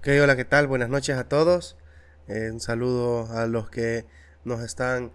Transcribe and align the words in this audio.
Ok, 0.00 0.08
hola, 0.22 0.34
¿qué 0.34 0.46
tal? 0.46 0.66
Buenas 0.66 0.88
noches 0.88 1.18
a 1.18 1.28
todos. 1.28 1.76
Eh, 2.26 2.48
un 2.50 2.60
saludo 2.60 3.30
a 3.36 3.46
los 3.46 3.68
que 3.68 4.06
nos 4.46 4.62
están 4.62 5.12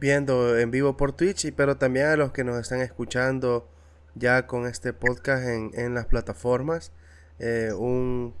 viendo 0.00 0.58
en 0.58 0.72
vivo 0.72 0.96
por 0.96 1.12
Twitch, 1.12 1.54
pero 1.54 1.76
también 1.76 2.06
a 2.06 2.16
los 2.16 2.32
que 2.32 2.42
nos 2.42 2.58
están 2.60 2.80
escuchando 2.80 3.68
ya 4.16 4.48
con 4.48 4.66
este 4.66 4.92
podcast 4.92 5.44
en, 5.44 5.94
las 5.94 6.06
plataformas. 6.06 6.90
Eh, 7.38 7.70
un 7.72 8.34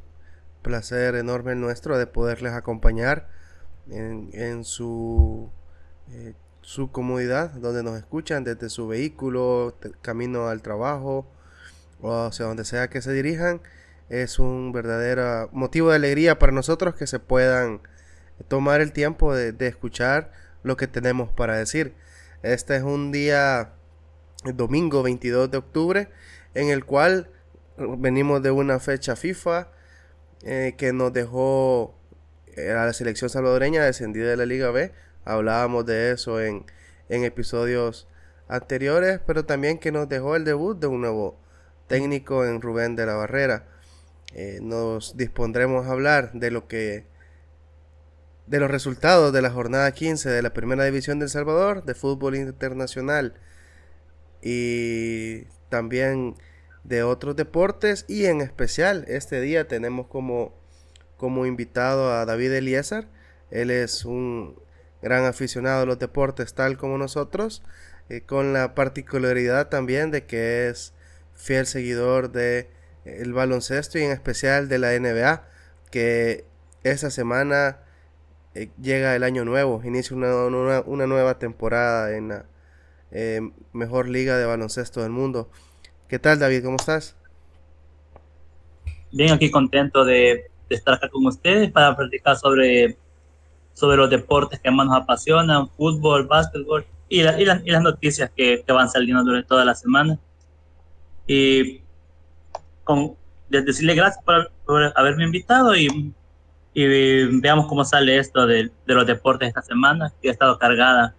placer 0.62 1.14
enorme 1.14 1.54
nuestro 1.54 1.98
de 1.98 2.08
poderles 2.08 2.54
acompañar 2.54 3.28
en, 3.88 4.64
su, 4.64 5.52
eh, 6.10 6.34
su 6.62 6.90
comodidad, 6.90 7.50
donde 7.50 7.84
nos 7.84 7.96
escuchan 7.96 8.42
desde 8.42 8.68
su 8.70 8.88
vehículo, 8.88 9.76
camino 10.02 10.48
al 10.48 10.62
trabajo 10.62 11.28
o 12.00 12.32
sea 12.32 12.46
donde 12.46 12.64
sea 12.64 12.90
que 12.90 13.00
se 13.00 13.12
dirijan 13.12 13.60
es 14.08 14.38
un 14.38 14.72
verdadero 14.72 15.48
motivo 15.52 15.90
de 15.90 15.96
alegría 15.96 16.38
para 16.38 16.52
nosotros 16.52 16.94
que 16.94 17.06
se 17.06 17.18
puedan 17.18 17.80
tomar 18.48 18.80
el 18.80 18.92
tiempo 18.92 19.34
de, 19.34 19.54
escuchar 19.66 20.32
lo 20.62 20.76
que 20.76 20.86
tenemos 20.86 21.30
para 21.30 21.56
decir. 21.56 21.94
Este 22.42 22.76
es 22.76 22.82
un 22.82 23.12
día, 23.12 23.72
domingo 24.44 25.02
22 25.02 25.50
de 25.50 25.58
octubre, 25.58 26.08
en 26.54 26.68
el 26.68 26.84
cual 26.84 27.30
venimos 27.76 28.42
de 28.42 28.50
una 28.50 28.78
fecha 28.78 29.16
FIFA 29.16 29.68
eh, 30.42 30.74
que 30.76 30.92
nos 30.92 31.12
dejó 31.12 31.98
eh, 32.56 32.70
a 32.70 32.84
la 32.84 32.92
selección 32.92 33.30
salvadoreña 33.30 33.84
descendida 33.84 34.28
de 34.28 34.36
la 34.36 34.46
Liga 34.46 34.70
B. 34.70 34.92
Hablábamos 35.24 35.86
de 35.86 36.12
eso 36.12 36.40
en, 36.40 36.66
en 37.08 37.24
episodios 37.24 38.06
anteriores, 38.48 39.20
pero 39.26 39.46
también 39.46 39.78
que 39.78 39.90
nos 39.90 40.08
dejó 40.08 40.36
el 40.36 40.44
debut 40.44 40.78
de 40.78 40.86
un 40.86 41.00
nuevo 41.00 41.40
técnico 41.86 42.44
en 42.44 42.60
Rubén 42.60 42.94
de 42.96 43.06
la 43.06 43.14
Barrera. 43.14 43.73
Eh, 44.34 44.58
nos 44.60 45.16
dispondremos 45.16 45.86
a 45.86 45.92
hablar 45.92 46.32
de 46.32 46.50
lo 46.50 46.66
que 46.66 47.06
de 48.46 48.60
los 48.60 48.70
resultados 48.70 49.32
de 49.32 49.40
la 49.40 49.50
jornada 49.50 49.92
15 49.92 50.28
de 50.28 50.42
la 50.42 50.52
Primera 50.52 50.84
División 50.84 51.18
de 51.18 51.28
Salvador 51.28 51.84
de 51.84 51.94
fútbol 51.94 52.34
internacional 52.34 53.34
y 54.42 55.44
también 55.70 56.34
de 56.82 57.04
otros 57.04 57.36
deportes 57.36 58.04
y 58.08 58.26
en 58.26 58.40
especial 58.40 59.04
este 59.08 59.40
día 59.40 59.68
tenemos 59.68 60.08
como 60.08 60.52
como 61.16 61.46
invitado 61.46 62.12
a 62.12 62.26
David 62.26 62.52
Eliezer. 62.52 63.06
Él 63.50 63.70
es 63.70 64.04
un 64.04 64.58
gran 65.00 65.24
aficionado 65.24 65.82
a 65.82 65.86
los 65.86 65.98
deportes 65.98 66.54
tal 66.54 66.76
como 66.76 66.98
nosotros, 66.98 67.62
eh, 68.08 68.22
con 68.22 68.52
la 68.52 68.74
particularidad 68.74 69.68
también 69.68 70.10
de 70.10 70.26
que 70.26 70.68
es 70.68 70.92
fiel 71.34 71.66
seguidor 71.66 72.32
de 72.32 72.68
el 73.04 73.32
baloncesto 73.32 73.98
y 73.98 74.02
en 74.02 74.12
especial 74.12 74.68
de 74.68 74.78
la 74.78 74.98
NBA, 74.98 75.46
que 75.90 76.44
esta 76.82 77.10
semana 77.10 77.78
eh, 78.54 78.70
llega 78.80 79.14
el 79.16 79.22
año 79.22 79.44
nuevo, 79.44 79.82
inicia 79.84 80.16
una, 80.16 80.82
una, 80.86 81.06
nueva 81.06 81.38
temporada 81.38 82.16
en 82.16 82.28
la 82.28 82.44
eh, 83.10 83.40
mejor 83.72 84.08
liga 84.08 84.36
de 84.36 84.46
baloncesto 84.46 85.02
del 85.02 85.10
mundo. 85.10 85.50
¿Qué 86.08 86.18
tal 86.18 86.38
David? 86.38 86.64
¿Cómo 86.64 86.76
estás? 86.76 87.16
Bien, 89.12 89.32
aquí 89.32 89.50
contento 89.50 90.04
de, 90.04 90.50
estar 90.68 90.94
acá 90.94 91.08
con 91.08 91.26
ustedes 91.26 91.70
para 91.70 91.96
platicar 91.96 92.36
sobre, 92.36 92.96
sobre 93.74 93.96
los 93.96 94.10
deportes 94.10 94.58
que 94.60 94.70
más 94.70 94.86
nos 94.86 94.96
apasionan, 94.96 95.68
fútbol, 95.70 96.26
básquetbol 96.26 96.84
y, 97.08 97.20
y, 97.20 97.44
las 97.44 97.82
noticias 97.82 98.30
que, 98.34 98.64
que 98.66 98.72
van 98.72 98.88
saliendo 98.88 99.22
durante 99.22 99.46
toda 99.46 99.64
la 99.64 99.74
semana. 99.74 100.18
Y 101.26 101.83
con, 102.84 103.16
decirle 103.48 103.94
gracias 103.94 104.22
por, 104.24 104.50
haberme 104.96 105.24
invitado 105.24 105.74
y, 105.74 106.14
y, 106.74 107.40
veamos 107.40 107.66
cómo 107.66 107.84
sale 107.84 108.18
esto 108.18 108.46
de, 108.46 108.70
de, 108.86 108.94
los 108.94 109.06
deportes 109.06 109.48
esta 109.48 109.62
semana, 109.62 110.12
que 110.22 110.28
ha 110.28 110.32
estado 110.32 110.58
cargada. 110.58 111.14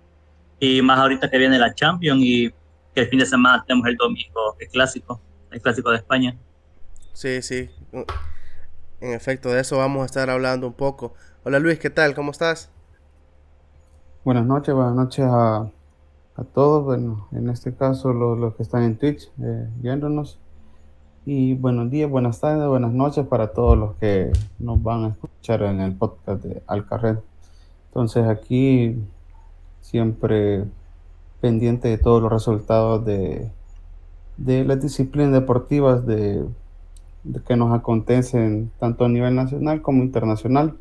Y 0.60 0.82
más 0.82 1.00
ahorita 1.00 1.30
que 1.30 1.38
viene 1.38 1.60
la 1.60 1.74
Champions 1.74 2.22
y 2.24 2.54
que 2.94 3.02
el 3.02 3.08
fin 3.10 3.20
de 3.20 3.26
semana 3.26 3.64
tenemos 3.68 3.88
el 3.88 3.98
domingo, 3.98 4.56
el 4.60 4.70
clásico, 4.70 5.20
el 5.52 5.62
clásico 5.62 5.92
de 5.92 5.98
España. 5.98 6.38
Sí, 7.14 7.42
sí. 7.42 7.70
En 9.02 9.14
efecto, 9.14 9.50
de 9.50 9.62
eso 9.62 9.78
vamos 9.78 10.04
a 10.04 10.06
estar 10.06 10.30
hablando 10.30 10.68
un 10.68 10.74
poco. 10.74 11.14
Hola 11.44 11.60
Luis, 11.60 11.78
¿qué 11.78 11.90
tal? 11.90 12.16
¿Cómo 12.16 12.32
estás? 12.32 12.72
Buenas 14.24 14.46
noches, 14.46 14.74
buenas 14.74 14.96
noches 14.96 15.26
a, 15.26 15.70
a 16.36 16.44
todos. 16.54 16.84
Bueno, 16.84 17.28
en 17.32 17.50
este 17.50 17.76
caso 17.76 18.14
los, 18.14 18.40
los 18.40 18.56
que 18.56 18.64
están 18.64 18.84
en 18.84 18.98
Twitch 18.98 19.30
eh, 19.42 19.68
viéndonos. 19.76 20.40
Y 21.28 21.56
buenos 21.56 21.90
días, 21.90 22.08
buenas 22.08 22.40
tardes, 22.40 22.68
buenas 22.68 22.94
noches 22.94 23.26
para 23.26 23.48
todos 23.48 23.76
los 23.76 23.96
que 23.96 24.32
nos 24.60 24.84
van 24.84 25.06
a 25.06 25.08
escuchar 25.08 25.64
en 25.64 25.82
el 25.82 25.96
podcast 25.96 26.44
de 26.44 26.62
Alcarred. 26.68 27.18
Entonces 27.88 28.28
aquí 28.28 28.96
siempre 29.82 30.66
pendiente 31.42 31.88
de 31.88 31.98
todos 31.98 32.22
los 32.22 32.32
resultados 32.32 33.04
de, 33.06 33.50
de 34.38 34.66
las 34.66 34.80
disciplinas 34.80 35.34
deportivas 35.34 36.06
de, 36.06 36.46
que 37.48 37.56
nos 37.56 37.74
acontecen 37.74 38.72
tanto 38.80 39.06
a 39.06 39.10
nivel 39.10 39.34
nacional 39.34 39.82
como 39.82 40.04
internacional. 40.04 40.78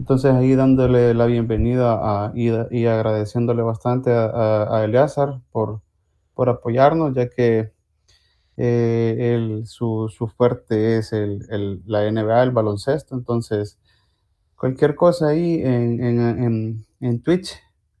Entonces 0.00 0.34
ahí 0.34 0.56
dándole 0.56 1.14
la 1.14 1.26
bienvenida 1.26 2.00
a, 2.02 2.32
y, 2.34 2.50
y 2.72 2.86
agradeciéndole 2.86 3.62
bastante 3.62 4.10
a, 4.12 4.76
a, 4.76 4.84
Eleazar 4.84 5.38
por, 5.52 5.82
por 6.34 6.48
apoyarnos, 6.48 7.14
ya 7.14 7.28
que 7.30 7.77
eh, 8.60 9.62
su, 9.66 10.10
fuerte 10.36 10.98
es 10.98 11.12
el, 11.12 11.82
la 11.86 12.10
NBA, 12.10 12.42
el 12.42 12.50
baloncesto. 12.50 13.14
Entonces, 13.14 13.78
cualquier 14.56 14.96
cosa 14.96 15.28
ahí 15.28 15.62
en, 15.62 16.84
en, 17.00 17.22
Twitch 17.22 17.56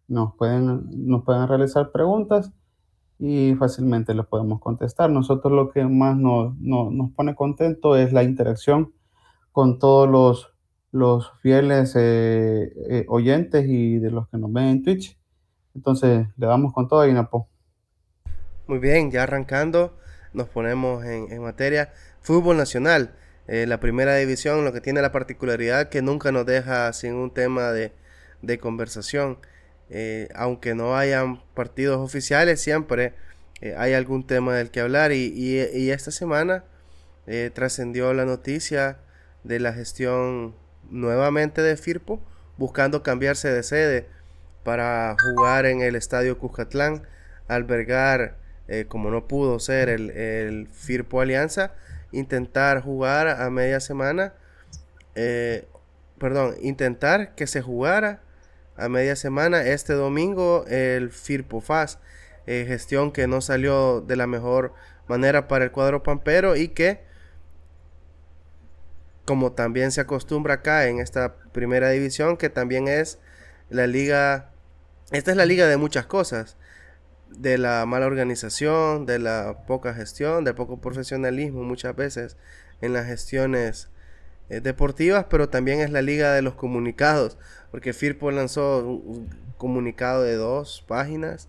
nos 0.08 0.34
pueden, 0.34 1.06
nos 1.06 1.24
pueden 1.24 1.46
realizar 1.46 1.92
preguntas 1.92 2.52
y 3.20 3.54
fácilmente 3.54 4.14
les 4.14 4.26
podemos 4.26 4.60
contestar. 4.60 5.10
Nosotros 5.10 5.52
lo 5.52 5.70
que 5.70 5.84
más 5.84 6.16
nos, 6.16 6.58
nos, 6.58 7.12
pone 7.12 7.36
contento 7.36 7.96
es 7.96 8.12
la 8.12 8.24
interacción 8.24 8.92
con 9.52 9.78
todos 9.78 10.08
los, 10.08 10.54
los 10.90 11.30
fieles 11.40 11.94
eh, 11.96 12.72
eh, 12.90 13.06
oyentes 13.08 13.64
y 13.68 13.98
de 13.98 14.10
los 14.10 14.28
que 14.28 14.38
nos 14.38 14.52
ven 14.52 14.64
en 14.64 14.82
Twitch. 14.82 15.16
Entonces, 15.76 16.26
le 16.36 16.46
damos 16.46 16.72
con 16.72 16.88
todo, 16.88 17.06
Inapo. 17.06 17.48
Muy 18.66 18.80
bien, 18.80 19.12
ya 19.12 19.22
arrancando 19.22 19.98
nos 20.32 20.48
ponemos 20.48 21.04
en, 21.04 21.40
materia. 21.42 21.92
Fútbol 22.20 22.56
nacional, 22.56 23.14
eh, 23.46 23.66
la 23.66 23.80
primera 23.80 24.16
división, 24.16 24.64
lo 24.64 24.72
que 24.72 24.80
tiene 24.80 25.02
la 25.02 25.12
particularidad 25.12 25.88
que 25.88 26.02
nunca 26.02 26.32
nos 26.32 26.46
deja 26.46 26.92
sin 26.92 27.14
un 27.14 27.32
tema 27.32 27.72
de, 27.72 27.92
conversación. 28.60 29.38
Eh, 29.90 30.28
aunque 30.34 30.74
no 30.74 30.96
hayan 30.96 31.42
partidos 31.54 31.98
oficiales, 31.98 32.60
siempre 32.60 33.14
eh, 33.60 33.74
hay 33.78 33.94
algún 33.94 34.26
tema 34.26 34.54
del 34.54 34.70
que 34.70 34.80
hablar. 34.80 35.12
Y, 35.12 35.58
esta 35.90 36.10
semana 36.10 36.64
trascendió 37.52 38.14
la 38.14 38.24
noticia 38.24 38.96
de 39.44 39.60
la 39.60 39.74
gestión 39.74 40.54
nuevamente 40.90 41.60
de 41.60 41.76
Firpo, 41.76 42.22
buscando 42.56 43.02
cambiarse 43.02 43.52
de 43.52 43.62
sede 43.62 44.06
para 44.64 45.14
jugar 45.18 45.66
en 45.66 45.82
el 45.82 45.94
Estadio 45.94 46.38
Cuscatlán, 46.38 47.06
albergar 47.48 48.36
eh, 48.68 48.84
como 48.86 49.10
no 49.10 49.26
pudo 49.26 49.58
ser 49.58 49.88
el, 49.88 50.68
Firpo 50.70 51.22
Alianza, 51.22 51.72
intentar 52.12 52.82
jugar 52.82 53.28
a 53.28 53.48
media 53.48 53.80
semana, 53.80 54.34
eh, 55.14 55.66
perdón, 56.18 56.54
intentar 56.60 57.34
que 57.34 57.46
se 57.46 57.62
jugara 57.62 58.20
a 58.76 58.88
media 58.90 59.16
semana 59.16 59.62
este 59.62 59.94
domingo 59.94 60.66
el 60.68 61.10
Firpo 61.10 61.62
FAS, 61.62 61.98
eh, 62.46 62.66
gestión 62.68 63.10
que 63.10 63.26
no 63.26 63.40
salió 63.40 64.02
de 64.02 64.16
la 64.16 64.26
mejor 64.26 64.74
manera 65.08 65.48
para 65.48 65.64
el 65.64 65.70
cuadro 65.70 66.02
pampero 66.02 66.54
y 66.54 66.68
que 66.68 67.00
como 69.24 69.52
también 69.52 69.92
se 69.92 70.00
acostumbra 70.00 70.54
acá 70.54 70.86
en 70.86 71.00
esta 71.00 71.34
primera 71.52 71.90
división, 71.90 72.36
que 72.36 72.48
también 72.50 72.88
es 72.88 73.18
la 73.68 73.86
liga, 73.86 74.50
esta 75.10 75.30
es 75.30 75.36
la 75.36 75.44
liga 75.44 75.66
de 75.66 75.76
muchas 75.76 76.06
cosas 76.06 76.56
de 77.30 77.58
la 77.58 77.84
mala 77.86 78.06
organización, 78.06 79.06
de 79.06 79.18
la 79.18 79.64
poca 79.66 79.94
gestión, 79.94 80.44
del 80.44 80.54
poco 80.54 80.80
profesionalismo 80.80 81.62
muchas 81.62 81.94
veces 81.94 82.36
en 82.80 82.92
las 82.92 83.06
gestiones 83.06 83.88
eh, 84.48 84.60
deportivas, 84.60 85.26
pero 85.28 85.48
también 85.48 85.80
es 85.80 85.90
la 85.90 86.02
liga 86.02 86.32
de 86.32 86.42
los 86.42 86.54
comunicados, 86.54 87.36
porque 87.70 87.92
Firpo 87.92 88.30
lanzó 88.30 88.78
un, 88.86 89.28
comunicado 89.58 90.22
de 90.22 90.36
dos 90.36 90.84
páginas 90.86 91.48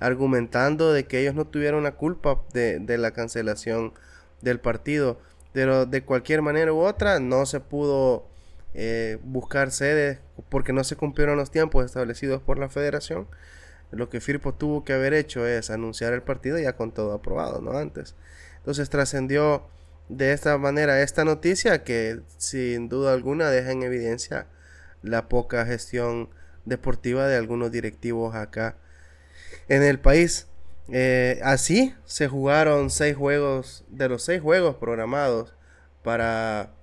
argumentando 0.00 0.92
de 0.92 1.04
que 1.04 1.20
ellos 1.20 1.34
no 1.34 1.46
tuvieron 1.46 1.82
la 1.84 1.92
culpa 1.92 2.40
de, 2.54 2.80
la 2.98 3.10
cancelación 3.12 3.92
del 4.40 4.58
partido, 4.58 5.20
pero 5.52 5.84
de 5.84 6.02
cualquier 6.02 6.42
manera 6.42 6.72
u 6.72 6.80
otra 6.80 7.20
no 7.20 7.44
se 7.44 7.60
pudo 7.60 8.26
eh, 8.72 9.18
buscar 9.22 9.70
sede 9.70 10.20
porque 10.48 10.72
no 10.72 10.84
se 10.84 10.96
cumplieron 10.96 11.36
los 11.36 11.50
tiempos 11.50 11.84
establecidos 11.84 12.40
por 12.40 12.58
la 12.58 12.70
federación 12.70 13.28
lo 13.90 14.08
que 14.08 14.20
Firpo 14.20 14.54
tuvo 14.54 14.84
que 14.84 14.92
haber 14.92 15.14
hecho 15.14 15.46
es 15.46 15.70
anunciar 15.70 16.12
el 16.12 16.22
partido 16.22 16.58
ya 16.58 16.76
con 16.76 16.92
todo 16.92 17.12
aprobado, 17.12 17.60
¿no? 17.60 17.72
Antes. 17.72 18.14
Entonces 18.58 18.90
trascendió 18.90 19.64
de 20.08 20.32
esta 20.32 20.56
manera 20.58 21.02
esta 21.02 21.24
noticia 21.24 21.84
que 21.84 22.20
sin 22.36 22.88
duda 22.88 23.12
alguna 23.12 23.50
deja 23.50 23.70
en 23.70 23.82
evidencia 23.82 24.46
la 25.02 25.28
poca 25.28 25.64
gestión 25.66 26.28
deportiva 26.64 27.26
de 27.26 27.36
algunos 27.36 27.70
directivos 27.70 28.34
acá 28.34 28.76
en 29.68 29.82
el 29.82 29.98
país. 29.98 30.46
Eh, 30.92 31.40
así 31.42 31.94
se 32.04 32.28
jugaron 32.28 32.90
seis 32.90 33.16
juegos 33.16 33.84
de 33.88 34.08
los 34.08 34.24
seis 34.24 34.42
juegos 34.42 34.76
programados 34.76 35.54
para 36.02 36.74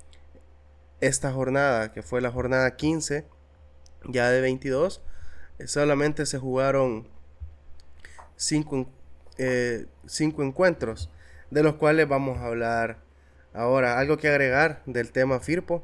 esta 1.02 1.32
jornada, 1.32 1.92
que 1.92 2.02
fue 2.02 2.22
la 2.22 2.32
jornada 2.32 2.76
15, 2.76 3.26
ya 4.06 4.30
de 4.30 4.42
22. 4.42 5.02
Solamente 5.66 6.26
se 6.26 6.38
jugaron 6.38 7.08
cinco, 8.36 8.86
eh, 9.38 9.88
cinco 10.06 10.44
encuentros, 10.44 11.10
de 11.52 11.64
los 11.64 11.76
cuales 11.76 12.08
vamos 12.08 12.38
a 12.38 12.46
hablar 12.46 12.98
ahora. 13.54 14.00
¿Algo 14.00 14.18
que 14.18 14.30
agregar 14.30 14.82
del 14.86 15.12
tema 15.12 15.40
FIRPO? 15.40 15.84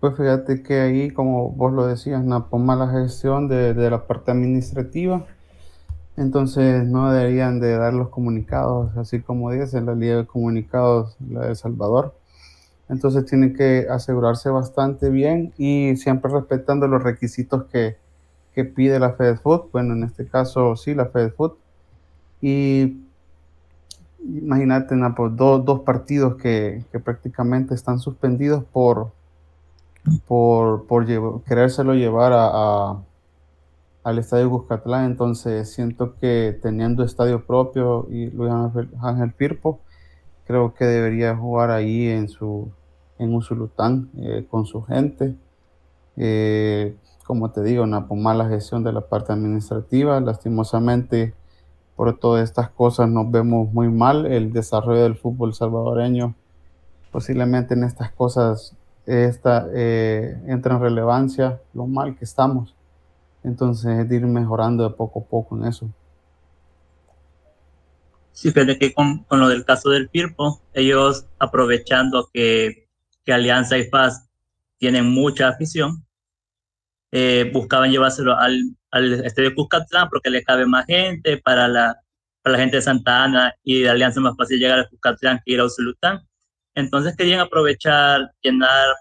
Pues 0.00 0.16
fíjate 0.16 0.62
que 0.62 0.80
ahí, 0.80 1.10
como 1.10 1.50
vos 1.50 1.72
lo 1.72 1.86
decías, 1.86 2.22
una 2.22 2.40
mala 2.52 2.88
gestión 2.90 3.48
de, 3.48 3.72
de, 3.72 3.90
la 3.90 4.06
parte 4.06 4.30
administrativa. 4.30 5.24
Entonces 6.16 6.84
no 6.84 7.10
deberían 7.10 7.58
de 7.58 7.76
dar 7.76 7.94
los 7.94 8.10
comunicados, 8.10 8.96
así 8.96 9.20
como 9.20 9.50
dice 9.50 9.80
la 9.80 9.94
ley 9.94 10.10
de 10.10 10.26
comunicados 10.26 11.16
la 11.26 11.48
de 11.48 11.54
Salvador. 11.54 12.14
Entonces 12.88 13.24
tienen 13.24 13.54
que 13.54 13.86
asegurarse 13.90 14.50
bastante 14.50 15.08
bien 15.08 15.54
y 15.56 15.96
siempre 15.96 16.30
respetando 16.30 16.86
los 16.86 17.02
requisitos 17.02 17.64
que, 17.64 17.96
que 18.54 18.64
pide 18.64 18.98
la 18.98 19.12
FedFood. 19.14 19.70
Bueno, 19.72 19.94
en 19.94 20.04
este 20.04 20.26
caso 20.26 20.76
sí, 20.76 20.94
la 20.94 21.06
FedFood. 21.06 21.52
Y 22.40 23.00
imagínate, 24.20 24.96
pues, 25.16 25.36
dos, 25.36 25.64
dos 25.64 25.80
partidos 25.80 26.36
que, 26.36 26.84
que 26.92 27.00
prácticamente 27.00 27.74
están 27.74 27.98
suspendidos 27.98 28.64
por 28.64 29.12
por, 30.26 30.86
por 30.86 31.06
querérselo 31.44 31.94
llevar 31.94 32.32
a, 32.34 33.02
al 34.02 34.18
estadio 34.18 34.50
Cuscatlán. 34.50 35.06
Entonces 35.06 35.72
siento 35.72 36.16
que 36.16 36.58
teniendo 36.62 37.04
estadio 37.04 37.44
propio 37.44 38.06
y 38.10 38.30
Luis 38.30 38.52
Ángel, 39.02 39.32
Firpo, 39.32 39.80
creo 40.46 40.74
que 40.74 40.84
debería 40.84 41.36
jugar 41.36 41.70
ahí 41.70 42.08
en 42.08 42.28
su 42.28 42.70
en 43.18 43.32
Usulután 43.34 44.10
eh, 44.18 44.46
con 44.50 44.66
su 44.66 44.82
gente. 44.82 45.34
Eh, 46.16 46.96
como 47.24 47.50
te 47.50 47.62
digo, 47.62 47.82
una 47.82 48.00
mala 48.00 48.48
gestión 48.48 48.84
de 48.84 48.92
la 48.92 49.00
parte 49.00 49.32
administrativa. 49.32 50.20
Lastimosamente, 50.20 51.34
por 51.96 52.18
todas 52.18 52.44
estas 52.44 52.70
cosas 52.70 53.08
nos 53.08 53.30
vemos 53.30 53.72
muy 53.72 53.88
mal. 53.88 54.26
El 54.26 54.52
desarrollo 54.52 55.02
del 55.02 55.16
fútbol 55.16 55.54
salvadoreño, 55.54 56.34
posiblemente 57.10 57.74
en 57.74 57.84
estas 57.84 58.12
cosas 58.12 58.76
esta, 59.06 59.68
eh, 59.74 60.38
entra 60.46 60.74
en 60.74 60.80
relevancia 60.80 61.60
lo 61.72 61.86
mal 61.86 62.16
que 62.16 62.24
estamos. 62.24 62.74
Entonces, 63.42 63.98
es 63.98 64.08
de 64.08 64.16
ir 64.16 64.26
mejorando 64.26 64.88
de 64.88 64.94
poco 64.94 65.20
a 65.20 65.24
poco 65.24 65.56
en 65.56 65.64
eso. 65.64 65.88
Sí, 68.32 68.50
pero 68.50 68.74
que 68.78 68.92
con, 68.92 69.24
con, 69.24 69.40
lo 69.40 69.48
del 69.48 69.64
caso 69.64 69.90
del 69.90 70.08
Firpo, 70.08 70.60
ellos 70.72 71.26
aprovechando 71.38 72.28
que, 72.32 72.88
que 73.24 73.32
Alianza 73.32 73.78
y 73.78 73.88
Paz 73.88 74.28
tienen 74.78 75.06
mucha 75.06 75.48
afición, 75.48 76.03
eh, 77.16 77.48
buscaban 77.52 77.92
llevárselo 77.92 78.36
al, 78.36 78.60
al 78.90 79.24
estadio 79.24 79.54
Cuscatlán 79.54 80.08
porque 80.08 80.30
le 80.30 80.42
cabe 80.42 80.66
más 80.66 80.84
gente 80.86 81.38
para 81.38 81.68
la, 81.68 81.96
para 82.42 82.54
la 82.54 82.58
gente 82.58 82.78
de 82.78 82.82
Santa 82.82 83.22
Ana 83.22 83.54
y 83.62 83.82
de 83.82 83.90
Alianza 83.90 84.20
más 84.20 84.36
fácil 84.36 84.58
llegar 84.58 84.80
a 84.80 84.88
Cuscatlán 84.88 85.40
que 85.44 85.52
ir 85.52 85.60
a 85.60 85.64
Usulután. 85.64 86.26
Entonces 86.74 87.16
querían 87.16 87.38
aprovechar, 87.38 88.32
llenar 88.42 88.96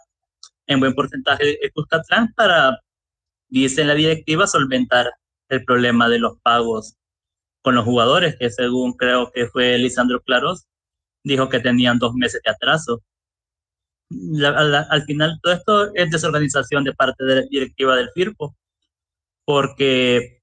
en 0.68 0.80
buen 0.80 0.94
porcentaje 0.94 1.58
el 1.60 1.74
Cuscatlán 1.74 2.32
para, 2.36 2.78
dice 3.48 3.84
la 3.84 3.96
directiva, 3.96 4.46
solventar 4.46 5.12
el 5.50 5.66
problema 5.66 6.08
de 6.08 6.20
los 6.20 6.38
pagos 6.44 6.94
con 7.64 7.74
los 7.74 7.84
jugadores, 7.84 8.36
que 8.38 8.52
según 8.52 8.94
creo 8.94 9.32
que 9.34 9.48
fue 9.48 9.76
Lisandro 9.80 10.22
Claros, 10.22 10.68
dijo 11.24 11.50
que 11.50 11.60
tenían 11.60 11.98
dos 11.98 12.14
meses 12.14 12.42
de 12.46 12.52
atraso. 12.52 13.02
Al 14.46 15.04
final, 15.04 15.40
todo 15.42 15.54
esto 15.54 15.96
es 15.96 16.12
desorganización 16.12 16.84
de 16.84 16.94
parte 16.94 17.24
de 17.24 17.36
la 17.36 17.42
directiva 17.50 17.96
del 17.96 18.10
FIRPO, 18.14 18.56
porque 19.46 20.42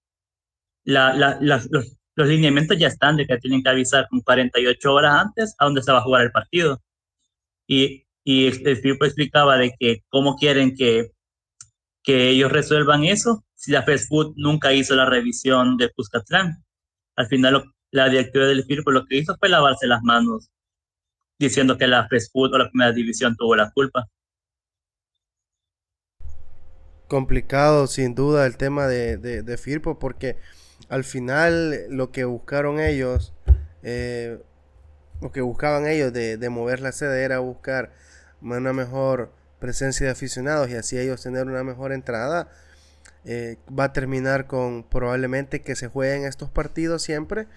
la, 0.84 1.38
los, 1.40 1.69
los 2.17 2.28
lineamientos 2.28 2.78
ya 2.78 2.88
están 2.88 3.17
de 3.17 3.26
que 3.26 3.38
tienen 3.38 3.62
que 3.62 3.70
avisar 3.70 4.06
con 4.08 4.20
48 4.20 4.93
horas 4.93 5.14
antes 5.14 5.55
a 5.58 5.64
dónde 5.64 5.82
se 5.82 5.93
va 5.93 5.99
a 5.99 6.02
jugar 6.02 6.22
el 6.22 6.32
partido 6.32 6.82
y, 7.67 8.06
y 8.25 8.46
el 8.46 8.82
tipo 8.82 9.05
explicaba 9.05 9.56
de 9.56 9.72
que 9.78 10.02
cómo 10.08 10.37
quieren 10.37 10.75
que, 10.75 11.12
que 12.02 12.31
ellos 12.31 12.50
resuelvan 12.50 13.05
eso 13.05 13.44
si 13.55 13.72
la 13.72 13.84
Food 13.84 14.34
nunca 14.37 14.72
hizo 14.72 14.96
la 14.96 15.06
revisión 15.06 15.76
de 15.76 15.90
Cuscatlán. 15.90 16.64
Al 17.17 17.26
final 17.26 17.64
la 17.90 18.08
directiva 18.08 18.46
del 18.46 18.64
FIRPO 18.64 18.90
lo 18.90 19.05
que 19.06 19.19
hizo 19.19 19.37
fue 19.38 19.49
lavarse 19.49 19.87
las 19.87 20.02
manos 20.02 20.49
diciendo 21.41 21.79
que 21.79 21.89
la 21.89 22.07
o 22.35 22.59
la 22.59 22.71
primera 22.71 22.93
división 22.93 23.35
tuvo 23.37 23.57
la 23.57 23.71
culpa. 23.71 24.07
Complicado 27.09 27.87
sin 27.89 28.15
duda 28.15 28.47
el 28.47 28.57
tema 28.57 28.87
de, 28.87 29.17
de, 29.17 29.43
de 29.43 29.57
Firpo 29.57 29.99
porque 29.99 30.37
al 30.89 31.03
final 31.03 31.87
lo 31.89 32.13
que 32.13 32.25
buscaron 32.25 32.79
ellos 32.79 33.33
eh, 33.83 34.39
lo 35.21 35.33
que 35.33 35.41
buscaban 35.41 35.87
ellos 35.87 36.13
de, 36.13 36.37
de 36.37 36.51
mover 36.51 36.81
la 36.81 36.93
sede 36.93 37.25
era 37.25 37.41
buscar 37.41 37.93
una 38.41 38.73
mejor 38.73 39.33
presencia 39.59 40.07
de 40.07 40.13
aficionados 40.13 40.71
y 40.71 40.75
así 40.75 40.99
ellos 40.99 41.23
tener 41.23 41.47
una 41.47 41.63
mejor 41.63 41.93
entrada. 41.93 42.49
Eh, 43.27 43.59
va 43.79 43.85
a 43.85 43.93
terminar 43.93 44.47
con 44.47 44.83
probablemente 44.83 45.61
que 45.61 45.77
se 45.77 45.89
jueguen 45.89 46.25
estos 46.25 46.51
partidos 46.51 47.03
siempre 47.03 47.49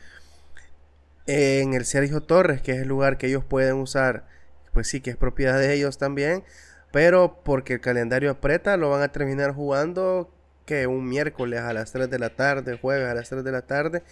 en 1.28 1.74
el 1.74 1.86
Sergio 1.86 2.22
Torres, 2.22 2.62
que 2.62 2.74
es 2.74 2.80
el 2.82 2.88
lugar 2.88 3.18
que 3.18 3.28
ellos 3.28 3.44
pueden 3.46 3.76
usar, 3.76 4.26
pues 4.74 4.88
sí 4.88 5.02
que 5.02 5.12
es 5.12 5.18
propiedad 5.18 5.60
de 5.60 5.74
ellos 5.74 5.98
también, 5.98 6.44
pero 6.92 7.42
porque 7.44 7.74
el 7.76 7.82
calendario 7.82 8.32
aprieta, 8.32 8.78
lo 8.78 8.90
van 8.90 9.02
a 9.02 9.12
terminar 9.12 9.54
jugando 9.54 10.32
que 10.66 10.88
un 10.88 11.08
miércoles 11.08 11.62
a 11.62 11.74
las 11.74 11.92
3 11.92 12.10
de 12.10 12.20
la 12.20 12.30
tarde, 12.36 12.78
juega 12.82 13.12
a 13.12 13.14
las 13.16 13.30
3 13.30 13.44
de 13.44 13.52
la 13.52 13.64
tarde, 13.64 14.04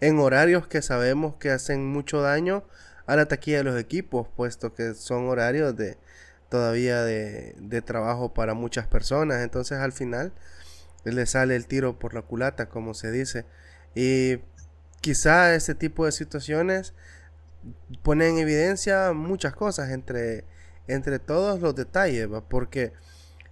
en 0.00 0.18
horarios 0.18 0.66
que 0.66 0.82
sabemos 0.82 1.36
que 1.36 1.50
hacen 1.50 1.86
mucho 1.86 2.20
daño 2.20 2.64
a 3.06 3.16
la 3.16 3.26
taquilla 3.26 3.58
de 3.58 3.64
los 3.64 3.78
equipos, 3.78 4.28
puesto 4.36 4.74
que 4.74 4.94
son 4.94 5.28
horarios 5.28 5.76
de 5.76 5.98
todavía 6.48 7.02
de, 7.02 7.54
de 7.58 7.82
trabajo 7.82 8.34
para 8.34 8.54
muchas 8.54 8.86
personas. 8.86 9.42
Entonces 9.42 9.78
al 9.78 9.92
final 9.92 10.32
le 11.04 11.26
sale 11.26 11.56
el 11.56 11.66
tiro 11.66 11.98
por 11.98 12.14
la 12.14 12.22
culata, 12.22 12.68
como 12.68 12.94
se 12.94 13.10
dice. 13.10 13.44
Y 13.94 14.38
quizá 15.02 15.54
este 15.54 15.74
tipo 15.74 16.06
de 16.06 16.12
situaciones 16.12 16.94
ponen 18.02 18.34
en 18.34 18.38
evidencia 18.38 19.12
muchas 19.12 19.54
cosas 19.54 19.90
entre, 19.90 20.46
entre 20.88 21.18
todos 21.18 21.60
los 21.60 21.74
detalles, 21.74 22.28
porque 22.48 22.94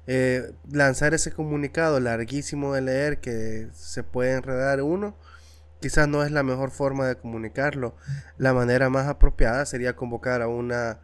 eh, 0.07 0.53
lanzar 0.73 1.13
ese 1.13 1.33
comunicado 1.33 2.01
larguísimo 2.01 2.73
de 2.73 2.81
leer 2.81 3.19
que 3.21 3.69
se 3.75 4.03
puede 4.03 4.33
enredar 4.33 4.81
uno, 4.81 5.15
quizás 5.81 6.09
no 6.09 6.25
es 6.25 6.31
la 6.31 6.43
mejor 6.43 6.71
forma 6.71 7.07
de 7.07 7.17
comunicarlo. 7.17 7.95
La 8.39 8.55
manera 8.55 8.89
más 8.89 9.07
apropiada 9.09 9.67
sería 9.67 9.95
convocar 9.97 10.43
a 10.43 10.49
una 10.49 11.01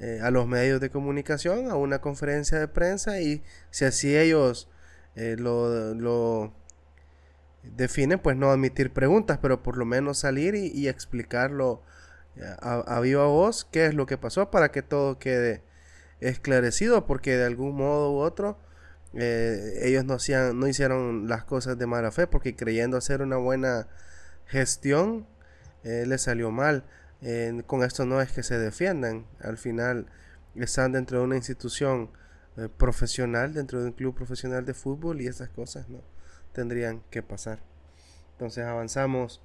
eh, 0.00 0.18
a 0.22 0.30
los 0.30 0.46
medios 0.46 0.80
de 0.80 0.88
comunicación 0.88 1.70
a 1.70 1.74
una 1.76 2.00
conferencia 2.00 2.58
de 2.58 2.68
prensa 2.68 3.20
y 3.20 3.42
si 3.70 3.84
así 3.84 4.16
ellos 4.16 4.66
eh, 5.14 5.36
lo, 5.38 5.94
lo, 5.94 6.54
definen, 7.62 8.18
pues 8.18 8.36
no 8.36 8.50
admitir 8.50 8.92
preguntas, 8.92 9.38
pero 9.40 9.62
por 9.62 9.76
lo 9.76 9.84
menos 9.84 10.18
salir 10.18 10.54
y, 10.54 10.88
explicarlo 10.88 11.82
eh, 12.36 12.42
a, 12.60 13.00
viva 13.00 13.26
voz 13.26 13.66
qué 13.70 13.86
es 13.86 13.94
lo 13.94 14.06
que 14.06 14.18
pasó 14.18 14.50
para 14.50 14.70
que 14.70 14.82
todo 14.82 15.18
quede 15.18 15.62
esclarecido, 16.20 17.06
porque 17.06 17.36
de 17.36 17.44
algún 17.44 17.76
modo 17.76 18.12
u 18.12 18.18
otro 18.18 18.58
ellos 19.12 20.04
no, 20.04 20.14
hacían, 20.14 20.58
no 20.60 20.68
hicieron 20.68 21.28
las 21.28 21.44
cosas 21.44 21.76
de 21.78 21.86
mala 21.86 22.12
fe, 22.12 22.26
porque 22.28 22.54
creyendo 22.54 22.96
hacer 22.96 23.22
una 23.22 23.36
buena 23.38 23.88
gestión 24.46 25.26
eh, 25.82 26.04
le 26.06 26.18
salió 26.18 26.50
mal. 26.50 26.84
con 27.66 27.82
esto 27.82 28.06
no 28.06 28.20
es 28.20 28.32
que 28.32 28.42
se 28.42 28.58
defiendan, 28.58 29.26
al 29.40 29.58
final 29.58 30.06
están 30.54 30.92
dentro 30.92 31.18
de 31.18 31.24
una 31.24 31.36
institución 31.36 32.10
eh, 32.56 32.68
profesional, 32.68 33.52
dentro 33.54 33.80
de 33.80 33.86
un 33.86 33.92
club 33.92 34.14
profesional 34.14 34.64
de 34.64 34.74
fútbol 34.74 35.20
y 35.20 35.26
esas 35.26 35.48
cosas 35.50 35.88
no 35.88 36.02
tendrían 36.52 37.02
que 37.10 37.22
pasar. 37.22 37.60
Entonces 38.32 38.64
avanzamos 38.64 39.42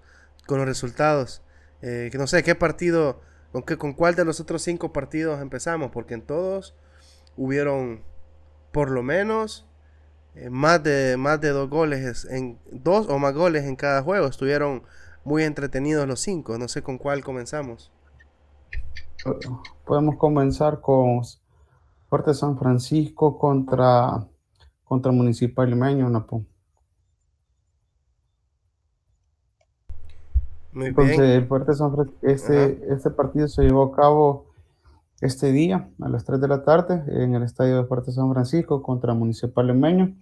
con 0.48 0.58
los 0.58 0.68
resultados. 0.68 1.42
Eh, 1.82 2.10
no 2.14 2.28
sé 2.28 2.44
qué 2.44 2.56
partido, 2.56 3.22
con, 3.52 3.64
qué, 3.64 3.78
con 3.78 3.94
cuál 3.94 4.16
de 4.16 4.26
los 4.26 4.40
otros 4.40 4.62
cinco 4.62 4.94
partidos 4.94 5.42
empezamos, 5.42 5.92
porque 5.92 6.14
en 6.14 6.22
todos 6.22 6.76
hubieron 7.38 8.04
por 8.72 8.92
lo 8.92 9.04
menos 9.04 9.68
eh, 10.36 10.50
más, 10.50 10.84
de, 10.84 11.16
más 11.18 11.40
de 11.40 11.50
dos 11.50 11.70
goles, 11.70 12.26
en 12.26 12.60
dos 12.72 13.08
o 13.10 13.20
más 13.20 13.34
goles 13.34 13.66
en 13.66 13.76
cada 13.76 14.02
juego. 14.02 14.28
Estuvieron 14.28 14.84
muy 15.24 15.44
entretenidos 15.44 16.08
los 16.08 16.20
cinco. 16.20 16.58
No 16.58 16.68
sé 16.68 16.84
con 16.84 16.98
cuál 16.98 17.24
comenzamos. 17.24 17.92
podemos 19.86 20.18
comenzar 20.18 20.82
con 20.82 21.22
Fuerte 22.10 22.34
San 22.34 22.58
Francisco 22.58 23.38
contra, 23.38 24.28
contra 24.84 25.12
Municipal 25.12 25.70
Limeño, 25.70 26.10
Napo. 26.10 26.46
Entonces, 30.76 31.20
el 31.20 31.48
Fuerte 31.48 31.74
San 31.74 31.94
Francisco, 31.94 32.20
este, 32.22 32.94
este 32.94 33.10
partido 33.10 33.48
se 33.48 33.64
llevó 33.64 33.84
a 33.84 33.96
cabo 33.96 34.48
este 35.22 35.52
día 35.52 35.90
a 36.02 36.10
las 36.10 36.26
3 36.26 36.42
de 36.42 36.48
la 36.48 36.64
tarde 36.64 37.04
en 37.08 37.36
el 37.36 37.44
estadio 37.44 37.78
de 37.78 37.86
Fuerte 37.86 38.12
San 38.12 38.32
Francisco 38.32 38.84
contra 38.84 39.14
Municipal 39.14 39.68
Limeño. 39.68 40.16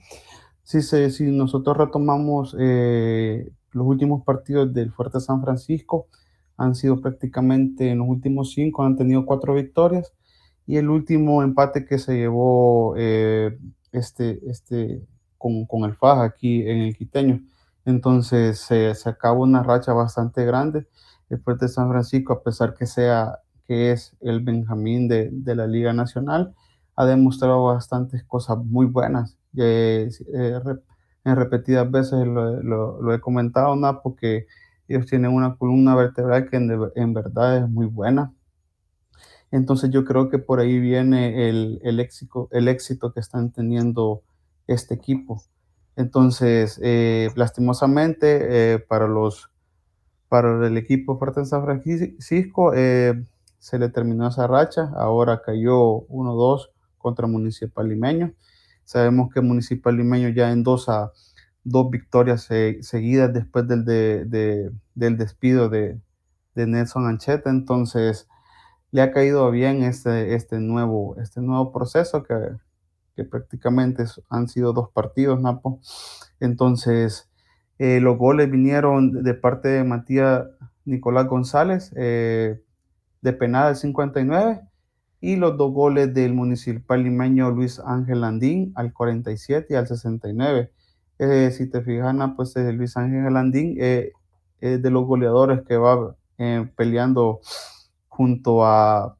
Si, 0.63 0.81
se, 0.81 1.09
si 1.09 1.31
nosotros 1.31 1.75
retomamos 1.77 2.55
eh, 2.59 3.51
los 3.71 3.85
últimos 3.87 4.23
partidos 4.23 4.73
del 4.73 4.91
Fuerte 4.91 5.19
San 5.19 5.41
Francisco, 5.41 6.07
han 6.55 6.75
sido 6.75 7.01
prácticamente 7.01 7.89
en 7.89 7.99
los 7.99 8.07
últimos 8.07 8.53
cinco, 8.53 8.83
han 8.83 8.95
tenido 8.95 9.25
cuatro 9.25 9.55
victorias 9.55 10.13
y 10.67 10.77
el 10.77 10.89
último 10.89 11.43
empate 11.43 11.85
que 11.85 11.97
se 11.97 12.15
llevó 12.15 12.93
eh, 12.95 13.57
este, 13.91 14.39
este, 14.49 15.01
con, 15.37 15.65
con, 15.65 15.83
el 15.83 15.95
Faja 15.95 16.23
aquí 16.23 16.61
en 16.61 16.81
el 16.81 16.95
Quiteño. 16.95 17.41
Entonces 17.85 18.59
se 18.59 18.93
acabó 19.05 19.43
una 19.43 19.63
racha 19.63 19.93
bastante 19.93 20.45
grande. 20.45 20.87
El 21.29 21.41
Fuerte 21.41 21.67
San 21.67 21.89
Francisco, 21.89 22.33
a 22.33 22.43
pesar 22.43 22.75
que 22.75 22.85
sea 22.85 23.39
que 23.67 23.91
es 23.91 24.15
el 24.21 24.41
Benjamín 24.41 25.07
de, 25.07 25.29
de 25.31 25.55
la 25.55 25.67
Liga 25.67 25.93
Nacional, 25.93 26.53
ha 26.95 27.05
demostrado 27.05 27.65
bastantes 27.65 28.23
cosas 28.23 28.57
muy 28.57 28.85
buenas. 28.85 29.37
Eh, 29.57 30.09
eh, 30.33 30.59
en 31.25 31.35
repetidas 31.35 31.89
veces 31.89 32.25
lo, 32.27 33.13
he 33.13 33.19
comentado, 33.19 33.75
¿no? 33.75 34.01
porque 34.01 34.47
ellos 34.87 35.05
tienen 35.05 35.31
una 35.31 35.55
columna 35.55 35.95
vertebral 35.95 36.49
que 36.49 36.57
en, 36.57 36.91
en, 36.95 37.13
verdad 37.13 37.57
es 37.57 37.69
muy 37.69 37.85
buena. 37.87 38.33
Entonces 39.51 39.91
yo 39.91 40.03
creo 40.03 40.29
que 40.29 40.39
por 40.39 40.59
ahí 40.59 40.79
viene 40.79 41.49
el, 41.49 41.79
el, 41.83 41.99
el 42.51 42.67
éxito 42.67 43.13
que 43.13 43.19
están 43.19 43.51
teniendo 43.51 44.23
este 44.67 44.95
equipo. 44.95 45.43
Entonces, 45.95 46.79
eh, 46.83 47.29
lastimosamente, 47.35 48.79
para, 48.87 49.07
los, 49.07 49.49
para 50.27 50.67
el 50.67 50.77
equipo 50.77 51.17
fuerte 51.19 51.41
en 51.41 51.45
San 51.45 51.63
Francisco, 51.63 52.73
se 52.73 53.79
le 53.79 53.89
terminó 53.89 54.27
esa 54.27 54.47
racha. 54.47 54.91
Ahora 54.95 55.41
cayó 55.41 56.05
1-2 56.07 56.69
contra 56.97 57.27
Municipal 57.27 57.87
Limeño. 57.87 58.33
Sabemos 58.83 59.31
que 59.33 59.41
Municipal 59.41 59.95
Limeño 59.95 60.29
ya 60.29 60.51
endosa 60.51 61.11
dos 61.63 61.89
victorias 61.89 62.49
seguidas 62.81 63.33
después 63.33 63.67
del, 63.67 63.85
del 63.85 65.17
despido 65.17 65.69
de, 65.69 65.99
Nelson 66.55 67.07
Ancheta. 67.07 67.49
Entonces, 67.49 68.27
le 68.91 69.01
ha 69.01 69.11
caído 69.11 69.49
bien 69.51 69.83
este, 69.83 70.35
este, 70.35 70.59
nuevo, 70.59 71.15
este 71.21 71.41
nuevo 71.41 71.71
proceso 71.71 72.23
que, 72.23 72.35
que 73.15 73.23
prácticamente 73.23 74.05
han 74.29 74.47
sido 74.47 74.73
dos 74.73 74.89
partidos, 74.91 75.41
Napo. 75.41 75.79
Entonces, 76.39 77.29
eh, 77.79 77.99
los 77.99 78.17
goles 78.17 78.49
vinieron 78.49 79.23
de 79.23 79.33
parte 79.33 79.69
de 79.69 79.83
Matías 79.83 80.45
Nicolás 80.85 81.27
González, 81.27 81.91
eh, 81.95 82.61
de 83.21 83.33
penal 83.33 83.67
al 83.67 83.75
59 83.75 84.61
y 85.21 85.37
los 85.37 85.57
dos 85.57 85.71
goles 85.71 86.13
del 86.13 86.33
municipal 86.33 87.03
limeño 87.03 87.51
Luis 87.51 87.79
Ángel 87.79 88.21
Landín 88.21 88.73
al 88.75 88.91
47 88.93 89.73
y 89.73 89.75
al 89.75 89.87
69. 89.87 90.71
Eh, 91.19 91.51
si 91.51 91.69
te 91.69 91.81
fijas, 91.81 92.15
pues 92.35 92.55
Luis 92.55 92.97
Ángel 92.97 93.33
Landín 93.33 93.77
eh, 93.79 94.11
es 94.59 94.81
de 94.81 94.89
los 94.91 95.05
goleadores 95.05 95.61
que 95.67 95.77
va 95.77 96.15
peleando 96.75 97.39
junto 98.09 98.65
a 98.65 99.17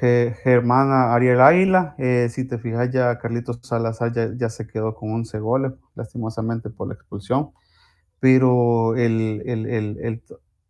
Germán 0.00 0.90
Ariel 0.90 1.40
Águila. 1.40 1.94
si 2.28 2.46
te 2.46 2.58
fijas, 2.58 2.90
ya 2.90 3.18
Carlitos 3.18 3.60
Salazar 3.62 4.12
ya, 4.36 4.48
se 4.50 4.66
quedó 4.66 4.94
con 4.94 5.12
11 5.12 5.38
goles, 5.38 5.72
lastimosamente 5.94 6.70
por 6.70 6.88
la 6.88 6.94
expulsión. 6.94 7.50
Pero 8.20 8.96
el, 8.96 9.42
el, 9.46 10.22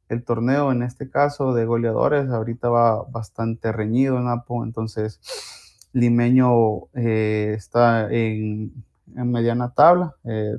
el 0.08 0.24
torneo 0.24 0.72
en 0.72 0.82
este 0.82 1.10
caso 1.10 1.54
de 1.54 1.66
goleadores 1.66 2.28
ahorita 2.30 2.68
va 2.68 3.02
bastante 3.04 3.72
reñido, 3.72 4.20
Napo, 4.20 4.64
entonces 4.64 5.20
Limeño 5.92 6.86
eh, 6.94 7.54
está 7.56 8.12
en, 8.12 8.72
mediana 9.14 9.72
tabla, 9.74 10.16
eh, 10.24 10.58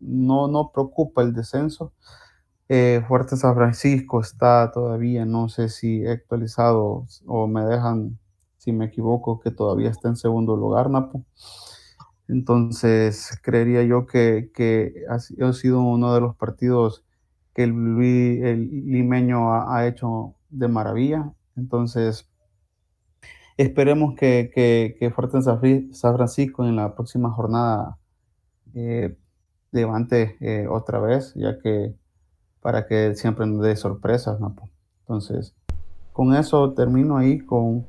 no, 0.00 0.48
no 0.48 0.70
preocupa 0.72 1.22
el 1.22 1.34
descenso. 1.34 1.92
Eh, 2.68 3.02
Fuerte 3.06 3.36
San 3.36 3.54
Francisco 3.54 4.20
está 4.20 4.70
todavía, 4.72 5.26
no 5.26 5.48
sé 5.48 5.68
si 5.68 6.02
he 6.02 6.10
actualizado 6.10 7.06
o 7.26 7.46
me 7.46 7.64
dejan, 7.64 8.18
si 8.58 8.72
me 8.72 8.86
equivoco, 8.86 9.40
que 9.40 9.50
todavía 9.50 9.90
está 9.90 10.08
en 10.08 10.16
segundo 10.16 10.56
lugar, 10.56 10.90
Napo. 10.90 11.24
Entonces, 12.28 13.38
creería 13.42 13.82
yo 13.82 14.06
que, 14.06 14.50
que 14.54 15.04
ha 15.08 15.18
sido 15.52 15.82
uno 15.82 16.14
de 16.14 16.20
los 16.20 16.36
partidos 16.36 17.04
que 17.54 17.64
el, 17.64 17.70
Luis, 17.70 18.42
el 18.42 18.70
limeño 18.86 19.52
ha, 19.52 19.86
hecho 19.86 20.34
de 20.50 20.68
maravilla. 20.68 21.32
Entonces, 21.56 22.28
esperemos 23.56 24.14
que, 24.14 24.50
que, 24.54 24.96
que 24.98 25.10
Fuerte 25.10 25.42
San 25.42 25.60
Francisco 26.16 26.66
en 26.66 26.76
la 26.76 26.94
próxima 26.94 27.30
jornada 27.30 27.98
eh, 28.74 29.16
levante 29.70 30.36
eh, 30.40 30.66
otra 30.68 31.00
vez, 31.00 31.34
ya 31.34 31.58
que 31.58 31.94
para 32.62 32.86
que 32.86 33.14
siempre 33.14 33.46
nos 33.46 33.62
dé 33.62 33.76
sorpresas, 33.76 34.40
Napo. 34.40 34.68
Entonces, 35.00 35.52
con 36.12 36.34
eso 36.34 36.72
termino 36.72 37.18
ahí 37.18 37.40
con, 37.40 37.86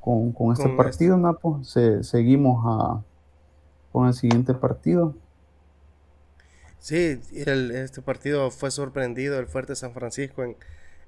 este 0.52 0.70
partido, 0.70 1.18
Napo. 1.18 1.62
seguimos 1.64 2.64
a, 2.66 3.04
con 3.92 4.08
el 4.08 4.14
siguiente 4.14 4.54
partido. 4.54 5.16
Sí, 6.80 7.22
este 7.32 8.02
partido 8.02 8.52
fue 8.52 8.72
sorprendido 8.72 9.40
el 9.40 9.48
fuerte 9.48 9.76
San 9.76 9.94
Francisco 9.94 10.44
en, 10.44 10.58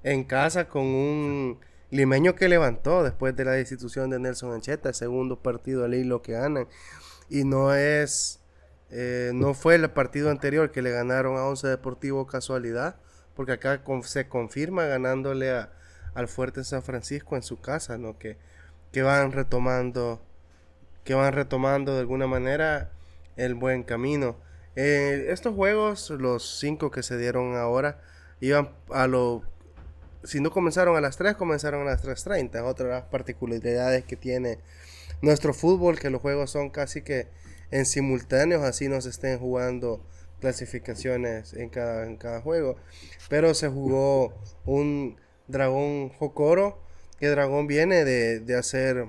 en 0.02 0.24
casa 0.24 0.68
con 0.68 0.84
un 0.84 1.58
limeño 1.90 2.34
que 2.34 2.48
levantó 2.48 3.02
después 3.02 3.36
de 3.36 3.44
la 3.44 3.52
destitución 3.52 4.10
de 4.10 4.18
Nelson 4.18 4.52
Ancheta, 4.52 4.90
el 4.90 4.94
segundo 4.94 5.40
partido 5.40 5.84
al 5.84 5.94
hilo 5.94 6.22
que 6.22 6.32
ganan. 6.32 6.68
Y 7.28 7.44
no 7.44 7.74
es, 7.74 8.40
eh, 8.90 9.32
no 9.34 9.54
fue 9.54 9.74
el 9.74 9.90
partido 9.90 10.30
anterior 10.30 10.70
que 10.70 10.82
le 10.82 10.90
ganaron 10.90 11.36
a 11.36 11.44
Once 11.44 11.66
Deportivo 11.66 12.26
casualidad, 12.26 12.96
porque 13.36 13.52
acá 13.52 13.82
se 14.02 14.28
confirma 14.28 14.86
ganándole 14.86 15.50
a, 15.50 15.70
al 16.14 16.26
fuerte 16.26 16.64
San 16.64 16.82
Francisco 16.82 17.36
en 17.36 17.42
su 17.42 17.60
casa, 17.60 17.98
¿no? 17.98 18.18
Que, 18.18 18.38
que 18.92 19.02
van 19.02 19.32
retomando, 19.32 20.22
que 21.04 21.14
van 21.14 21.34
retomando 21.34 21.94
de 21.94 22.00
alguna 22.00 22.26
manera 22.26 22.90
el 23.36 23.54
buen 23.54 23.82
camino. 23.82 24.36
Eh, 24.74 25.26
estos 25.28 25.54
juegos, 25.54 26.10
los 26.10 26.58
cinco 26.58 26.90
que 26.90 27.02
se 27.02 27.18
dieron 27.18 27.56
ahora, 27.56 28.00
iban 28.40 28.70
a 28.90 29.06
lo... 29.06 29.42
Si 30.24 30.40
no 30.40 30.50
comenzaron 30.50 30.96
a 30.96 31.00
las 31.00 31.16
3, 31.16 31.36
comenzaron 31.36 31.82
a 31.82 31.90
las 31.90 32.04
3.30. 32.04 32.64
Otras 32.64 33.04
particularidades 33.04 34.04
que 34.04 34.16
tiene 34.16 34.58
nuestro 35.22 35.54
fútbol, 35.54 35.98
que 35.98 36.10
los 36.10 36.20
juegos 36.20 36.50
son 36.50 36.70
casi 36.70 37.02
que 37.02 37.28
en 37.70 37.86
simultáneos, 37.86 38.64
así 38.64 38.88
no 38.88 39.00
se 39.00 39.10
estén 39.10 39.38
jugando 39.38 40.00
clasificaciones 40.40 41.54
en 41.54 41.68
cada, 41.68 42.06
en 42.06 42.16
cada 42.16 42.40
juego. 42.40 42.76
Pero 43.28 43.54
se 43.54 43.68
jugó 43.68 44.34
un 44.64 45.16
Dragón 45.48 46.10
Jocoro, 46.10 46.78
que 47.18 47.28
Dragón 47.28 47.66
viene 47.66 48.04
de, 48.04 48.40
de 48.40 48.56
hacer 48.56 49.08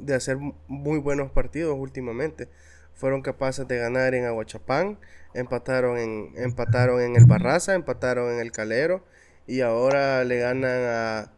de 0.00 0.14
hacer 0.14 0.38
muy 0.66 0.98
buenos 0.98 1.30
partidos 1.30 1.76
últimamente 1.78 2.48
fueron 2.94 3.22
capaces 3.22 3.66
de 3.68 3.76
ganar 3.76 4.14
en 4.14 4.24
Aguachapán, 4.24 4.98
empataron 5.34 5.98
en, 5.98 6.32
empataron 6.36 7.00
en 7.00 7.16
el 7.16 7.26
Barraza, 7.26 7.74
empataron 7.74 8.32
en 8.32 8.40
el 8.40 8.52
Calero 8.52 9.04
y 9.46 9.60
ahora 9.60 10.24
le 10.24 10.38
ganan 10.38 10.80
a, 10.84 11.32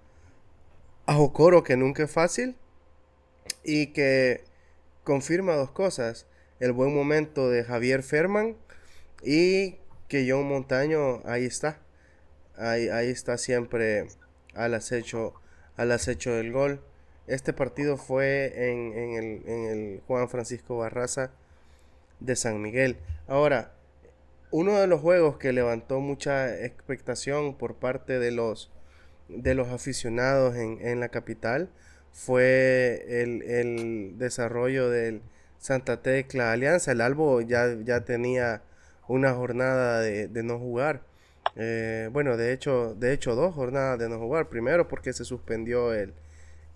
a 1.06 1.14
Jocoro, 1.14 1.62
que 1.62 1.76
nunca 1.76 2.04
es 2.04 2.10
fácil 2.10 2.56
y 3.64 3.88
que 3.88 4.44
confirma 5.02 5.54
dos 5.54 5.70
cosas, 5.70 6.26
el 6.60 6.72
buen 6.72 6.94
momento 6.94 7.48
de 7.48 7.64
Javier 7.64 8.02
Ferman 8.02 8.56
y 9.22 9.76
que 10.08 10.26
John 10.30 10.46
Montaño 10.46 11.20
ahí 11.24 11.44
está, 11.44 11.78
ahí, 12.56 12.88
ahí 12.88 13.10
está 13.10 13.38
siempre 13.38 14.08
al 14.54 14.74
acecho, 14.74 15.34
al 15.76 15.92
acecho 15.92 16.32
del 16.32 16.52
gol. 16.52 16.80
Este 17.26 17.52
partido 17.52 17.96
fue 17.96 18.70
en, 18.70 18.92
en, 18.92 19.14
el, 19.14 19.48
en 19.48 19.64
el 19.66 20.00
Juan 20.06 20.28
Francisco 20.28 20.78
Barraza 20.78 21.30
de 22.20 22.36
San 22.36 22.62
Miguel. 22.62 22.96
Ahora, 23.26 23.72
uno 24.50 24.78
de 24.80 24.86
los 24.86 25.00
juegos 25.00 25.38
que 25.38 25.52
levantó 25.52 26.00
mucha 26.00 26.64
expectación 26.64 27.56
por 27.56 27.74
parte 27.74 28.18
de 28.18 28.30
los, 28.30 28.70
de 29.28 29.54
los 29.54 29.68
aficionados 29.68 30.54
en, 30.56 31.00
la 31.00 31.08
capital 31.08 31.68
fue 32.12 33.04
el, 33.08 34.18
desarrollo 34.18 34.88
del 34.88 35.20
Santa 35.58 36.00
Tecla 36.00 36.52
Alianza. 36.52 36.92
El 36.92 37.00
Albo 37.00 37.40
ya, 37.40 37.76
ya 37.84 38.04
tenía 38.04 38.62
una 39.08 39.34
jornada 39.34 40.00
de, 40.00 40.28
no 40.42 40.58
jugar 40.58 41.02
Eh, 41.56 42.10
bueno, 42.12 42.36
de 42.36 42.52
hecho, 42.52 42.94
de 42.96 43.12
hecho 43.12 43.34
dos 43.34 43.54
jornadas 43.54 43.98
de 43.98 44.08
no 44.08 44.18
jugar. 44.18 44.48
Primero 44.48 44.88
porque 44.88 45.12
se 45.12 45.24
suspendió 45.24 45.94
el, 45.94 46.12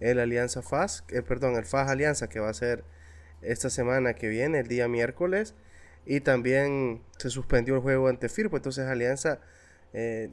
el 0.01 0.19
Alianza 0.21 0.63
FAS, 0.63 1.05
eh, 1.11 1.23
perdón, 1.23 1.57
el 1.57 1.65
FAS 1.67 1.91
Alianza 1.91 2.29
que 2.29 2.41
va 2.41 2.49
a 2.51 2.55
ser 2.55 2.85
esta 3.43 3.71
semana 3.71 4.15
que 4.15 4.29
viene, 4.29 4.61
el 4.61 4.69
día 4.69 4.89
miércoles. 4.89 5.55
Y 6.07 6.21
también 6.21 7.03
se 7.19 7.31
suspendió 7.31 7.75
el 7.77 7.81
juego 7.83 8.09
ante 8.09 8.29
Firpo. 8.29 8.57
Entonces 8.57 8.87
Alianza, 8.87 9.41
eh, 9.93 10.31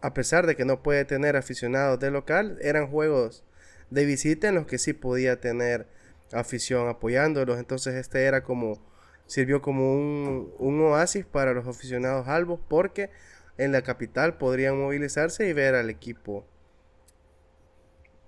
a 0.00 0.14
pesar 0.14 0.46
de 0.46 0.56
que 0.56 0.64
no 0.64 0.82
puede 0.82 1.04
tener 1.04 1.36
aficionados 1.36 2.00
de 2.00 2.10
local, 2.10 2.58
eran 2.62 2.88
juegos 2.88 3.44
de 3.90 4.04
visita 4.04 4.48
en 4.48 4.56
los 4.56 4.66
que 4.66 4.78
sí 4.78 4.92
podía 4.92 5.40
tener 5.40 5.86
afición 6.32 6.88
apoyándolos. 6.88 7.58
Entonces 7.58 7.94
este 7.94 8.24
era 8.24 8.42
como, 8.42 8.80
sirvió 9.26 9.62
como 9.62 9.94
un, 9.94 10.52
un 10.58 10.80
oasis 10.82 11.24
para 11.24 11.52
los 11.52 11.66
aficionados 11.66 12.28
albos 12.28 12.60
porque 12.68 13.10
en 13.58 13.72
la 13.72 13.82
capital 13.82 14.36
podrían 14.36 14.78
movilizarse 14.78 15.48
y 15.48 15.52
ver 15.52 15.74
al 15.74 15.90
equipo 15.90 16.44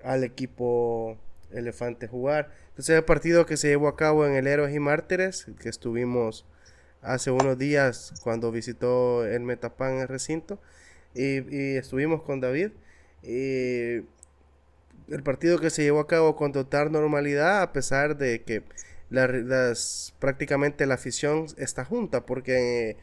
al 0.02 0.24
equipo 0.24 1.18
elefante 1.50 2.06
jugar. 2.06 2.50
Entonces 2.70 2.96
el 2.96 3.04
partido 3.04 3.46
que 3.46 3.56
se 3.56 3.68
llevó 3.68 3.88
a 3.88 3.96
cabo 3.96 4.26
en 4.26 4.34
el 4.34 4.46
Héroes 4.46 4.74
y 4.74 4.78
Mártires, 4.78 5.46
que 5.60 5.68
estuvimos 5.68 6.46
hace 7.02 7.30
unos 7.30 7.58
días 7.58 8.14
cuando 8.22 8.50
visitó 8.50 9.24
el 9.26 9.40
Metapan 9.40 9.98
el 9.98 10.08
recinto 10.08 10.60
y, 11.14 11.76
estuvimos 11.76 12.22
con 12.22 12.40
David. 12.40 12.70
Y 13.22 14.04
el 15.08 15.22
partido 15.24 15.58
que 15.58 15.70
se 15.70 15.82
llevó 15.82 16.00
a 16.00 16.06
cabo 16.06 16.36
con 16.36 16.52
total 16.52 16.92
normalidad 16.92 17.62
a 17.62 17.72
pesar 17.72 18.16
de 18.16 18.42
que 18.42 18.62
las, 19.10 20.14
prácticamente 20.18 20.86
la 20.86 20.94
afición 20.94 21.46
está 21.56 21.84
junta 21.84 22.26
porque 22.26 22.96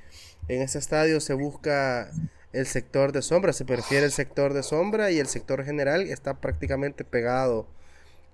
en 0.48 0.62
ese 0.62 0.78
estadio 0.78 1.20
se 1.20 1.34
busca 1.34 2.12
el 2.54 2.66
sector 2.68 3.12
de 3.12 3.22
sombra, 3.22 3.54
se 3.54 3.66
prefiere 3.66 4.06
el 4.06 4.12
sector 4.12 4.54
de 4.54 4.64
sombra 4.64 5.12
y 5.12 5.20
el 5.20 5.28
sector 5.28 5.64
general 5.66 6.04
está 6.04 6.40
prácticamente 6.40 7.04
pegado 7.04 7.68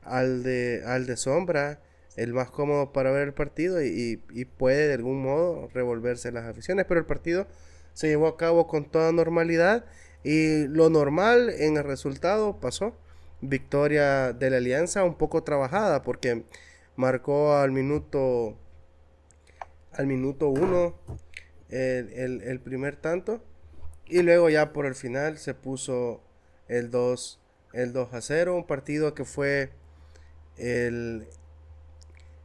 al 0.04 0.44
de, 0.44 0.84
al 0.86 1.06
de 1.06 1.18
sombra, 1.18 1.80
el 2.16 2.34
más 2.34 2.50
cómodo 2.52 2.92
para 2.92 3.12
ver 3.12 3.28
el 3.28 3.34
partido 3.34 3.82
y, 3.82 4.18
puede 4.58 4.88
de 4.88 4.94
algún 4.94 5.22
modo 5.24 5.70
revolverse 5.74 6.32
las 6.32 6.46
aficiones, 6.46 6.86
pero 6.88 7.00
el 7.00 7.06
partido 7.06 7.48
se 7.94 8.08
llevó 8.08 8.28
a 8.28 8.38
cabo 8.38 8.68
con 8.68 8.86
toda 8.86 9.12
normalidad 9.12 9.86
y 10.24 10.68
lo 10.68 10.90
normal 10.90 11.50
en 11.50 11.78
el 11.78 11.84
resultado 11.84 12.60
pasó. 12.60 12.96
Victoria 13.44 14.34
de 14.34 14.52
la 14.52 14.58
Alianza 14.58 15.04
un 15.04 15.16
poco 15.16 15.42
trabajada 15.42 16.04
porque 16.04 16.44
marcó 16.96 17.56
al 17.56 17.72
minuto 17.72 18.58
al 19.94 20.08
minuto 20.08 20.50
uno 20.50 20.96
el, 21.70 22.60
primer 22.64 22.96
tanto. 22.96 23.44
Y 24.06 24.22
luego 24.24 24.50
ya 24.50 24.74
por 24.74 24.86
el 24.86 24.96
final 24.96 25.38
se 25.38 25.54
puso 25.54 26.22
el 26.68 26.92
2, 26.92 27.40
el 27.74 27.94
2 27.94 28.14
a 28.14 28.22
0. 28.22 28.56
Un 28.56 28.68
partido 28.68 29.14
que 29.14 29.26
fue 29.26 29.72
el, 30.58 31.28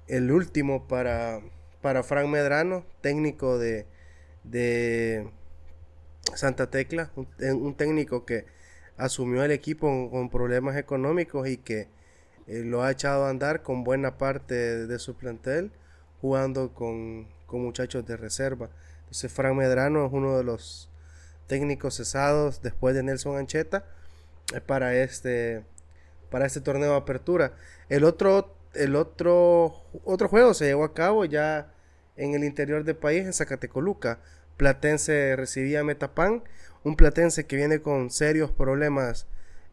el 0.06 0.30
último 0.30 0.86
para, 0.86 1.40
para 1.82 2.02
Frank 2.02 2.28
Medrano, 2.28 2.84
técnico 3.00 3.58
de, 3.58 3.86
de 4.44 5.28
Santa 6.34 6.70
Tecla. 6.70 7.10
Un, 7.16 7.74
técnico 7.76 8.24
que 8.24 8.46
asumió 8.96 9.42
el 9.44 9.50
equipo 9.50 10.10
con, 10.10 10.30
problemas 10.30 10.76
económicos 10.76 11.48
y 11.48 11.56
que 11.56 11.88
eh, 12.46 12.62
lo 12.64 12.82
ha 12.82 12.90
echado 12.90 13.24
a 13.24 13.30
andar 13.30 13.62
con 13.62 13.84
buena 13.84 14.18
parte 14.18 14.86
de, 14.86 14.98
su 14.98 15.14
plantel, 15.16 15.72
jugando 16.20 16.72
con, 16.72 17.26
con 17.46 17.62
muchachos 17.62 18.06
de 18.06 18.16
reserva. 18.16 18.70
Entonces 19.00 19.32
Frank 19.32 19.56
Medrano 19.56 20.06
es 20.06 20.12
uno 20.12 20.36
de 20.36 20.44
los 20.44 20.88
técnicos 21.46 21.96
cesados 21.96 22.62
después 22.62 22.94
de 22.94 23.02
Nelson 23.02 23.36
Ancheta 23.36 23.84
eh, 24.54 24.60
para 24.60 24.94
este 24.94 25.64
para 26.30 26.46
este 26.46 26.60
torneo 26.60 26.90
de 26.90 26.96
apertura. 26.96 27.52
El 27.88 28.04
otro 28.04 28.56
el 28.74 28.96
otro 28.96 29.84
otro 30.04 30.28
juego 30.28 30.54
se 30.54 30.66
llevó 30.66 30.84
a 30.84 30.94
cabo 30.94 31.24
ya 31.24 31.72
en 32.16 32.34
el 32.34 32.44
interior 32.44 32.84
del 32.84 32.96
país 32.96 33.24
en 33.24 33.32
Zacatecoluca. 33.32 34.20
Platense 34.56 35.36
recibía 35.36 35.84
Metapan, 35.84 36.42
un 36.82 36.96
Platense 36.96 37.46
que 37.46 37.56
viene 37.56 37.80
con 37.80 38.10
serios 38.10 38.50
problemas 38.50 39.26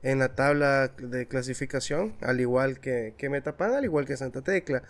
en 0.03 0.19
la 0.19 0.35
tabla 0.35 0.89
de 0.89 1.27
clasificación, 1.27 2.15
al 2.21 2.39
igual 2.41 2.79
que, 2.79 3.15
que 3.17 3.29
Metapan, 3.29 3.73
al 3.73 3.85
igual 3.85 4.05
que 4.05 4.17
Santa 4.17 4.41
Tecla. 4.41 4.83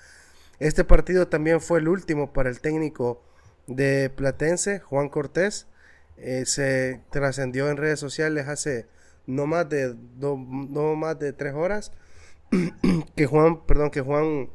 Este 0.59 0.83
partido 0.83 1.27
también 1.27 1.61
fue 1.61 1.79
el 1.79 1.87
último 1.87 2.33
para 2.33 2.49
el 2.49 2.59
técnico 2.59 3.23
de 3.67 4.09
Platense, 4.09 4.79
Juan 4.79 5.09
Cortés, 5.09 5.67
eh, 6.17 6.45
se 6.45 7.01
trascendió 7.09 7.69
en 7.69 7.77
redes 7.77 7.99
sociales 7.99 8.47
hace 8.47 8.87
no 9.25 9.47
más 9.47 9.67
de 9.67 9.95
no 10.17 10.35
más 10.95 11.17
de 11.17 11.33
tres 11.33 11.53
horas 11.55 11.91
que 13.15 13.25
Juan, 13.25 13.65
perdón, 13.65 13.89
que 13.89 14.01
Juan 14.01 14.49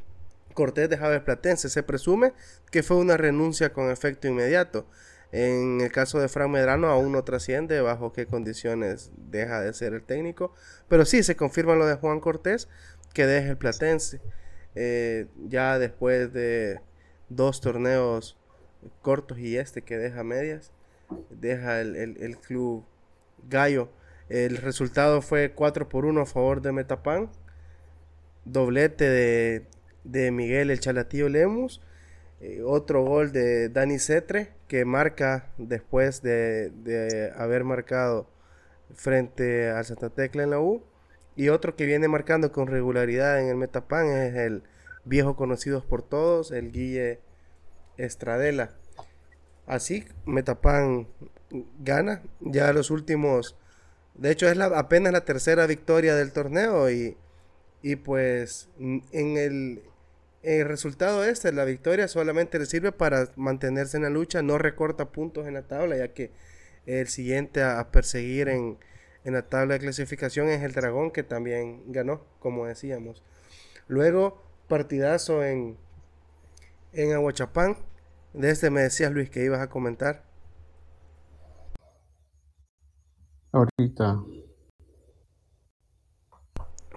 Cortés 0.55 0.89
dejaba 0.89 1.15
el 1.15 1.23
Platense. 1.23 1.69
Se 1.69 1.83
presume 1.83 2.33
que 2.71 2.83
fue 2.83 2.97
una 2.97 3.17
renuncia 3.17 3.73
con 3.73 3.91
efecto 3.91 4.29
inmediato. 4.29 4.87
En 5.31 5.81
el 5.81 5.93
caso 5.93 6.19
de 6.19 6.29
Frank 6.29 6.51
Medrano 6.51 6.89
aún 6.89 7.13
no 7.13 7.23
trasciende 7.23 7.81
bajo 7.81 8.13
qué 8.13 8.27
condiciones 8.27 9.11
deja 9.17 9.61
de 9.61 9.75
ser 9.75 9.93
el 9.93 10.03
técnico. 10.03 10.55
Pero 10.89 11.05
sí, 11.05 11.23
se 11.23 11.37
confirma 11.37 11.75
lo 11.75 11.87
de 11.87 11.97
Juan 11.97 12.21
Cortés 12.21 12.69
que 13.13 13.27
deja 13.27 13.51
el 13.51 13.57
Platense. 13.59 14.21
Eh, 14.75 15.27
ya 15.49 15.79
después 15.79 16.33
de 16.33 16.81
dos 17.29 17.61
torneos 17.61 18.37
cortos 19.03 19.39
y 19.39 19.57
este 19.57 19.83
que 19.83 19.99
deja 19.99 20.23
medias, 20.23 20.73
deja 21.31 21.81
el, 21.81 22.39
club 22.39 22.85
Gallo. 23.49 23.89
El 24.29 24.59
resultado 24.59 25.23
fue 25.23 25.53
4 25.53 25.89
por 25.89 26.05
1 26.05 26.21
a 26.21 26.27
favor 26.27 26.61
de 26.63 26.73
Metapan. 26.73 27.31
Doblete 28.45 29.67
de, 30.05 30.31
Miguel 30.31 30.71
el 30.71 30.81
Chalatillo 30.81 31.29
Lemus. 31.29 31.81
Eh, 32.41 32.63
otro 32.65 33.03
gol 33.03 33.33
de 33.33 33.69
Dani 33.69 33.99
Cetre 33.99 34.53
que 34.69 34.85
marca 34.85 35.51
después 35.59 36.23
de, 36.23 36.71
de, 36.71 37.33
haber 37.37 37.65
marcado 37.65 38.31
frente 38.95 39.71
al 39.71 39.85
Santa 39.85 40.11
Tecla 40.11 40.45
en 40.45 40.51
la 40.51 40.61
U. 40.61 40.83
Y 41.35 41.49
otro 41.51 41.77
que 41.77 41.87
viene 41.87 42.09
marcando 42.09 42.53
con 42.53 42.67
regularidad 42.67 43.41
en 43.41 43.49
el 43.49 43.57
Metapan 43.57 44.09
es 44.09 44.35
el 44.35 44.63
viejo 45.05 45.37
conocido 45.37 45.85
por 45.85 46.03
todos, 46.03 46.51
el 46.51 46.73
Guille 46.73 47.21
Estradela. 47.97 48.71
Así, 49.67 50.05
Metapan 50.25 51.07
gana 51.79 52.23
ya 52.41 52.73
los 52.73 52.91
últimos. 52.91 53.57
De 54.15 54.31
hecho, 54.31 54.49
es 54.49 54.57
la, 54.57 54.67
apenas 54.67 55.13
la 55.13 55.25
tercera 55.25 55.67
victoria 55.67 56.15
del 56.15 56.33
torneo 56.33 56.91
y, 56.91 57.17
y 57.83 57.97
pues 57.97 58.69
en 58.79 59.37
el, 59.37 59.83
el 60.43 60.67
resultado 60.67 61.25
este, 61.25 61.53
la 61.53 61.65
victoria 61.65 62.07
solamente 62.09 62.59
le 62.59 62.67
sirve 62.67 62.93
para 62.93 63.29
mantenerse 63.37 63.97
en 63.97 64.05
la 64.05 64.11
lucha, 64.11 64.43
no 64.43 64.59
recorta 64.59 65.11
puntos 65.11 65.47
en 65.47 65.55
la 65.55 65.63
tabla, 65.63 65.97
ya 65.97 66.15
que 66.15 66.31
el 66.87 67.09
siguiente 67.09 67.63
a, 67.63 67.91
perseguir 67.91 68.49
en, 68.49 68.79
en, 69.25 69.33
la 69.35 69.43
tabla 69.43 69.75
de 69.75 69.81
clasificación 69.81 70.49
es 70.49 70.63
el 70.63 70.73
Dragón, 70.73 71.11
que 71.11 71.23
también 71.23 71.83
ganó, 71.93 72.25
como 72.39 72.67
decíamos. 72.67 73.23
Luego, 73.89 74.43
partidazo 74.69 75.45
en, 75.45 75.77
en 76.93 77.13
Aguachapán. 77.13 77.77
De 78.33 78.51
este 78.51 78.71
me 78.71 78.83
decías, 78.83 79.13
Luis, 79.13 79.31
que 79.31 79.45
ibas 79.45 79.61
a 79.61 79.69
comentar. 79.69 80.25
Ahorita. 83.53 84.23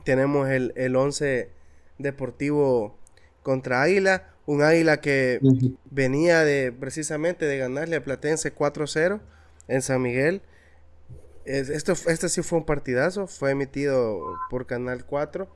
Tenemos 0.03 0.49
el, 0.49 0.73
el 0.75 0.95
11 0.95 1.51
deportivo 1.97 3.00
contra 3.43 3.81
Águila. 3.81 4.27
Un 4.45 4.63
Águila 4.63 5.01
que 5.01 5.39
venía 5.89 6.43
de 6.43 6.71
precisamente 6.71 7.45
de 7.45 7.57
ganarle 7.57 7.95
a 7.95 8.03
Platense 8.03 8.53
4-0 8.53 9.21
en 9.67 9.81
San 9.81 10.01
Miguel. 10.01 10.41
Esto, 11.45 11.93
este 12.07 12.29
sí 12.29 12.41
fue 12.41 12.59
un 12.59 12.65
partidazo. 12.65 13.27
Fue 13.27 13.51
emitido 13.51 14.19
por 14.49 14.65
Canal 14.65 15.05
4. 15.05 15.47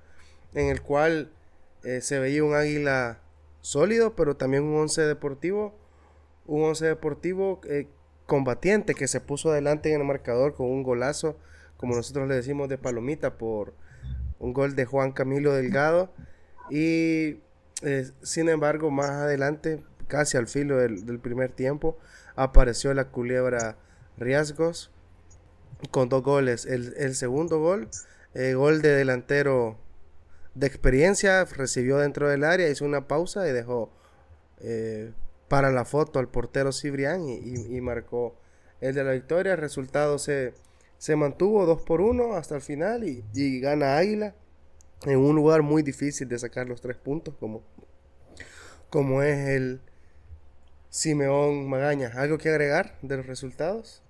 En 0.53 0.67
el 0.67 0.81
cual 0.81 1.31
eh, 1.83 2.01
se 2.01 2.19
veía 2.19 2.43
un 2.43 2.55
Águila 2.55 3.19
sólido, 3.61 4.15
pero 4.15 4.37
también 4.37 4.63
un 4.63 4.75
11 4.79 5.01
deportivo. 5.01 5.75
Un 6.45 6.63
11 6.63 6.85
deportivo 6.85 7.59
eh, 7.67 7.87
combatiente 8.25 8.93
que 8.93 9.07
se 9.07 9.19
puso 9.19 9.51
adelante 9.51 9.91
en 9.93 10.01
el 10.01 10.07
marcador 10.07 10.55
con 10.55 10.67
un 10.67 10.83
golazo, 10.83 11.37
como 11.77 11.95
nosotros 11.95 12.27
le 12.27 12.35
decimos 12.35 12.69
de 12.69 12.77
palomita, 12.77 13.37
por 13.37 13.73
un 14.39 14.53
gol 14.53 14.75
de 14.75 14.85
Juan 14.85 15.11
Camilo 15.11 15.53
Delgado. 15.53 16.11
Y 16.69 17.39
eh, 17.85 18.11
sin 18.23 18.49
embargo, 18.49 18.89
más 18.89 19.11
adelante, 19.11 19.83
casi 20.07 20.37
al 20.37 20.47
filo 20.47 20.77
del, 20.77 21.19
primer 21.19 21.51
tiempo, 21.51 21.97
apareció 22.35 22.93
la 22.93 23.09
culebra 23.09 23.77
Riasgos 24.17 24.91
con 25.91 26.09
dos 26.09 26.23
goles. 26.23 26.65
El, 26.65 27.15
segundo 27.15 27.59
gol, 27.59 27.89
eh, 28.33 28.55
gol 28.55 28.81
de 28.81 28.89
delantero 28.89 29.77
de 30.55 30.65
experiencia, 30.65 31.45
recibió 31.45 31.97
dentro 31.97 32.27
del 32.27 32.43
área, 32.43 32.69
hizo 32.69 32.85
una 32.85 33.07
pausa 33.07 33.47
y 33.47 33.51
dejó 33.51 33.91
eh, 34.61 35.11
para 35.47 35.69
la 35.71 35.85
foto 35.85 36.17
al 36.17 36.27
portero 36.27 36.71
Cibrián 36.71 37.27
y, 37.29 37.81
marcó 37.81 38.35
el 38.81 38.95
de 38.95 39.03
la 39.03 39.11
victoria. 39.11 39.53
El 39.53 39.59
resultado 39.59 40.17
se, 40.17 40.53
se 40.97 41.15
mantuvo 41.15 41.67
2 41.67 41.83
por 41.83 42.01
1 42.01 42.33
hasta 42.33 42.55
el 42.55 42.61
final 42.61 43.03
y, 43.03 43.23
y, 43.35 43.59
gana 43.59 43.97
Águila 43.97 44.33
en 45.05 45.19
un 45.19 45.35
lugar 45.35 45.61
muy 45.61 45.83
difícil 45.83 46.27
de 46.27 46.39
sacar 46.39 46.67
los 46.67 46.81
tres 46.81 46.97
puntos 46.97 47.35
como, 47.39 47.61
como 48.89 49.21
es 49.21 49.49
el 49.49 49.81
Simeón 50.89 51.69
Magaña. 51.69 52.11
¿Algo 52.15 52.37
que 52.37 52.49
agregar 52.49 52.97
de 53.01 53.17
los 53.17 53.25
resultados? 53.25 54.01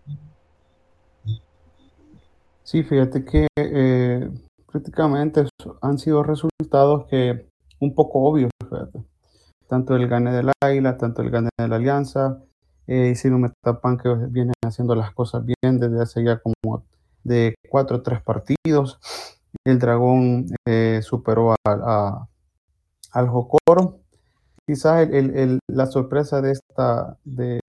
Sí, 2.64 2.84
fíjate 2.84 3.26
que 3.26 3.48
eh, 3.56 4.30
prácticamente 4.72 5.46
han 5.82 6.00
sido 6.00 6.24
resultados 6.24 7.06
que 7.08 7.48
un 7.80 7.94
poco 7.94 8.24
obvios, 8.24 8.52
fíjate. 8.64 9.04
Tanto 9.68 9.96
el 9.96 10.08
gane 10.08 10.32
del 10.32 10.52
Águila, 10.64 10.98
tanto 10.98 11.22
el 11.22 11.32
gane 11.32 11.50
de 11.58 11.68
la 11.68 11.78
Alianza, 11.78 12.40
eh, 12.88 13.14
un 13.26 13.42
Metapan 13.42 13.98
que 13.98 14.10
viene 14.30 14.54
haciendo 14.64 14.96
las 14.96 15.14
cosas 15.14 15.44
bien 15.44 15.80
desde 15.80 16.02
hace 16.02 16.24
ya 16.24 16.40
como 16.40 16.84
de 17.24 17.56
cuatro 17.70 17.98
o 17.98 18.02
tres 18.02 18.22
partidos. 18.22 19.00
El 19.64 19.80
Dragón 19.80 20.48
eh, 20.66 21.00
superó 21.02 21.56
a, 21.66 22.28
al 23.12 23.28
Jocoro. 23.30 24.00
Quizás 24.66 25.08
el, 25.12 25.60
la 25.68 25.86
sorpresa 25.86 26.42
de 26.42 26.52
esta, 26.52 27.18
de, 27.24 27.60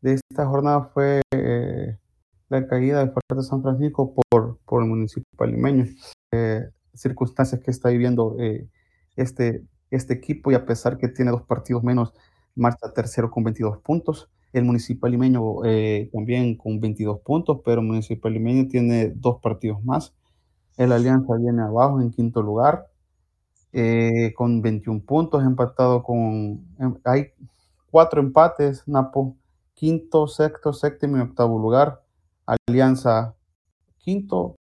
de 0.00 0.12
esta 0.14 0.46
jornada 0.46 0.90
fue 0.92 1.22
eh, 1.30 1.96
la 2.48 2.66
caída 2.66 2.98
del 2.98 3.12
Fuerte 3.12 3.42
San 3.42 3.62
Francisco 3.62 4.12
por, 4.14 4.58
por 4.64 4.82
el 4.82 4.88
municipio 4.88 5.46
limeño. 5.46 5.86
Eh, 6.32 6.68
circunstancias 6.94 7.60
que 7.60 7.70
está 7.70 7.90
viviendo 7.90 8.36
este, 9.16 9.62
este 9.90 10.14
equipo 10.14 10.50
y 10.50 10.54
a 10.54 10.64
pesar 10.64 10.96
que 10.96 11.08
tiene 11.08 11.30
dos 11.30 11.42
partidos 11.42 11.84
menos, 11.84 12.14
marcha 12.54 12.92
tercero 12.92 13.30
con 13.30 13.44
22 13.44 13.78
puntos. 13.78 14.30
El 14.52 14.64
municipal 14.64 15.10
limeño 15.10 15.42
también 16.10 16.56
con 16.56 16.80
22 16.80 17.20
puntos, 17.20 17.60
pero 17.64 17.82
el 17.82 17.86
municipal 17.86 18.32
limeño 18.32 18.66
tiene 18.68 19.12
dos 19.14 19.40
partidos 19.42 19.84
más. 19.84 20.14
El 20.76 20.92
Alianza 20.92 21.34
viene 21.36 21.62
abajo 21.62 22.00
en 22.00 22.10
quinto 22.10 22.42
lugar 22.42 22.86
con 24.34 24.62
21 24.62 25.00
puntos, 25.00 25.42
empatado 25.44 26.02
con... 26.02 26.66
Em, 26.78 26.96
hay 27.04 27.32
cuatro 27.90 28.20
empates, 28.20 28.86
Napo, 28.86 29.36
quinto, 29.74 30.26
sexto, 30.26 30.72
séptimo 30.72 31.18
y 31.18 31.20
octavo 31.20 31.58
lugar. 31.58 32.02
Alianza 32.46 33.34
quinto, 33.98 34.56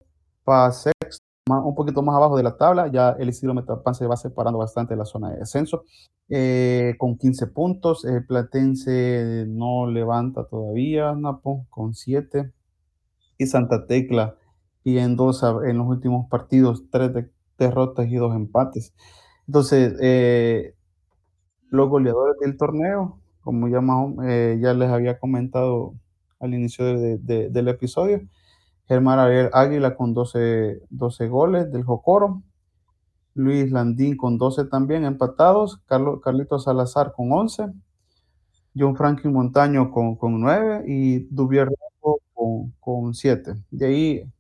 para 0.44 0.72
sexto, 0.72 1.26
un 1.48 1.76
poquito 1.76 2.02
más 2.02 2.16
abajo 2.16 2.38
de 2.38 2.44
la 2.44 2.56
tabla. 2.58 2.88
Ya 2.88 3.12
el 3.12 3.30
Isidro 3.30 3.54
Metapan 3.54 3.96
se 3.96 4.08
va 4.08 4.16
separando 4.16 4.60
bastante 4.60 4.94
de 4.94 4.98
la 4.98 5.06
zona 5.06 5.32
de 5.32 5.40
descenso. 5.40 5.84
Eh, 6.30 6.96
con 6.98 7.18
15 7.18 7.48
puntos, 7.48 8.06
el 8.06 8.26
Platense 8.26 9.46
no 9.48 9.88
levanta 9.88 10.46
todavía, 10.46 11.14
Napo, 11.14 11.66
con 11.70 11.94
7. 11.94 12.52
Y 13.38 13.48
Santa 13.48 13.86
Tecla 13.88 14.36
y 14.84 14.98
en 14.98 15.16
dos 15.16 15.44
en 15.44 15.78
los 15.78 15.88
últimos 15.88 16.28
partidos, 16.30 16.84
tres 16.90 17.12
derrotas 17.58 18.08
y 18.08 18.16
dos 18.16 18.36
empates. 18.36 18.94
Entonces, 19.48 19.96
eh, 20.02 20.76
los 21.70 21.90
goleadores 21.90 22.38
del 22.40 22.58
torneo, 22.58 23.20
como 23.42 23.68
ya, 23.68 23.82
eh, 24.28 24.60
ya 24.62 24.74
les 24.74 24.90
había 24.90 25.20
comentado 25.20 25.94
al 26.40 26.54
inicio 26.54 26.86
del 26.86 27.68
episodio. 27.68 28.22
Germán 28.88 29.20
Ariel 29.20 29.50
Águila 29.54 29.96
con 29.96 30.14
12, 30.14 30.82
12 30.90 31.28
goles 31.30 31.72
del 31.72 31.84
Jocoro. 31.84 32.44
Luis 33.34 33.72
Landín 33.72 34.18
con 34.18 34.38
12 34.38 34.66
también 34.66 35.06
empatados. 35.06 35.80
Carlos, 35.86 36.20
Carlitos 36.22 36.66
Salazar 36.66 37.14
con 37.14 37.32
11. 37.32 37.68
John 38.76 38.96
Franklin 38.96 39.34
Montaño 39.34 39.92
con, 39.92 40.16
con 40.16 40.40
9 40.42 40.84
y 40.88 41.20
Dubier 41.30 41.70
con, 42.34 42.74
con 42.80 43.14
7. 43.14 43.56
De 43.70 43.86
ahí 43.86 44.32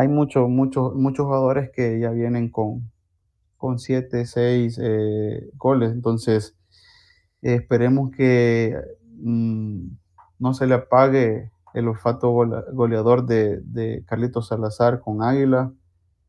hay 0.00 0.08
muchos, 0.08 0.48
muchos, 0.48 0.94
muchos 0.94 1.26
jugadores 1.26 1.70
que 1.72 2.00
ya 2.00 2.10
vienen 2.10 2.50
con, 2.50 2.90
con 3.58 3.78
7, 3.78 4.24
6 4.24 4.78
eh, 4.82 5.50
goles. 5.56 5.92
Entonces, 5.92 6.56
esperemos 7.42 8.10
que 8.10 8.76
mm, 9.18 9.88
no 10.38 10.54
se 10.54 10.66
le 10.66 10.74
apague 10.74 11.50
el 11.74 11.88
olfato 11.88 12.32
goleador 12.32 13.26
de, 13.26 14.02
Carlitos 14.06 14.48
Salazar 14.48 15.00
con 15.00 15.22
Águila, 15.22 15.72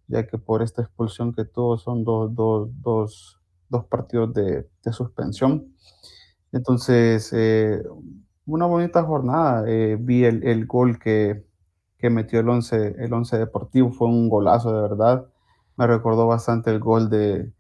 ya 0.07 0.27
que 0.27 0.37
por 0.37 0.61
esta 0.61 0.81
expulsión 0.81 1.33
que 1.33 1.45
tuvo 1.45 1.77
son 1.77 2.03
dos, 2.03 2.35
dos, 2.35 2.69
dos, 2.81 3.39
dos 3.69 3.85
partidos 3.85 4.33
de, 4.33 4.67
de, 4.83 4.93
suspensión. 4.93 5.73
Entonces, 6.51 7.31
eh, 7.33 7.81
una 8.45 8.65
bonita 8.65 9.03
jornada. 9.03 9.63
Eh, 9.67 9.97
vi 9.99 10.25
el, 10.25 10.43
el 10.43 10.65
gol 10.65 10.99
que, 10.99 11.45
que, 12.01 12.09
metió 12.09 12.39
el 12.39 12.49
11, 12.49 12.95
el 12.99 13.13
once 13.13 13.37
Deportivo, 13.37 13.91
fue 13.91 14.07
un 14.07 14.29
golazo 14.29 14.75
de 14.75 14.81
verdad. 14.81 15.25
Me 15.77 15.87
recordó 15.87 16.27
bastante 16.27 16.71
el 16.71 16.79
gol 16.79 17.09
de, 17.09 17.51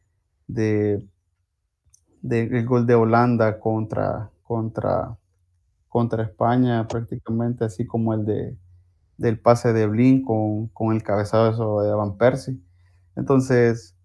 de, 0.47 1.07
el 2.23 2.65
gol 2.65 2.85
de 2.87 2.95
Holanda 2.95 3.59
contra, 3.59 4.31
contra 4.43 5.17
contra 5.91 6.23
España, 6.23 6.87
prácticamente 6.87 7.65
así 7.65 7.85
como 7.85 8.13
el 8.13 8.23
de, 8.23 8.57
del 9.17 9.37
pase 9.37 9.73
de 9.73 9.87
Blin 9.87 10.23
con, 10.23 10.67
con 10.69 10.95
el 10.95 11.03
cabezazo 11.03 11.81
de 11.81 11.93
Van 11.93 12.15
Persie. 12.15 12.61
Entonces, 13.17 13.97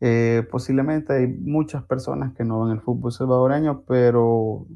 eh, 0.00 0.48
posiblemente 0.50 1.12
hay 1.12 1.26
muchas 1.26 1.84
personas 1.84 2.32
que 2.34 2.44
no 2.44 2.64
ven 2.64 2.72
el 2.72 2.80
fútbol 2.80 3.12
salvadoreño, 3.12 3.82
pero 3.82 4.66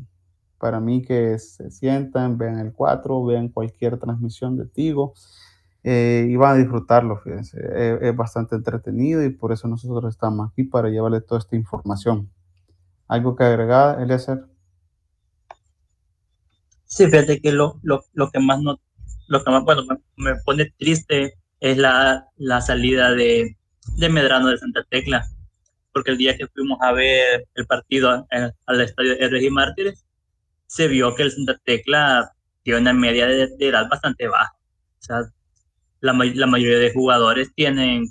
para 0.63 0.79
mí 0.79 1.03
que 1.03 1.41
se 1.41 1.73
sientan, 1.73 2.39
vean 2.39 2.61
el 2.61 2.73
4, 2.73 3.25
vean 3.25 3.49
cualquier 3.49 3.99
transmisión 3.99 4.57
de 4.57 4.65
Tigo 4.65 5.13
eh, 5.83 6.29
y 6.31 6.37
van 6.37 6.53
a 6.53 6.59
disfrutarlo, 6.59 7.17
fíjense. 7.17 7.59
Es, 7.59 8.01
es, 8.01 8.17
bastante 8.17 8.55
entretenido 8.55 9.25
y 9.25 9.31
por 9.31 9.51
eso 9.51 9.67
nosotros 9.67 10.15
estamos 10.15 10.49
aquí 10.49 10.63
para 10.63 10.89
llevarle 10.89 11.21
toda 11.21 11.41
esta 11.41 11.57
información. 11.57 12.31
¿Algo 13.09 13.35
que 13.35 13.43
agregar, 13.43 14.01
Eliezer? 14.01 14.45
Sí, 16.85 17.07
fíjate 17.07 17.41
que 17.41 17.51
lo, 17.51 17.81
lo, 17.83 18.05
lo 18.13 18.31
que 18.31 18.39
más 18.39 18.61
no, 18.63 18.79
lo 19.27 19.43
que 19.43 19.51
más, 19.51 19.65
bueno, 19.65 19.83
me, 20.15 20.37
pone 20.45 20.73
triste 20.79 21.35
es 21.59 21.77
la, 21.77 22.29
la 22.37 22.61
salida 22.61 23.11
de, 23.17 23.57
de, 23.97 24.09
Medrano 24.11 24.47
de 24.47 24.59
Santa 24.59 24.85
Tecla, 24.89 25.27
porque 25.93 26.13
el 26.13 26.19
día 26.19 26.37
que 26.37 26.47
fuimos 26.47 26.79
a 26.83 26.93
ver 26.93 27.49
el 27.57 27.67
partido 27.67 28.29
al 28.31 28.81
estadio 28.81 29.17
de 29.17 29.29
Regi 29.29 29.51
Mártires, 29.51 30.05
se 30.73 30.89
vio 30.89 31.15
que 31.15 31.25
el 31.25 31.31
Santa 31.31 31.61
Tecla 31.67 32.33
tiene 32.63 32.81
una 32.81 32.95
media 32.95 33.27
de, 33.27 33.51
edad 33.59 33.91
bastante 33.91 34.27
baja. 34.27 34.55
O 35.01 35.03
sea, 35.03 35.23
la, 36.01 36.15
la, 36.15 36.47
mayoría 36.47 36.79
de 36.79 36.95
jugadores 36.95 37.53
tienen 37.55 38.07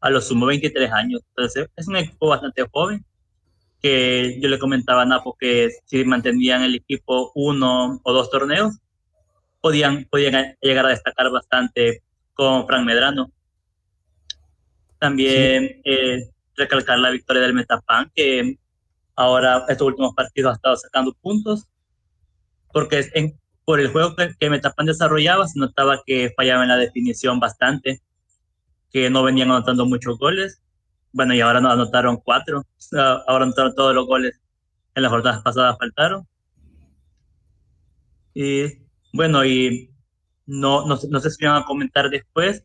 a 0.00 0.08
lo 0.08 0.20
sumo 0.20 0.46
23 0.46 0.92
años. 0.92 1.20
Entonces, 1.30 1.66
es 1.74 1.88
un 1.88 1.96
equipo 1.96 2.28
bastante 2.28 2.64
joven 2.70 3.04
que 3.82 4.38
yo 4.40 4.48
le 4.48 4.60
comentaba 4.60 5.02
a 5.02 5.04
Napo 5.04 5.36
que 5.36 5.70
si 5.84 6.04
mantenían 6.04 6.62
el 6.62 6.76
equipo 6.76 7.32
uno 7.34 8.00
o 8.04 8.12
dos 8.12 8.30
torneos, 8.30 8.78
podían, 9.60 10.04
podían 10.04 10.56
llegar 10.60 10.86
a 10.86 10.90
destacar 10.90 11.28
bastante 11.32 12.04
con 12.34 12.68
Frank 12.68 12.86
Medrano. 12.86 13.32
También 15.00 15.80
eh, 15.84 16.30
recalcar 16.54 17.00
la 17.00 17.10
victoria 17.10 17.42
del 17.42 17.54
Metapan, 17.54 18.12
que 18.14 18.58
ahora 19.16 19.64
estos 19.68 19.88
últimos 19.88 20.14
partidos 20.14 20.52
ha 20.52 20.54
estado 20.54 20.76
sacando 20.76 21.12
puntos, 21.20 21.66
porque 22.72 23.08
en, 23.14 23.38
por 23.64 23.80
el 23.80 23.88
juego 23.88 24.16
que, 24.16 24.34
que 24.38 24.50
Metapan 24.50 24.86
desarrollaba 24.86 25.46
se 25.48 25.58
notaba 25.58 26.02
que 26.04 26.32
fallaba 26.36 26.62
en 26.62 26.68
la 26.68 26.76
definición 26.76 27.40
bastante, 27.40 28.02
que 28.92 29.10
no 29.10 29.22
venían 29.22 29.50
anotando 29.50 29.86
muchos 29.86 30.18
goles 30.18 30.60
bueno, 31.12 31.34
y 31.34 31.40
ahora 31.40 31.60
nos 31.60 31.72
anotaron 31.72 32.18
cuatro. 32.18 32.64
Ahora 33.26 33.44
anotaron 33.44 33.74
todos 33.74 33.94
los 33.94 34.06
goles 34.06 34.40
en 34.94 35.02
las 35.02 35.10
jornadas 35.10 35.42
pasadas 35.42 35.76
faltaron. 35.78 36.26
Y 38.34 38.78
bueno, 39.12 39.44
y 39.44 39.90
no, 40.46 40.86
no, 40.86 40.98
no 41.08 41.20
sé 41.20 41.30
si 41.30 41.44
van 41.44 41.62
a 41.62 41.64
comentar 41.64 42.10
después, 42.10 42.64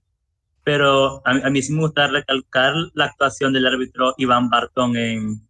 pero 0.64 1.22
a, 1.26 1.32
a, 1.32 1.50
mí 1.50 1.62
sí 1.62 1.74
me 1.74 1.82
gusta 1.82 2.08
recalcar 2.08 2.74
la 2.94 3.06
actuación 3.06 3.54
del 3.54 3.68
árbitro 3.68 4.14
Iván 4.18 4.50
Barton 4.50 4.96
en, 4.96 5.48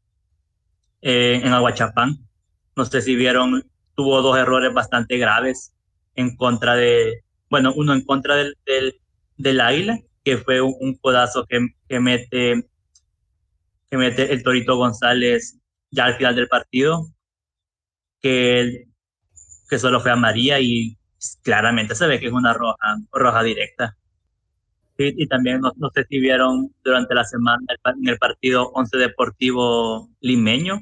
en, 1.01 1.47
en 1.47 1.53
Aguachapán. 1.53 2.17
No 2.75 2.85
sé 2.85 3.01
si 3.01 3.15
vieron, 3.15 3.69
tuvo 3.95 4.21
dos 4.21 4.37
errores 4.37 4.73
bastante 4.73 5.17
graves 5.17 5.73
en 6.15 6.35
contra 6.35 6.75
de, 6.75 7.23
bueno, 7.49 7.73
uno 7.75 7.93
en 7.93 8.03
contra 8.03 8.35
del, 8.35 8.57
del, 8.65 8.99
del 9.37 9.61
Águila, 9.61 9.99
que 10.23 10.37
fue 10.37 10.61
un, 10.61 10.97
codazo 11.01 11.45
que, 11.45 11.67
que 11.87 11.99
mete 11.99 12.67
que 13.89 13.97
mete 13.97 14.33
el 14.33 14.43
Torito 14.43 14.77
González 14.77 15.59
ya 15.91 16.05
al 16.05 16.15
final 16.15 16.35
del 16.35 16.47
partido, 16.47 17.07
que, 18.21 18.85
que 19.69 19.79
solo 19.79 19.99
fue 20.01 20.11
a 20.11 20.15
María 20.15 20.59
y 20.59 20.97
claramente 21.43 21.95
se 21.95 22.07
ve 22.07 22.19
que 22.19 22.27
es 22.27 22.33
una 22.33 22.53
roja, 22.53 22.97
roja 23.11 23.43
directa. 23.43 23.95
y 24.97 25.27
también 25.27 25.61
no, 25.61 25.71
no, 25.77 25.89
sé 25.93 26.05
durante 26.83 27.13
la 27.13 27.23
semana 27.23 27.61
en 27.85 28.07
el 28.07 28.17
partido 28.17 28.71
11 28.73 28.97
Deportivo 28.97 30.09
Limeño, 30.21 30.79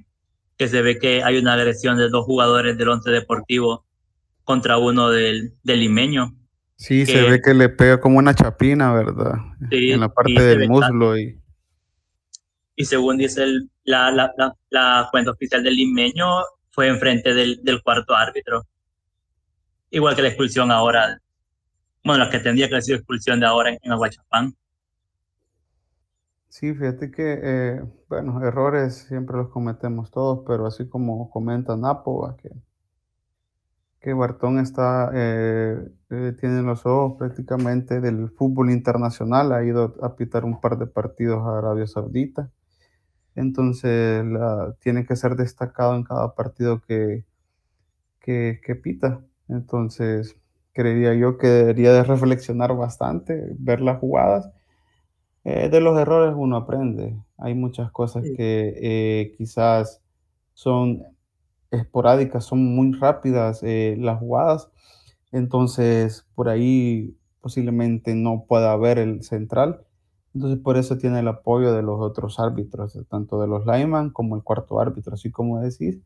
que 0.58 0.68
se 0.68 0.82
ve 0.82 1.00
que 1.00 1.24
hay 1.24 1.38
una 1.38 1.54
agresión 1.54 1.98
de 1.98 2.10
dos 2.10 2.26
jugadores 2.26 2.78
del 2.78 2.90
11 2.90 3.10
Deportivo 3.10 3.86
contra 4.44 4.78
uno 4.78 5.10
del, 5.10 5.54
del 5.64 5.80
limeño. 5.80 6.36
Sí, 6.76 7.06
se 7.06 7.22
ve 7.30 7.42
que 7.42 7.54
le 7.54 7.70
pega 7.70 8.00
como 8.00 8.18
una 8.18 8.34
chapina, 8.34 8.94
¿verdad? 8.94 9.36
Sí, 9.70 9.92
en 9.92 10.02
la 10.02 10.10
parte 10.10 10.42
del 10.42 10.68
muslo. 10.68 11.18
Y... 11.18 11.40
y 12.76 12.86
según 12.86 13.18
dice 13.18 13.44
el, 13.44 13.70
la, 13.86 14.12
la, 14.12 14.34
la, 14.70 15.08
cuenta 15.12 15.32
oficial 15.32 15.64
del 15.64 15.76
limeño, 15.76 16.28
fue 16.72 16.88
enfrente 16.88 17.34
del, 17.34 17.64
del 17.64 17.82
cuarto 17.82 18.16
árbitro. 18.16 18.68
Igual 19.92 20.16
que 20.16 20.24
la 20.24 20.28
expulsión 20.30 20.72
ahora, 20.72 21.22
bueno, 22.04 22.26
la 22.26 22.30
que 22.30 22.40
tendría 22.40 22.68
que 22.68 22.76
haber 22.76 22.84
sido 22.84 22.98
expulsión 22.98 23.40
de 23.40 23.46
ahora 23.46 23.70
en, 23.70 23.80
en 23.82 23.92
Aguachapán. 23.92 24.56
Sí, 26.54 26.72
fíjate 26.76 27.10
que, 27.10 27.40
eh, 27.42 27.84
bueno, 28.08 28.46
errores 28.46 28.94
siempre 29.08 29.36
los 29.38 29.50
cometemos 29.50 30.12
todos, 30.12 30.44
pero 30.46 30.68
así 30.68 30.88
como 30.88 31.32
comenta 31.32 31.76
Napo, 31.76 32.38
que, 32.38 32.52
que 34.00 34.14
Bartón 34.14 34.60
está, 34.60 35.12
eh, 35.14 35.78
eh, 36.10 36.34
tiene 36.40 36.62
los 36.62 36.86
ojos 36.86 37.16
prácticamente 37.18 38.02
del 38.02 38.30
fútbol 38.32 38.70
internacional, 38.72 39.54
ha 39.54 39.64
ido 39.64 39.96
a 40.02 40.16
pitar 40.16 40.44
un 40.46 40.60
par 40.60 40.78
de 40.78 40.88
partidos 40.88 41.42
a 41.48 41.58
Arabia 41.60 41.88
Saudita, 41.88 42.52
entonces 43.36 44.26
tiene 44.82 45.06
que 45.06 45.16
ser 45.18 45.36
destacado 45.38 45.96
en 45.96 46.04
cada 46.06 46.36
partido 46.36 46.82
que, 46.82 47.26
que, 48.22 48.76
pita, 48.84 49.22
entonces 49.50 50.38
creería 50.74 51.16
yo 51.16 51.38
que 51.38 51.48
debería 51.48 51.94
de 51.94 52.04
reflexionar 52.04 52.76
bastante, 52.76 53.56
ver 53.60 53.82
las 53.82 54.00
jugadas 54.00 54.52
eh, 55.46 55.70
de 55.70 55.82
los 55.82 55.98
errores 55.98 56.34
uno 56.38 56.58
aprende. 56.58 57.18
Hay 57.38 57.54
muchas 57.56 57.92
cosas 57.92 58.24
que 58.24 58.74
eh, 58.82 59.36
quizás 59.38 60.02
son 60.54 61.04
esporádicas, 61.72 62.46
son 62.46 62.76
muy 62.76 62.94
rápidas 62.94 63.62
eh, 63.64 63.96
las 64.00 64.20
jugadas. 64.20 64.70
Entonces, 65.32 66.26
por 66.36 66.50
ahí 66.50 67.18
posiblemente 67.42 68.16
no 68.16 68.46
pueda 68.48 68.72
haber 68.72 69.00
el 69.00 69.24
central. 69.24 69.86
Entonces, 70.34 70.60
por 70.60 70.78
eso 70.78 70.98
tiene 70.98 71.20
el 71.20 71.28
apoyo 71.28 71.74
de 71.74 71.84
los 71.84 72.00
otros 72.02 72.40
árbitros, 72.40 72.98
tanto 73.10 73.40
de 73.42 73.48
los 73.48 73.66
lineman 73.66 74.12
como 74.12 74.36
el 74.36 74.44
cuarto 74.44 74.80
árbitro. 74.80 75.16
Así 75.16 75.32
como 75.32 75.60
decís, 75.62 76.00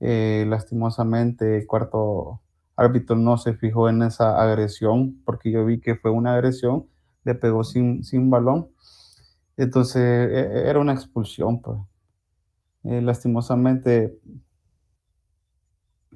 lastimosamente 0.00 1.58
el 1.58 1.66
cuarto 1.66 2.40
árbitro 2.76 3.16
no 3.16 3.38
se 3.38 3.54
fijó 3.54 3.88
en 3.88 4.02
esa 4.02 4.40
agresión, 4.40 5.20
porque 5.24 5.50
yo 5.50 5.64
vi 5.64 5.80
que 5.80 5.96
fue 5.96 6.10
una 6.12 6.34
agresión 6.34 6.86
le 7.28 7.34
pegó 7.34 7.62
sin, 7.64 8.02
sin 8.04 8.30
balón. 8.30 8.70
Entonces 9.56 10.02
e, 10.02 10.40
e, 10.40 10.70
era 10.70 10.80
una 10.80 10.94
expulsión, 10.94 11.60
pues. 11.60 11.78
Eh, 12.84 13.02
lastimosamente, 13.02 14.18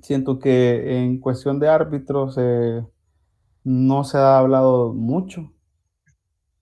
siento 0.03 0.39
que 0.39 0.99
en 1.03 1.19
cuestión 1.21 1.59
de 1.61 1.69
árbitros 1.69 2.37
eh, 2.39 2.83
no 3.65 4.05
se 4.05 4.19
ha 4.19 4.39
hablado 4.39 4.95
mucho. 4.95 5.53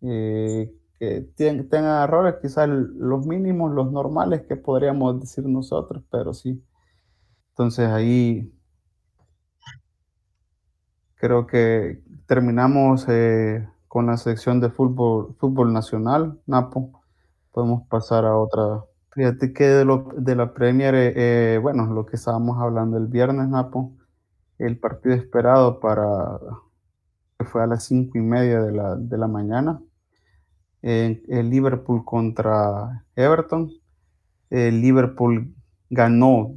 Eh, 0.02 0.74
que 0.98 1.22
tengan 1.34 2.04
errores, 2.04 2.36
quizás 2.42 2.68
los 2.68 3.26
mínimos, 3.26 3.72
los 3.72 3.90
normales 3.92 4.42
que 4.48 4.56
podríamos 4.56 5.20
decir 5.20 5.44
nosotros, 5.46 6.02
pero 6.10 6.34
sí. 6.34 6.62
Entonces 7.50 7.88
ahí 7.88 8.52
creo 11.14 11.46
que 11.46 12.02
terminamos 12.26 13.06
con 13.90 14.06
la 14.06 14.16
sección 14.16 14.60
de 14.60 14.70
fútbol, 14.70 15.34
fútbol 15.40 15.72
nacional, 15.72 16.40
Napo. 16.46 17.02
Podemos 17.50 17.88
pasar 17.88 18.24
a 18.24 18.36
otra. 18.36 18.84
Fíjate 19.10 19.52
que 19.52 19.64
de, 19.64 19.84
lo, 19.84 20.10
de 20.16 20.36
la 20.36 20.54
Premier, 20.54 20.94
eh, 20.94 21.12
eh, 21.16 21.58
bueno, 21.58 21.86
lo 21.86 22.06
que 22.06 22.14
estábamos 22.14 22.60
hablando 22.60 22.98
el 22.98 23.08
viernes, 23.08 23.48
Napo, 23.48 23.92
el 24.58 24.78
partido 24.78 25.16
esperado 25.16 25.80
para, 25.80 26.38
que 27.36 27.44
fue 27.46 27.64
a 27.64 27.66
las 27.66 27.82
cinco 27.82 28.16
y 28.16 28.20
media 28.20 28.62
de 28.62 28.70
la, 28.70 28.94
de 28.94 29.18
la 29.18 29.26
mañana, 29.26 29.82
el 30.82 31.50
Liverpool 31.50 32.04
contra 32.04 33.04
Everton. 33.16 33.72
El 34.50 34.80
Liverpool 34.80 35.52
ganó 35.90 36.54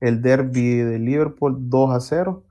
el 0.00 0.20
derby 0.20 0.76
de 0.76 0.98
Liverpool 0.98 1.56
2 1.70 1.90
a 1.92 2.00
0 2.00 2.43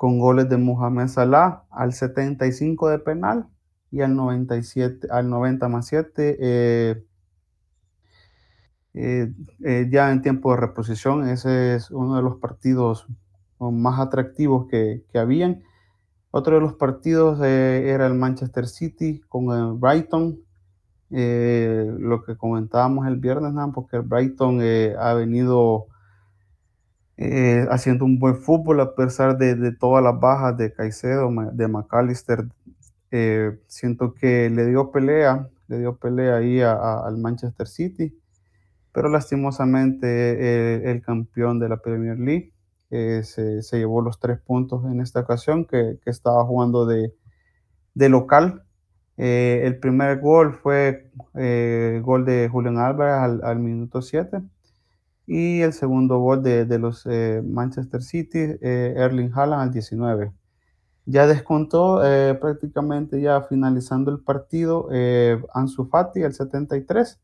con 0.00 0.18
goles 0.18 0.48
de 0.48 0.56
Mohamed 0.56 1.08
Salah 1.08 1.64
al 1.68 1.92
75 1.92 2.88
de 2.88 3.00
penal 3.00 3.50
y 3.90 4.00
al 4.00 4.16
97, 4.16 5.08
al 5.10 5.28
90 5.28 5.68
más 5.68 5.88
7 5.88 6.38
eh, 6.40 7.04
eh, 8.94 9.30
eh, 9.62 9.88
ya 9.92 10.10
en 10.10 10.22
tiempo 10.22 10.52
de 10.52 10.56
reposición. 10.56 11.28
Ese 11.28 11.74
es 11.74 11.90
uno 11.90 12.16
de 12.16 12.22
los 12.22 12.36
partidos 12.36 13.08
más 13.58 14.00
atractivos 14.00 14.68
que, 14.68 15.04
que 15.12 15.18
habían. 15.18 15.64
Otro 16.30 16.54
de 16.54 16.62
los 16.62 16.76
partidos 16.76 17.38
era 17.42 18.06
el 18.06 18.14
Manchester 18.14 18.68
City 18.68 19.20
con 19.28 19.54
el 19.54 19.74
Brighton. 19.74 20.40
lo 21.10 22.24
que 22.24 22.38
comentábamos 22.38 23.06
el 23.06 23.16
viernes, 23.16 23.52
porque 23.74 23.98
el 23.98 24.02
Brighton 24.04 24.62
ha 24.98 25.12
venido 25.12 25.88
eh, 27.22 27.66
haciendo 27.70 28.06
un 28.06 28.18
buen 28.18 28.34
fútbol 28.34 28.80
a 28.80 28.94
pesar 28.94 29.36
de, 29.36 29.72
todas 29.72 30.02
las 30.02 30.18
bajas 30.18 30.56
de 30.56 30.72
Caicedo, 30.72 31.30
de 31.52 31.68
McAllister. 31.68 32.46
Eh, 33.10 33.58
siento 33.66 34.14
que 34.14 34.48
le 34.48 34.64
dio 34.64 34.90
pelea, 34.90 35.46
le 35.68 35.80
dio 35.80 35.96
pelea 35.96 36.36
ahí 36.36 36.62
al 36.62 37.18
Manchester 37.18 37.68
City, 37.68 38.18
pero 38.92 39.10
lastimosamente 39.10 40.06
eh, 40.08 40.90
el 40.90 41.02
campeón 41.02 41.58
de 41.58 41.68
la 41.68 41.76
Premier 41.76 42.18
League 42.18 42.54
se, 42.88 43.60
llevó 43.72 44.00
los 44.00 44.18
tres 44.18 44.38
puntos 44.40 44.86
en 44.86 45.02
esta 45.02 45.20
ocasión, 45.20 45.66
que, 45.66 45.98
estaba 46.06 46.42
jugando 46.46 46.86
de, 46.86 47.12
local. 48.08 48.64
el 49.18 49.78
primer 49.78 50.20
gol 50.20 50.54
fue 50.54 51.10
gol 52.02 52.24
de 52.24 52.48
Julián 52.50 52.78
Álvarez 52.78 53.14
al, 53.16 53.40
al 53.44 53.58
minuto 53.58 54.00
7 54.00 54.40
y 55.32 55.60
el 55.62 55.72
segundo 55.72 56.18
gol 56.18 56.42
de, 56.42 56.64
de 56.64 56.80
los 56.80 57.06
eh, 57.06 57.40
Manchester 57.46 58.02
City, 58.02 58.38
eh, 58.60 58.94
Erling 58.96 59.30
Haaland 59.32 59.62
al 59.62 59.70
19. 59.70 60.32
Ya 61.06 61.28
descontó 61.28 62.04
eh, 62.04 62.34
prácticamente 62.34 63.20
ya 63.20 63.40
finalizando 63.42 64.10
el 64.10 64.18
partido 64.18 64.88
Ansu 65.54 65.86
Fati 65.86 66.24
al 66.24 66.34
73. 66.34 67.20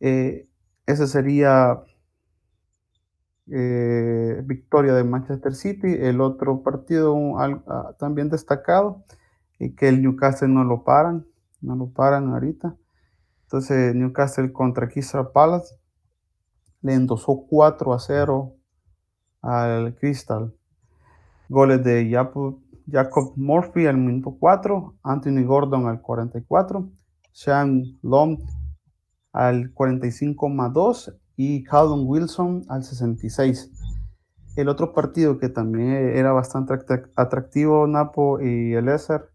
ese 0.00 1.06
sería 1.06 1.82
victoria 4.44 4.94
de 4.94 5.04
Manchester 5.04 5.54
City. 5.54 5.94
El 6.00 6.22
otro 6.22 6.62
partido 6.62 7.14
ah, 7.38 7.94
también 7.98 8.30
destacado, 8.30 9.04
y 9.58 9.74
que 9.74 9.88
el 9.88 10.00
Newcastle 10.00 10.48
no 10.48 10.64
lo 10.64 10.82
paran, 10.82 11.26
no 11.60 11.76
lo 11.76 11.90
paran 11.90 12.30
ahorita. 12.30 12.74
Entonces 13.42 13.94
Newcastle 13.94 14.50
contra 14.50 14.88
Crystal 14.88 15.30
Palace 15.30 15.79
le 16.82 16.94
endosó 16.94 17.46
4 17.48 17.92
a 17.92 17.98
0 17.98 18.56
al 19.42 19.94
Crystal. 19.96 20.54
Goles 21.48 21.82
de 21.82 22.08
Jacob 22.10 23.32
Murphy 23.36 23.86
al 23.86 23.96
minuto 23.96 24.36
4, 24.38 24.94
Anthony 25.02 25.44
Gordon 25.44 25.86
al 25.86 26.00
44, 26.00 26.88
Sean 27.32 27.98
Long 28.02 28.38
al 29.32 29.72
45 29.72 30.48
más 30.48 30.72
2 30.72 31.14
y 31.36 31.64
Callum 31.64 32.06
Wilson 32.06 32.64
al 32.68 32.84
66. 32.84 33.70
El 34.56 34.68
otro 34.68 34.92
partido 34.92 35.38
que 35.38 35.48
también 35.48 35.90
era 35.90 36.32
bastante 36.32 36.74
atractivo, 37.16 37.86
Napo 37.86 38.40
y 38.40 38.74
el 38.74 38.88
Eser, 38.88 39.30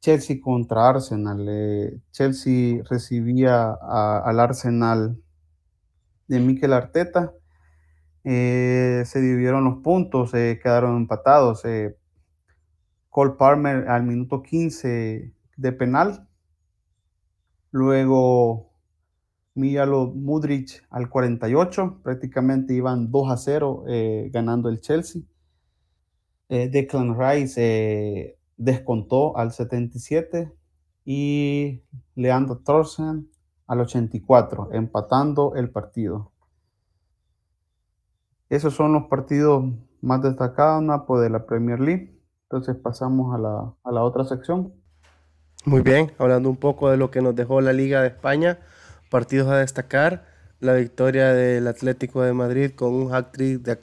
Chelsea 0.00 0.40
contra 0.40 0.88
Arsenal. 0.88 1.46
Eh, 1.48 2.00
Chelsea 2.10 2.82
recibía 2.88 3.72
al 3.72 4.40
Arsenal 4.40 5.20
de 6.30 6.38
Mikel 6.38 6.72
Arteta. 6.72 7.34
Eh, 8.22 9.02
se 9.04 9.20
dividieron 9.20 9.64
los 9.64 9.78
puntos, 9.78 10.30
se 10.30 10.60
quedaron 10.62 10.96
empatados. 10.96 11.64
Eh, 11.64 11.96
Cole 13.08 13.32
Palmer 13.36 13.88
al 13.88 14.04
minuto 14.04 14.40
15 14.40 15.34
de 15.56 15.72
penal. 15.72 16.28
Luego 17.72 18.70
Mijalo 19.54 20.12
Mudrich 20.14 20.80
al 20.90 21.10
48. 21.10 22.00
Prácticamente 22.04 22.74
iban 22.74 23.10
2 23.10 23.32
a 23.32 23.36
0 23.36 23.84
eh, 23.88 24.30
ganando 24.32 24.68
el 24.68 24.80
Chelsea. 24.80 25.22
Declan 26.48 27.16
Rice 27.16 28.36
descontó 28.56 29.36
al 29.36 29.52
77 29.52 30.52
y 31.04 31.84
Leandro 32.16 32.58
Thorsen 32.58 33.30
al 33.70 33.78
84, 33.78 34.70
empatando 34.72 35.54
el 35.54 35.70
partido. 35.70 36.32
Esos 38.48 38.74
son 38.74 38.92
los 38.92 39.04
partidos 39.04 39.64
más 40.00 40.20
destacados 40.22 40.82
Napo, 40.82 41.20
de 41.20 41.30
la 41.30 41.46
Premier 41.46 41.78
League. 41.78 42.20
Entonces 42.42 42.74
pasamos 42.74 43.32
a 43.32 43.38
la, 43.38 43.72
a 43.84 43.92
la 43.92 44.02
otra 44.02 44.24
sección. 44.24 44.72
Muy 45.64 45.82
bien, 45.82 46.10
hablando 46.18 46.50
un 46.50 46.56
poco 46.56 46.90
de 46.90 46.96
lo 46.96 47.12
que 47.12 47.22
nos 47.22 47.36
dejó 47.36 47.60
la 47.60 47.72
Liga 47.72 48.02
de 48.02 48.08
España, 48.08 48.58
partidos 49.08 49.46
a 49.46 49.58
destacar, 49.58 50.26
la 50.58 50.74
victoria 50.74 51.32
del 51.32 51.68
Atlético 51.68 52.22
de 52.22 52.32
Madrid 52.32 52.72
con 52.74 52.92
un 52.92 53.14
hat-trick 53.14 53.62
de 53.62 53.78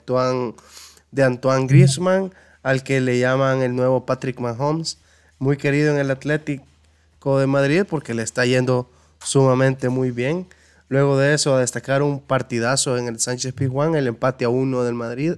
de 1.12 1.24
Antoine 1.24 1.66
Griezmann, 1.66 2.30
al 2.62 2.82
que 2.82 3.00
le 3.00 3.18
llaman 3.18 3.62
el 3.62 3.74
nuevo 3.74 4.04
Patrick 4.04 4.38
Mahomes, 4.38 5.00
muy 5.38 5.56
querido 5.56 5.94
en 5.94 5.98
el 5.98 6.10
Atlético 6.10 7.38
de 7.38 7.46
Madrid 7.46 7.84
porque 7.88 8.12
le 8.12 8.22
está 8.22 8.44
yendo 8.44 8.90
sumamente 9.20 9.88
muy 9.88 10.10
bien. 10.10 10.46
Luego 10.88 11.18
de 11.18 11.34
eso, 11.34 11.54
a 11.54 11.60
destacar 11.60 12.02
un 12.02 12.20
partidazo 12.20 12.96
en 12.96 13.08
el 13.08 13.20
Sánchez 13.20 13.52
Pizjuán, 13.52 13.94
el 13.94 14.06
empate 14.06 14.44
a 14.44 14.48
uno 14.48 14.84
del 14.84 14.94
Madrid. 14.94 15.34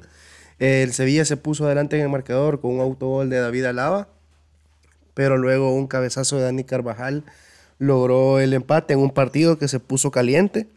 El 0.58 0.92
Sevilla 0.92 1.24
se 1.24 1.36
puso 1.36 1.66
adelante 1.66 1.96
en 1.96 2.02
el 2.02 2.08
marcador 2.08 2.60
con 2.60 2.72
un 2.72 2.80
autogol 2.80 3.30
de 3.30 3.40
David 3.40 3.64
Alaba, 3.64 4.08
pero 5.14 5.38
luego 5.38 5.74
un 5.74 5.86
cabezazo 5.86 6.36
de 6.36 6.42
Dani 6.44 6.64
Carvajal 6.64 7.24
logró 7.78 8.38
el 8.38 8.52
empate 8.52 8.92
en 8.94 9.00
un 9.00 9.10
partido 9.10 9.58
que 9.58 9.66
se 9.66 9.80
puso 9.80 10.10
caliente. 10.10 10.68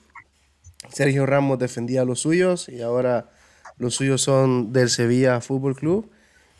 Sergio 0.92 1.26
Ramos 1.26 1.60
defendía 1.60 2.02
a 2.02 2.06
los 2.06 2.22
suyos 2.22 2.70
y 2.70 2.82
ahora 2.82 3.30
los 3.78 3.96
suyos 3.96 4.22
son 4.22 4.74
del 4.74 4.90
Sevilla 4.90 5.42
Fútbol 5.42 5.76
Club 5.76 6.10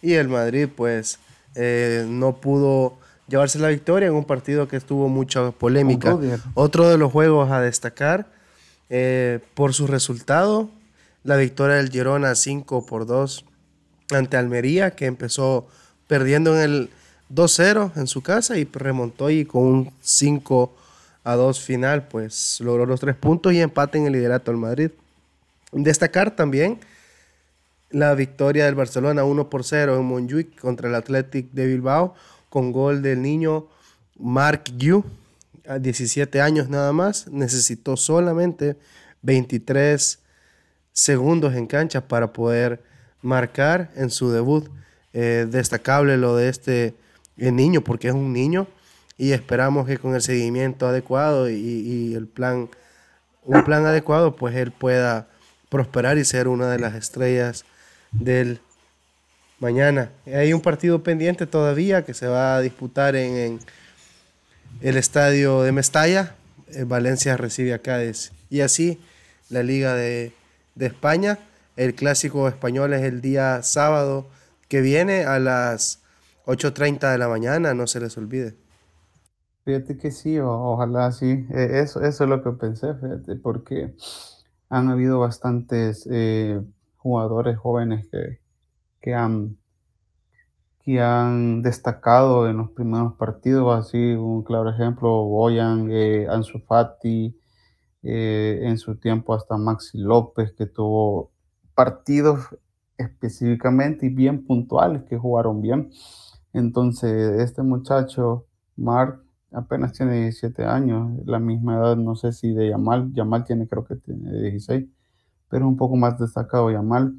y 0.02 0.14
el 0.14 0.28
Madrid 0.28 0.68
pues 0.76 1.20
eh, 1.56 2.06
no 2.08 2.42
pudo 2.42 2.98
llevarse 3.28 3.60
la 3.60 3.70
victoria 3.70 4.08
en 4.08 4.14
un 4.14 4.26
partido 4.26 4.68
que 4.68 4.78
estuvo 4.78 5.08
mucha 5.10 5.52
polémica. 5.52 6.18
Otro 6.54 6.90
de 6.90 6.98
los 6.98 7.12
juegos 7.12 7.52
a 7.52 7.62
destacar 7.62 8.28
eh, 8.90 9.40
por 9.54 9.74
su 9.74 9.88
resultado, 9.88 10.70
la 11.24 11.38
victoria 11.38 11.78
del 11.78 11.90
Girona 11.90 12.36
5 12.36 12.86
por 12.86 13.06
2 13.06 13.46
ante 14.12 14.38
Almería, 14.38 14.92
que 14.92 15.06
empezó 15.06 15.68
perdiendo 16.08 16.56
en 16.56 16.62
el 16.62 16.90
2-0 17.34 17.92
en 17.96 18.08
su 18.08 18.22
casa 18.22 18.58
y 18.58 18.66
remontó 18.66 19.30
y 19.30 19.46
con 19.46 19.64
un 19.64 19.94
5 20.02 20.76
a 21.24 21.36
2 21.36 21.60
final, 21.62 22.08
pues 22.08 22.60
logró 22.60 22.86
los 22.86 23.00
tres 23.00 23.16
puntos 23.16 23.54
y 23.54 23.62
empate 23.62 23.98
en 23.98 24.08
el 24.08 24.14
liderato 24.14 24.52
al 24.52 24.58
Madrid. 24.58 24.92
Destacar 25.72 26.36
también 26.36 26.80
la 27.90 28.14
victoria 28.16 28.66
del 28.66 28.76
Barcelona 28.76 29.24
1 29.24 29.50
por 29.50 29.64
0 29.64 29.98
en 29.98 30.06
Montjuic 30.06 30.60
contra 30.60 30.90
el 30.90 30.96
Athletic 30.96 31.52
de 31.52 31.68
Bilbao 31.68 32.16
con 32.54 32.72
gol 32.72 33.02
del 33.02 33.20
niño 33.20 33.66
Mark 34.16 34.66
Yu 34.78 35.04
a 35.68 35.80
17 35.80 36.40
años 36.40 36.70
nada 36.70 36.94
más. 36.94 37.28
Necesitó 37.28 37.98
solamente 37.98 38.78
23 39.24 40.20
segundos 40.92 41.56
en 41.56 41.66
cancha 41.66 42.08
para 42.08 42.32
poder 42.32 42.84
marcar 43.24 43.90
en 43.96 44.12
su 44.12 44.30
debut. 44.30 44.70
Eh, 45.14 45.48
destacable 45.50 46.16
lo 46.18 46.36
de 46.36 46.50
este 46.50 46.94
niño 47.38 47.84
porque 47.84 48.10
es 48.10 48.14
un 48.14 48.32
niño 48.32 48.68
y 49.18 49.32
esperamos 49.32 49.88
que 49.88 49.98
con 49.98 50.14
el 50.14 50.22
seguimiento 50.22 50.86
adecuado 50.86 51.50
y, 51.50 51.56
y 51.56 52.14
el 52.14 52.28
plan 52.28 52.70
un 53.46 53.64
plan 53.64 53.86
adecuado 53.88 54.36
pues 54.36 54.56
él 54.56 54.72
pueda 54.72 55.28
prosperar 55.70 56.20
y 56.20 56.26
ser 56.26 56.48
una 56.48 56.70
de 56.70 56.78
las 56.78 56.94
estrellas 56.94 57.66
del 58.12 58.60
mañana. 59.64 60.12
Hay 60.26 60.54
un 60.54 60.62
partido 60.62 61.04
pendiente 61.04 61.48
todavía 61.48 62.04
que 62.04 62.14
se 62.14 62.28
va 62.28 62.58
a 62.58 62.62
disputar 62.62 63.16
en, 63.16 63.60
el 64.82 64.98
estadio 64.98 65.64
de 65.64 65.72
Mestalla. 65.72 66.36
Eh, 66.68 66.84
Valencia 66.84 67.38
recibe 67.38 67.74
a 67.74 67.80
Cádiz. 67.80 68.34
Y 68.50 68.60
así 68.60 69.00
la 69.50 69.64
Liga 69.64 69.96
de, 69.96 70.34
España. 70.78 71.40
El 71.78 71.96
clásico 71.96 72.48
español 72.48 72.94
es 72.94 73.04
el 73.04 73.22
día 73.22 73.64
sábado 73.64 74.28
que 74.68 74.82
viene 74.82 75.24
a 75.24 75.40
las 75.40 76.04
8.30 76.46 77.12
de 77.12 77.18
la 77.18 77.30
mañana, 77.30 77.74
no 77.74 77.88
se 77.88 78.00
les 78.00 78.18
olvide. 78.18 78.56
Fíjate 79.64 79.98
que 79.98 80.12
sí, 80.12 80.40
ojalá 80.40 81.12
sí. 81.14 81.48
E, 81.52 81.80
eso, 81.80 82.02
es 82.04 82.20
lo 82.20 82.44
que 82.44 82.52
pensé, 82.52 82.94
fíjate, 82.96 83.38
porque 83.38 83.96
han 84.70 84.90
habido 84.90 85.20
bastantes 85.20 86.08
eh, 86.12 86.60
jugadores 86.98 87.58
jóvenes 87.58 88.08
que, 88.12 88.43
que, 89.04 89.14
han, 89.14 89.58
que 90.80 91.02
han 91.02 91.62
destacado 91.62 92.50
en 92.50 92.58
los 92.58 92.72
primeros 92.72 93.16
partidos, 93.16 93.78
así 93.78 94.14
un 94.16 94.44
claro 94.44 94.70
ejemplo, 94.70 95.26
Boyan, 95.26 95.90
eh, 95.92 96.28
Ansu 96.30 96.60
Fati, 96.60 97.38
eh, 98.04 98.62
en 98.64 98.78
su 98.78 98.98
tiempo 98.98 99.34
hasta 99.34 99.58
Maxi 99.58 99.98
López, 100.00 100.54
que 100.54 100.66
tuvo 100.68 101.32
partidos 101.76 102.48
específicamente 102.98 104.06
y 104.08 104.10
bien 104.10 104.46
puntuales, 104.46 105.04
que 105.04 105.18
jugaron 105.18 105.62
bien. 105.62 105.92
Entonces, 106.54 107.42
este 107.42 107.64
muchacho, 107.64 108.48
Mark, 108.78 109.22
apenas 109.52 109.94
tiene 109.94 110.22
17 110.22 110.64
años, 110.66 111.12
la 111.26 111.40
misma 111.40 111.76
edad, 111.78 111.98
no 111.98 112.16
sé 112.16 112.32
si 112.34 112.54
de 112.54 112.70
Yamal, 112.70 113.14
Yamal 113.14 113.44
tiene 113.46 113.68
creo 113.68 113.86
que 113.86 113.96
tiene 113.98 114.32
16 114.32 114.88
pero 115.50 115.68
un 115.68 115.78
poco 115.78 115.96
más 115.96 116.18
destacado 116.18 116.72
Yamal. 116.72 117.14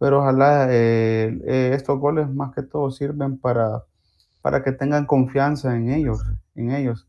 Pero 0.00 0.20
ojalá 0.20 0.68
eh, 0.70 1.40
eh, 1.46 1.72
estos 1.74 2.00
goles 2.00 2.28
más 2.28 2.54
que 2.54 2.62
todo 2.62 2.90
sirven 2.90 3.38
para, 3.38 3.84
para 4.42 4.64
que 4.64 4.72
tengan 4.72 5.06
confianza 5.06 5.76
en 5.76 5.90
ellos, 5.90 6.24
en 6.56 6.72
ellos. 6.72 7.08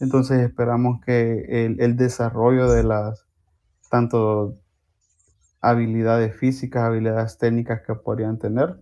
Entonces 0.00 0.40
esperamos 0.40 1.00
que 1.04 1.66
el, 1.66 1.80
el 1.80 1.96
desarrollo 1.96 2.70
de 2.70 2.84
las 2.84 3.26
tanto 3.90 4.54
habilidades 5.60 6.36
físicas, 6.36 6.84
habilidades 6.84 7.38
técnicas 7.38 7.82
que 7.86 7.94
podrían 7.94 8.38
tener. 8.38 8.78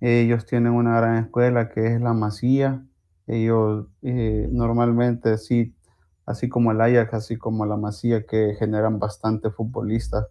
Ellos 0.00 0.46
tienen 0.46 0.72
una 0.72 0.96
gran 0.96 1.24
escuela 1.24 1.68
que 1.70 1.86
es 1.94 2.00
la 2.00 2.14
Masía. 2.14 2.84
Ellos 3.26 3.86
eh, 4.02 4.48
normalmente 4.52 5.38
sí, 5.38 5.74
así 6.26 6.48
como 6.48 6.72
el 6.72 6.80
Ajax, 6.80 7.14
así 7.14 7.36
como 7.36 7.66
la 7.66 7.76
Masía, 7.76 8.24
que 8.26 8.54
generan 8.58 8.98
bastante 8.98 9.50
futbolistas 9.50 10.26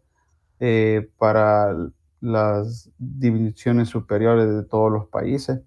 eh, 0.59 1.09
para 1.17 1.75
las 2.21 2.89
divisiones 2.97 3.89
superiores 3.89 4.49
de 4.49 4.63
todos 4.63 4.91
los 4.91 5.07
países. 5.07 5.61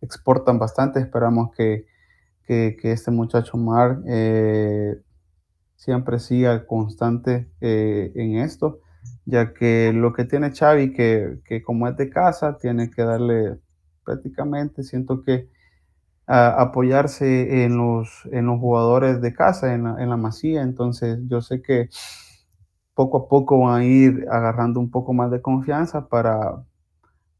Exportan 0.00 0.58
bastante, 0.58 1.00
esperamos 1.00 1.54
que, 1.56 1.86
que, 2.46 2.76
este 2.82 3.10
muchacho 3.10 3.56
Mar 3.56 4.02
eh, 4.06 5.00
siempre 5.76 6.18
siga 6.18 6.66
constante 6.66 7.50
eh, 7.60 8.12
en 8.14 8.36
esto, 8.38 8.80
ya 9.24 9.52
que 9.54 9.92
lo 9.92 10.12
que 10.12 10.24
tiene 10.24 10.52
Xavi, 10.52 10.92
que, 10.92 11.40
que, 11.44 11.62
como 11.62 11.88
es 11.88 11.96
de 11.96 12.10
casa, 12.10 12.58
tiene 12.58 12.90
que 12.90 13.02
darle 13.02 13.58
prácticamente, 14.04 14.82
siento 14.82 15.22
que 15.22 15.48
apoyarse 16.26 17.64
en 17.64 17.76
los, 17.76 18.26
en 18.30 18.46
los 18.46 18.58
jugadores 18.58 19.20
de 19.20 19.34
casa, 19.34 19.74
en 19.74 19.86
en 19.86 20.08
la 20.08 20.16
masía, 20.16 20.62
entonces 20.62 21.18
yo 21.26 21.42
sé 21.42 21.60
que 21.60 21.90
poco 23.02 23.18
a 23.18 23.28
poco 23.28 23.58
van 23.58 23.80
a 23.80 23.84
ir 23.84 24.26
agarrando 24.30 24.78
un 24.78 24.88
poco 24.88 25.12
más 25.12 25.28
de 25.32 25.42
confianza 25.42 26.08
para, 26.08 26.62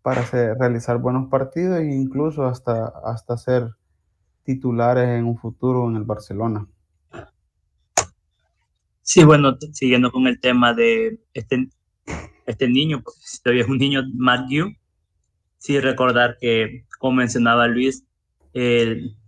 para 0.03 0.23
realizar 0.59 0.99
buenos 0.99 1.29
partidos 1.29 1.79
e 1.79 1.95
incluso 1.95 2.47
hasta, 2.47 2.93
hasta 3.05 3.37
ser 3.37 3.71
titulares 4.43 5.09
en 5.09 5.25
un 5.25 5.39
futuro 5.39 5.89
en 5.89 5.97
el 5.97 6.03
Barcelona. 6.03 6.67
Sí, 9.03 9.23
bueno, 9.23 9.57
siguiendo 9.73 10.11
con 10.11 10.27
el 10.27 10.41
tema 10.41 10.75
de 10.75 11.21
este, 11.33 11.69
este 12.47 12.69
niño, 12.69 13.03
porque 13.05 13.21
todavía 13.43 13.63
es 13.63 13.69
un 13.69 13.79
niño 13.79 14.03
Matthew, 14.15 14.75
sí 15.59 15.79
recordar 15.79 16.39
que, 16.41 16.87
como 16.99 17.19
mencionaba 17.19 17.69
Luis, 17.69 18.05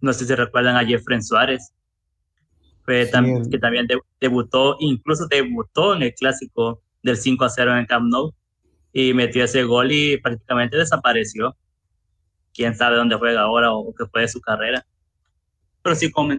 no 0.01 0.13
sé 0.13 0.25
si 0.25 0.35
recuerdan 0.35 0.77
a 0.77 0.85
Jeffrey 0.85 1.23
Suárez, 1.23 1.73
que 2.87 3.07
también 3.07 3.87
debutó, 4.21 4.77
incluso 4.81 5.27
debutó 5.27 5.95
en 5.95 6.03
el 6.03 6.15
clásico 6.15 6.83
del 7.03 7.17
5 7.17 7.45
a 7.45 7.49
0 7.49 7.73
en 7.73 7.79
el 7.79 7.87
Camp 7.87 8.07
Nou 8.11 8.35
y 8.93 9.13
metió 9.15 9.45
ese 9.45 9.65
gol 9.65 9.91
y 9.93 10.19
prácticamente 10.19 10.77
desapareció. 10.77 11.57
Quién 12.53 12.77
sabe 12.77 12.97
dónde 12.97 13.17
juega 13.17 13.43
ahora 13.43 13.73
o, 13.73 13.95
qué 13.95 14.07
fue 14.07 14.23
de 14.23 14.29
su 14.29 14.41
carrera. 14.41 14.87
Pero 15.83 15.97
sí, 15.97 16.11
como, 16.11 16.35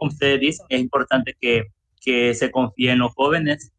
ustedes 0.00 0.40
dicen, 0.40 0.66
es 0.68 0.80
importante 0.80 1.36
que, 1.40 1.64
que 2.00 2.34
se 2.34 2.50
confíe 2.50 2.92
en 2.92 2.98
los 2.98 3.14
jóvenes, 3.14 3.72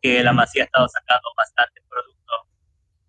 que 0.00 0.22
la 0.22 0.32
Masía 0.32 0.62
ha 0.62 0.66
estado 0.66 0.88
sacando 0.88 1.28
bastante 1.36 1.80
producto, 1.88 2.32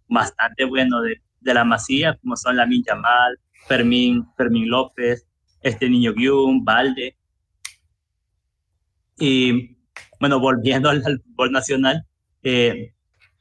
bastante 0.07 0.65
bueno 0.65 1.01
de, 1.01 1.21
de 1.41 1.53
la 1.53 1.63
Masía, 1.63 2.17
como 2.21 2.35
son 2.35 2.57
la 2.57 2.67
Yamal, 2.67 3.39
Fermín, 3.67 4.25
Fermín 4.35 4.69
López, 4.69 5.27
este 5.61 5.89
niño 5.89 6.13
Guium, 6.13 6.63
Valde, 6.63 7.15
y 9.17 9.77
bueno, 10.19 10.39
volviendo 10.39 10.89
al, 10.89 11.03
fútbol 11.03 11.51
nacional, 11.51 12.05
eh, 12.43 12.93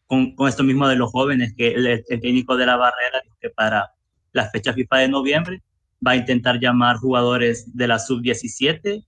con, 0.07 0.35
con, 0.35 0.49
esto 0.49 0.63
mismo 0.63 0.89
de 0.89 0.97
los 0.97 1.11
jóvenes, 1.11 1.55
que 1.57 1.69
el, 1.69 2.05
técnico 2.21 2.57
de 2.57 2.67
la 2.67 2.77
barrera 2.77 3.23
que 3.41 3.51
para 3.51 3.91
la 4.33 4.51
fecha 4.51 4.73
FIFA 4.73 4.99
de 4.99 5.09
noviembre 5.09 5.63
va 6.07 6.13
a 6.13 6.17
intentar 6.17 6.59
llamar 6.61 6.97
jugadores 6.97 7.75
de 7.75 7.89
la 7.89 7.99
sub-17, 7.99 9.05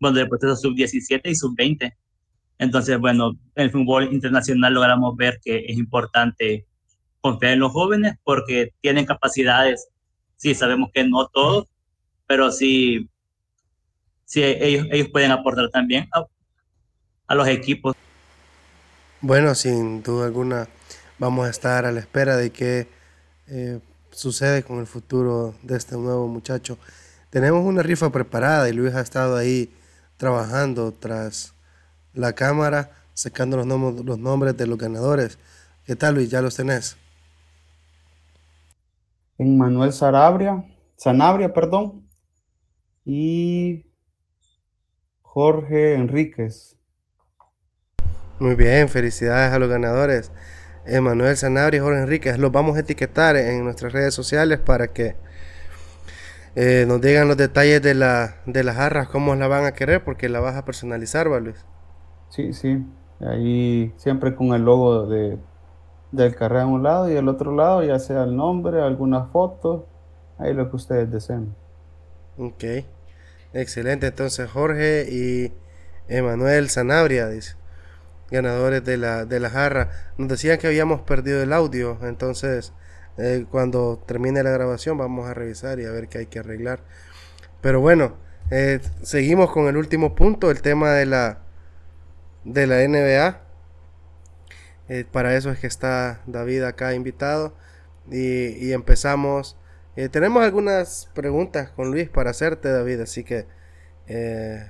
bueno, 0.00 0.18
después 0.18 0.40
de 0.40 0.48
la 0.48 0.56
sub-17 0.56 1.20
y 1.24 1.34
sub-20. 1.34 1.94
Entonces, 2.58 2.98
bueno, 2.98 3.32
en 3.54 3.64
el 3.64 3.70
fútbol 3.70 4.12
internacional 4.12 4.72
logramos 4.72 5.16
ver 5.16 5.40
que 5.44 5.64
es 5.66 5.76
importante 5.76 6.66
confiar 7.20 7.52
en 7.52 7.60
los 7.60 7.72
jóvenes 7.72 8.14
porque 8.24 8.70
tienen 8.80 9.04
capacidades, 9.04 9.88
sí, 10.36 10.54
sabemos 10.54 10.90
que 10.92 11.04
no 11.04 11.28
todos, 11.28 11.68
pero 12.26 12.50
sí 12.50 13.08
si 14.32 14.42
ellos, 14.42 14.86
ellos 14.90 15.08
pueden 15.10 15.30
aportar 15.30 15.68
también 15.68 16.08
a, 16.10 17.34
los 17.34 17.46
equipos. 17.48 17.94
Bueno, 19.20 19.54
sin 19.54 20.02
duda 20.02 20.24
alguna 20.24 20.68
vamos 21.18 21.46
a 21.46 21.50
estar 21.50 21.84
a 21.84 21.92
la 21.92 22.00
espera 22.00 22.38
de 22.38 22.48
qué 22.48 22.88
eh, 23.48 23.78
sucede 24.10 24.62
con 24.62 24.78
el 24.78 24.86
futuro 24.86 25.54
de 25.62 25.76
este 25.76 25.96
nuevo 25.96 26.28
muchacho. 26.28 26.78
Tenemos 27.28 27.62
una 27.62 27.82
rifa 27.82 28.10
preparada 28.10 28.70
y 28.70 28.72
Luis 28.72 28.94
ha 28.94 29.02
estado 29.02 29.36
ahí 29.36 29.70
trabajando 30.16 30.92
tras 30.92 31.54
la 32.14 32.32
cámara, 32.32 32.90
sacando 33.12 33.58
los, 33.58 33.66
los 34.02 34.18
nombres 34.18 34.56
de 34.56 34.66
los 34.66 34.78
ganadores. 34.78 35.38
¿Qué 35.84 35.94
tal 35.94 36.14
Luis? 36.14 36.30
¿Ya 36.30 36.40
los 36.40 36.56
tenés? 36.56 36.96
En 39.36 39.58
Manuel 39.58 39.92
Sarabria, 39.92 40.64
Sanabria, 40.96 41.52
perdón, 41.52 42.08
y 43.04 43.91
Jorge 45.34 45.94
Enríquez. 45.94 46.76
Muy 48.38 48.54
bien, 48.54 48.90
felicidades 48.90 49.50
a 49.50 49.58
los 49.58 49.70
ganadores. 49.70 50.30
Emanuel 50.84 51.38
Sanabria 51.38 51.78
y 51.78 51.80
Jorge 51.80 52.02
Enríquez. 52.02 52.38
Los 52.38 52.52
vamos 52.52 52.76
a 52.76 52.80
etiquetar 52.80 53.36
en 53.36 53.64
nuestras 53.64 53.94
redes 53.94 54.12
sociales 54.12 54.58
para 54.58 54.88
que 54.88 55.16
eh, 56.54 56.84
nos 56.86 57.00
digan 57.00 57.28
los 57.28 57.38
detalles 57.38 57.80
de, 57.80 57.94
la, 57.94 58.42
de 58.44 58.62
las 58.62 58.76
jarras, 58.76 59.08
cómo 59.08 59.34
la 59.34 59.48
van 59.48 59.64
a 59.64 59.72
querer, 59.72 60.04
porque 60.04 60.28
la 60.28 60.40
vas 60.40 60.54
a 60.54 60.66
personalizar, 60.66 61.32
¿va, 61.32 61.40
Luis? 61.40 61.64
Sí, 62.28 62.52
sí. 62.52 62.84
Ahí 63.20 63.94
siempre 63.96 64.34
con 64.34 64.52
el 64.52 64.62
logo 64.66 65.06
de, 65.06 65.38
del 66.10 66.36
carrera 66.36 66.64
a 66.64 66.66
un 66.66 66.82
lado 66.82 67.10
y 67.10 67.16
el 67.16 67.28
otro 67.28 67.56
lado, 67.56 67.82
ya 67.82 67.98
sea 67.98 68.24
el 68.24 68.36
nombre, 68.36 68.82
alguna 68.82 69.24
foto, 69.28 69.88
ahí 70.36 70.52
lo 70.52 70.68
que 70.68 70.76
ustedes 70.76 71.10
deseen. 71.10 71.56
Ok. 72.36 72.84
Excelente. 73.54 74.06
Entonces 74.08 74.50
Jorge 74.50 75.06
y 75.10 75.52
Emanuel 76.08 76.70
Sanabria, 76.70 77.28
dice, 77.28 77.54
ganadores 78.30 78.84
de 78.84 78.96
la, 78.96 79.24
de 79.24 79.40
la 79.40 79.50
jarra. 79.50 79.90
Nos 80.16 80.28
decían 80.28 80.58
que 80.58 80.66
habíamos 80.66 81.02
perdido 81.02 81.42
el 81.42 81.52
audio, 81.52 81.98
entonces 82.02 82.72
eh, 83.18 83.44
cuando 83.50 84.02
termine 84.06 84.42
la 84.42 84.50
grabación 84.50 84.96
vamos 84.96 85.28
a 85.28 85.34
revisar 85.34 85.78
y 85.80 85.84
a 85.84 85.90
ver 85.90 86.08
qué 86.08 86.18
hay 86.18 86.26
que 86.26 86.38
arreglar. 86.38 86.80
Pero 87.60 87.80
bueno, 87.80 88.16
eh, 88.50 88.80
seguimos 89.02 89.52
con 89.52 89.68
el 89.68 89.76
último 89.76 90.14
punto, 90.14 90.50
el 90.50 90.62
tema 90.62 90.92
de 90.92 91.06
la, 91.06 91.40
de 92.44 92.66
la 92.66 92.76
NBA. 92.86 93.40
Eh, 94.88 95.04
para 95.10 95.36
eso 95.36 95.50
es 95.50 95.58
que 95.58 95.66
está 95.66 96.20
David 96.26 96.64
acá 96.64 96.94
invitado. 96.94 97.54
Y, 98.10 98.48
y 98.66 98.72
empezamos 98.72 99.56
eh, 99.94 100.08
tenemos 100.08 100.42
algunas 100.42 101.10
preguntas 101.14 101.70
con 101.70 101.90
Luis 101.90 102.08
para 102.08 102.30
hacerte, 102.30 102.70
David, 102.70 103.00
así 103.00 103.24
que 103.24 103.46
eh, 104.06 104.66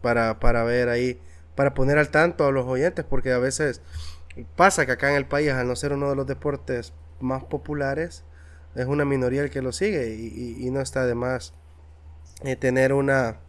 Para, 0.00 0.38
para 0.38 0.62
ver 0.62 0.88
ahí, 0.88 1.20
para 1.56 1.74
poner 1.74 1.98
al 1.98 2.10
tanto 2.10 2.46
a 2.46 2.52
los 2.52 2.66
oyentes, 2.66 3.04
porque 3.04 3.32
a 3.32 3.38
veces 3.38 3.80
pasa 4.56 4.86
que 4.86 4.92
acá 4.92 5.10
en 5.10 5.16
el 5.16 5.26
país, 5.26 5.50
al 5.50 5.66
no 5.66 5.76
ser 5.76 5.92
uno 5.92 6.10
de 6.10 6.16
los 6.16 6.26
deportes 6.26 6.92
más 7.20 7.44
populares, 7.44 8.24
es 8.74 8.86
una 8.86 9.04
minoría 9.04 9.42
el 9.42 9.50
que 9.50 9.62
lo 9.62 9.72
sigue 9.72 10.14
y, 10.14 10.70
no 10.70 10.80
está 10.80 11.04
de 11.04 11.14
más 11.14 11.52
eh, 12.44 12.56
tener 12.56 12.92
una, 12.92 13.40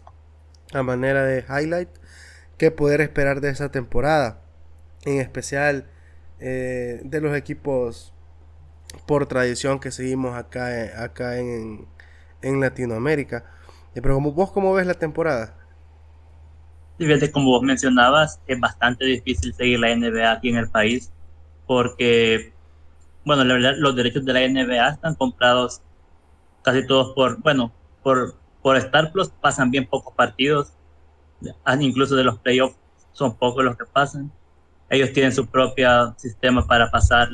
una, 0.71 0.83
manera 0.83 1.23
de 1.23 1.45
highlight 1.47 1.89
que 2.57 2.71
poder 2.71 3.01
esperar 3.01 3.39
de 3.39 3.49
esa 3.49 3.71
temporada, 3.71 4.41
en 5.05 5.19
especial 5.19 5.85
de 6.39 7.19
los 7.21 7.37
equipos 7.37 8.13
por 9.05 9.25
tradición 9.27 9.79
que 9.79 9.91
seguimos 9.91 10.35
acá, 10.35 11.03
acá 11.03 11.39
en, 11.39 11.87
en 12.41 12.59
Latinoamérica. 12.59 13.45
Eh, 13.95 14.01
pero 14.01 14.15
como 14.15 14.31
vos, 14.31 14.51
¿cómo 14.51 14.73
ves 14.73 14.87
la 14.87 14.93
temporada? 14.93 15.55
Fíjate, 16.97 17.31
como 17.31 17.47
vos 17.47 17.63
mencionabas, 17.63 18.39
es 18.47 18.59
bastante 18.59 19.05
difícil 19.05 19.53
seguir 19.53 19.79
la 19.79 19.95
NBA 19.95 20.31
aquí 20.31 20.49
en 20.49 20.57
el 20.57 20.69
país 20.69 21.11
porque, 21.65 22.53
bueno, 23.25 23.43
la 23.43 23.53
verdad, 23.55 23.73
los 23.77 23.95
derechos 23.95 24.25
de 24.25 24.33
la 24.33 24.47
NBA 24.47 24.89
están 24.89 25.15
comprados 25.15 25.81
casi 26.63 26.85
todos 26.85 27.13
por, 27.13 27.41
bueno, 27.41 27.71
por, 28.03 28.35
por 28.61 28.77
Star 28.77 29.11
Plus 29.11 29.29
pasan 29.29 29.71
bien 29.71 29.87
pocos 29.87 30.13
partidos, 30.13 30.73
incluso 31.79 32.15
de 32.15 32.23
los 32.23 32.39
playoffs 32.39 32.77
son 33.11 33.37
pocos 33.37 33.63
los 33.63 33.77
que 33.77 33.85
pasan. 33.85 34.31
Ellos 34.89 35.11
tienen 35.13 35.31
su 35.31 35.47
propio 35.47 36.13
sistema 36.17 36.65
para 36.67 36.91
pasar 36.91 37.29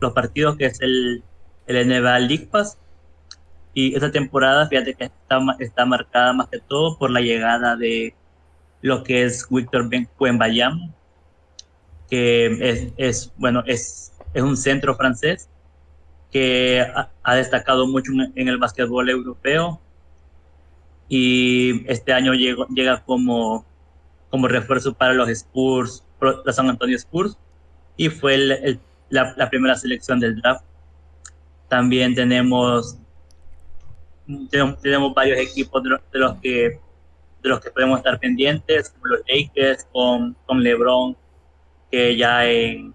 los 0.00 0.12
partidos, 0.12 0.56
que 0.56 0.66
es 0.66 0.80
el, 0.80 1.22
el 1.66 1.88
NBA 1.88 2.18
League 2.20 2.48
Pass. 2.50 2.78
Y 3.74 3.94
esta 3.94 4.10
temporada, 4.10 4.66
fíjate 4.68 4.94
que 4.94 5.04
está, 5.04 5.38
está 5.58 5.86
marcada 5.86 6.32
más 6.32 6.48
que 6.48 6.58
todo 6.58 6.98
por 6.98 7.10
la 7.10 7.20
llegada 7.20 7.76
de 7.76 8.14
lo 8.82 9.04
que 9.04 9.24
es 9.24 9.46
Víctor 9.48 9.88
Bayam 10.18 10.92
que 12.10 12.46
es, 12.60 12.92
es, 12.96 13.32
bueno, 13.36 13.62
es, 13.66 14.12
es 14.34 14.42
un 14.42 14.56
centro 14.56 14.96
francés 14.96 15.48
que 16.32 16.84
ha, 17.22 17.34
destacado 17.34 17.86
mucho 17.86 18.12
en, 18.34 18.48
el 18.48 18.58
básquetbol 18.58 19.08
europeo 19.08 19.80
y 21.08 21.84
este 21.90 22.12
año 22.12 22.34
llegó, 22.34 22.66
llega 22.68 23.02
como, 23.04 23.64
como 24.28 24.48
refuerzo 24.48 24.92
para 24.92 25.14
los 25.14 25.28
Spurs, 25.28 26.04
los 26.20 26.54
San 26.54 26.68
Antonio 26.68 26.96
Spurs, 26.96 27.36
y 27.96 28.08
fue 28.08 28.34
el, 28.34 28.52
el, 28.52 28.80
la, 29.10 29.50
primera 29.50 29.74
selección 29.74 30.18
del 30.20 30.40
draft. 30.40 30.64
También 31.68 32.14
tenemos, 32.14 32.98
tenemos, 34.50 35.14
varios 35.14 35.38
equipos 35.38 35.82
de 35.82 35.90
los, 36.18 36.34
que 36.36 36.80
de 37.42 37.48
los 37.48 37.60
que 37.60 37.70
podemos 37.70 37.98
estar 37.98 38.18
pendientes, 38.18 38.90
como 38.90 39.06
los 39.06 39.20
Lakers 39.28 39.86
con, 39.92 40.36
con 40.46 40.62
LeBron, 40.62 41.16
que 41.90 42.16
ya 42.16 42.46
en, 42.46 42.94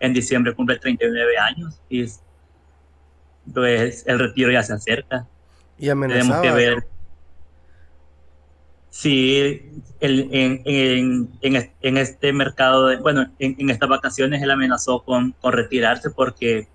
en 0.00 0.12
diciembre 0.12 0.54
cumple 0.54 0.78
39 0.78 1.38
años 1.38 1.80
y 1.88 2.04
pues 3.52 4.04
el 4.06 4.18
retiro 4.18 4.50
ya 4.50 4.62
se 4.62 4.74
acerca. 4.74 5.26
Y 5.78 5.86
Tenemos 5.86 6.40
que 6.40 6.50
ver 6.52 6.86
Sí, 8.92 9.38
el, 10.00 10.28
en, 10.32 10.60
en, 10.66 11.30
en, 11.80 11.96
este 11.96 12.32
mercado, 12.34 12.88
de, 12.88 12.96
bueno, 12.98 13.26
en, 13.38 13.70
estas 13.70 13.88
vacaciones 13.88 14.42
él 14.42 14.50
amenazó 14.50 15.02
con, 15.02 15.34
retirarse 15.42 16.10
porque 16.10 16.68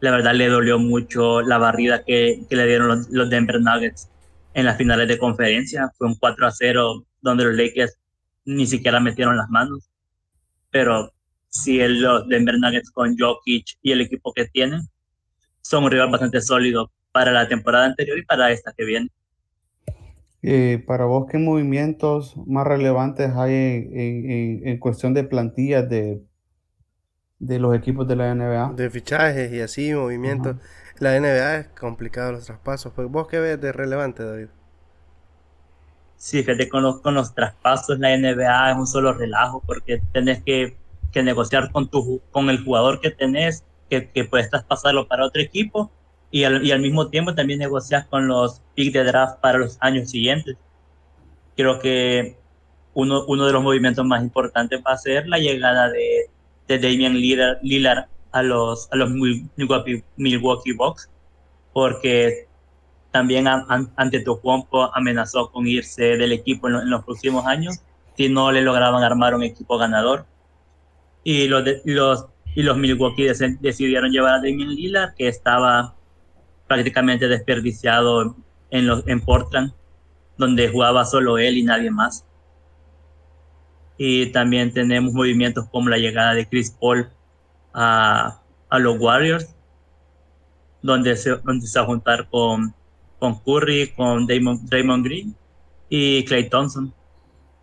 la 0.00 0.10
verdad 0.10 0.34
le 0.34 0.48
dolió 0.48 0.78
mucho 0.78 1.40
la 1.40 1.56
barrida 1.56 2.04
que, 2.04 2.44
que 2.48 2.56
le 2.56 2.66
dieron 2.66 3.06
los, 3.10 3.30
Denver 3.30 3.58
Nuggets 3.62 4.10
en 4.52 4.66
las 4.66 4.76
finales 4.76 5.08
de 5.08 5.16
conferencia. 5.16 5.90
Fue 5.96 6.08
un 6.08 6.14
4 6.16 6.46
a 6.46 6.50
0 6.50 7.06
donde 7.22 7.44
los 7.44 7.54
Lakers 7.54 7.96
ni 8.44 8.66
siquiera 8.66 9.00
metieron 9.00 9.38
las 9.38 9.48
manos. 9.48 9.88
Pero 10.70 11.10
si 11.48 11.80
el, 11.80 12.02
los 12.02 12.28
Denver 12.28 12.58
Nuggets 12.58 12.90
con 12.90 13.16
Jokic 13.16 13.78
y 13.80 13.92
el 13.92 14.02
equipo 14.02 14.34
que 14.34 14.44
tienen 14.44 14.82
son 15.62 15.84
un 15.84 15.90
rival 15.90 16.10
bastante 16.10 16.42
sólido 16.42 16.90
para 17.12 17.32
la 17.32 17.48
temporada 17.48 17.86
anterior 17.86 18.18
y 18.18 18.26
para 18.26 18.50
esta 18.50 18.74
que 18.76 18.84
viene. 18.84 19.08
Eh, 20.44 20.82
para 20.86 21.04
vos, 21.04 21.26
¿qué 21.30 21.38
movimientos 21.38 22.36
más 22.46 22.66
relevantes 22.66 23.30
hay 23.36 23.54
en, 23.54 24.66
en, 24.66 24.78
cuestión 24.78 25.14
de 25.14 25.22
plantillas 25.22 25.88
de, 25.88 26.20
de 27.38 27.58
los 27.60 27.76
equipos 27.76 28.08
de 28.08 28.16
la 28.16 28.34
NBA? 28.34 28.72
De 28.72 28.90
fichajes 28.90 29.52
y 29.52 29.60
así, 29.60 29.94
movimientos. 29.94 30.56
La 30.98 31.18
NBA 31.18 31.56
es 31.58 31.68
complicado 31.68 32.32
los 32.32 32.44
traspasos. 32.44 32.92
Pues, 32.92 33.08
¿Vos 33.08 33.28
qué 33.28 33.38
ves 33.38 33.60
de 33.60 33.70
relevante, 33.70 34.24
David? 34.24 34.48
Sí, 36.16 36.42
fíjate, 36.42 36.68
con 36.68 36.82
los, 36.82 37.00
con 37.00 37.14
los 37.14 37.34
traspasos 37.34 37.98
la 38.00 38.16
NBA 38.16 38.72
es 38.72 38.76
un 38.76 38.86
solo 38.86 39.12
relajo 39.12 39.62
porque 39.64 40.02
tenés 40.12 40.42
que, 40.42 40.76
que 41.12 41.22
negociar 41.22 41.70
con, 41.70 41.88
tu, 41.88 42.20
con 42.32 42.50
el 42.50 42.64
jugador 42.64 43.00
que 43.00 43.10
tenés, 43.10 43.64
que, 43.88 44.10
que 44.10 44.24
puedes 44.24 44.50
traspasarlo 44.50 45.06
para 45.06 45.24
otro 45.24 45.40
equipo 45.40 45.90
y 46.32 46.44
al, 46.44 46.66
y 46.66 46.72
al 46.72 46.80
mismo 46.80 47.08
tiempo 47.08 47.34
también 47.34 47.60
negocias 47.60 48.06
con 48.06 48.26
los 48.26 48.62
picks 48.74 48.94
de 48.94 49.04
draft 49.04 49.38
para 49.40 49.58
los 49.58 49.76
años 49.80 50.10
siguientes. 50.10 50.56
Creo 51.54 51.78
que 51.78 52.38
uno, 52.94 53.24
uno 53.26 53.46
de 53.46 53.52
los 53.52 53.62
movimientos 53.62 54.04
más 54.06 54.22
importantes 54.22 54.80
va 54.84 54.92
a 54.92 54.96
ser 54.96 55.28
la 55.28 55.38
llegada 55.38 55.90
de, 55.90 56.30
de 56.68 56.78
Damian 56.78 57.14
Lillard, 57.14 58.06
a 58.32 58.42
los, 58.42 58.90
a 58.90 58.96
los 58.96 59.10
Milwaukee, 59.10 60.02
Milwaukee 60.16 60.72
Bucks, 60.72 61.10
porque 61.74 62.48
también 63.10 63.46
ante 63.46 64.20
tu 64.20 64.40
compo 64.40 64.90
amenazó 64.94 65.50
con 65.52 65.66
irse 65.66 66.16
del 66.16 66.32
equipo 66.32 66.66
en, 66.68 66.88
los 66.88 67.04
próximos 67.04 67.44
años 67.44 67.80
si 68.16 68.30
no 68.30 68.50
le 68.50 68.62
lograban 68.62 69.04
armar 69.04 69.34
un 69.34 69.42
equipo 69.42 69.76
ganador. 69.76 70.24
Y 71.24 71.46
los, 71.46 71.62
los, 71.84 72.26
y 72.54 72.62
los 72.62 72.78
Milwaukee 72.78 73.28
decidieron 73.60 74.10
llevar 74.10 74.36
a 74.36 74.36
Damian 74.38 74.70
Lillard, 74.70 75.14
que 75.14 75.28
estaba 75.28 75.94
prácticamente 76.72 77.28
desperdiciado 77.28 78.34
en, 78.70 78.88
en 79.06 79.20
Portland, 79.20 79.74
donde 80.38 80.70
jugaba 80.70 81.04
solo 81.04 81.36
él 81.36 81.58
y 81.58 81.62
nadie 81.62 81.90
más. 81.90 82.24
Y 83.98 84.32
también 84.32 84.72
tenemos 84.72 85.12
movimientos 85.12 85.68
como 85.70 85.90
la 85.90 85.98
llegada 85.98 86.32
de 86.32 86.48
Chris 86.48 86.70
Paul 86.70 87.10
a, 87.74 88.40
a 88.70 88.78
los 88.78 88.98
Warriors, 88.98 89.54
donde 90.80 91.14
se, 91.14 91.36
donde 91.36 91.66
se 91.66 91.78
va 91.78 91.84
a 91.84 91.88
juntar 91.88 92.28
con, 92.30 92.74
con 93.18 93.38
Curry, 93.40 93.92
con 93.94 94.26
Damon, 94.26 94.64
Draymond 94.64 95.04
Green 95.04 95.36
y 95.90 96.24
Clay 96.24 96.48
Thompson. 96.48 96.90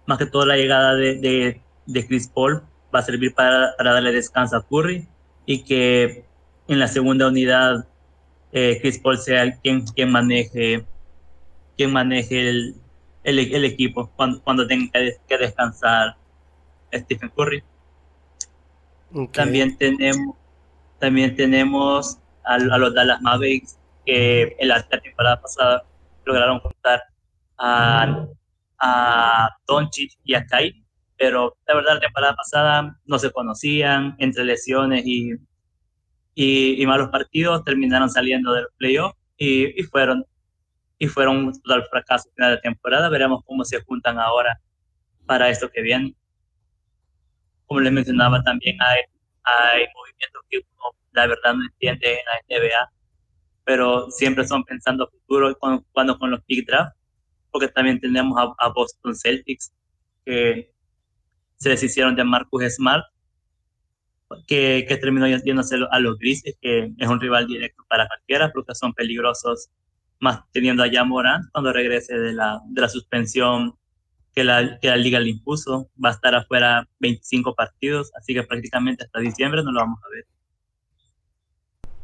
Más 0.05 0.19
que 0.19 0.27
todo 0.27 0.45
la 0.45 0.55
llegada 0.55 0.93
de, 0.93 1.15
de, 1.15 1.61
de 1.87 2.07
Chris 2.07 2.27
Paul 2.27 2.61
va 2.93 2.99
a 2.99 3.03
servir 3.03 3.33
para, 3.33 3.73
para 3.75 3.93
darle 3.93 4.11
descanso 4.11 4.55
a 4.55 4.63
Curry 4.63 5.07
y 5.47 5.63
que 5.63 6.25
en 6.67 6.77
la 6.77 6.87
segunda 6.87 7.27
unidad 7.27 7.87
eh, 8.51 8.79
Chris 8.81 8.99
Paul 8.99 9.17
sea 9.17 9.51
quien, 9.59 9.85
quien 9.85 10.11
maneje, 10.11 10.85
quien 11.77 11.91
maneje 11.91 12.49
el, 12.49 12.75
el, 13.23 13.65
equipo 13.65 14.09
cuando, 14.15 14.41
cuando 14.41 14.67
tenga 14.67 14.91
que 15.27 15.37
descansar 15.37 16.15
Stephen 16.93 17.29
Curry. 17.35 17.63
También 19.31 19.77
tenemos, 19.77 20.35
también 20.99 21.35
tenemos 21.35 22.19
a, 22.43 22.57
los 22.57 22.93
Dallas 22.93 23.21
Mavericks 23.21 23.77
que 24.05 24.55
en 24.59 24.67
la 24.67 24.81
temporada 24.83 25.41
pasada 25.41 25.83
lograron 26.25 26.59
contar 26.59 27.03
a, 27.57 28.27
a 28.79 29.49
Doncic 29.67 30.13
y 30.23 30.35
a 30.35 30.45
Kai, 30.45 30.83
pero 31.17 31.55
la 31.67 31.75
verdad 31.75 31.95
la 31.95 31.99
temporada 31.99 32.35
pasada 32.35 32.99
no 33.05 33.19
se 33.19 33.31
conocían 33.31 34.15
entre 34.19 34.43
lesiones 34.43 35.05
y, 35.05 35.33
y, 36.35 36.85
malos 36.85 37.09
partidos, 37.09 37.63
terminaron 37.63 38.09
saliendo 38.09 38.53
del 38.53 38.67
playoff 38.77 39.13
y, 39.37 39.79
y 39.79 39.83
fueron 39.83 40.25
y 40.99 41.07
fueron 41.07 41.37
un 41.37 41.61
total 41.61 41.85
fracaso 41.89 42.29
final 42.35 42.55
de 42.55 42.61
temporada. 42.61 43.09
Veremos 43.09 43.41
cómo 43.45 43.63
se 43.63 43.81
juntan 43.81 44.19
ahora 44.19 44.59
para 45.25 45.49
esto 45.49 45.69
que 45.71 45.81
viene. 45.81 46.13
Como 47.65 47.79
les 47.79 47.93
mencionaba, 47.93 48.43
también 48.43 48.77
hay, 48.81 48.99
hay 49.43 49.85
movimientos 49.95 50.43
que 50.49 50.57
uno, 50.57 50.97
la 51.13 51.27
verdad, 51.27 51.53
no 51.53 51.63
entiende 51.63 52.19
en 52.19 52.25
la 52.25 52.57
NBA, 52.57 52.91
pero 53.63 54.11
siempre 54.11 54.45
son 54.45 54.63
pensando 54.63 55.09
futuro 55.09 55.55
cuando, 55.57 55.85
cuando 55.93 56.19
con 56.19 56.31
los 56.31 56.45
big 56.45 56.65
draft, 56.65 56.95
porque 57.51 57.69
también 57.69 57.99
tenemos 57.99 58.37
a, 58.57 58.69
Boston 58.69 59.15
Celtics, 59.15 59.71
que 60.25 60.73
se 61.57 61.69
deshicieron 61.69 62.15
de 62.15 62.23
Marcus 62.23 62.63
Smart, 62.75 63.05
que, 64.47 64.85
que 64.87 64.97
terminó 64.97 65.27
yéndose 65.27 65.77
a 65.89 65.99
los 65.99 66.17
Grizzlies, 66.17 66.57
que 66.61 66.91
es 66.97 67.07
un 67.07 67.19
rival 67.19 67.47
directo 67.47 67.83
para 67.89 68.07
cualquiera, 68.07 68.51
porque 68.51 68.75
son 68.75 68.93
peligrosos 68.93 69.69
más 70.19 70.41
teniendo 70.51 70.83
allá 70.83 71.03
Morán 71.03 71.43
cuando 71.51 71.71
regrese 71.71 72.17
de 72.17 72.33
la, 72.33 72.61
de 72.67 72.81
la 72.81 72.89
suspensión 72.89 73.75
que 74.33 74.43
la, 74.43 74.79
que 74.79 74.89
la 74.89 74.97
liga 74.97 75.19
le 75.19 75.29
impuso. 75.29 75.89
Va 76.03 76.09
a 76.09 76.13
estar 76.13 76.35
afuera 76.35 76.87
25 76.99 77.55
partidos, 77.55 78.11
así 78.15 78.33
que 78.33 78.43
prácticamente 78.43 79.05
hasta 79.05 79.19
diciembre 79.19 79.63
no 79.63 79.71
lo 79.71 79.79
vamos 79.79 79.99
a 80.05 80.09
ver. 80.13 80.25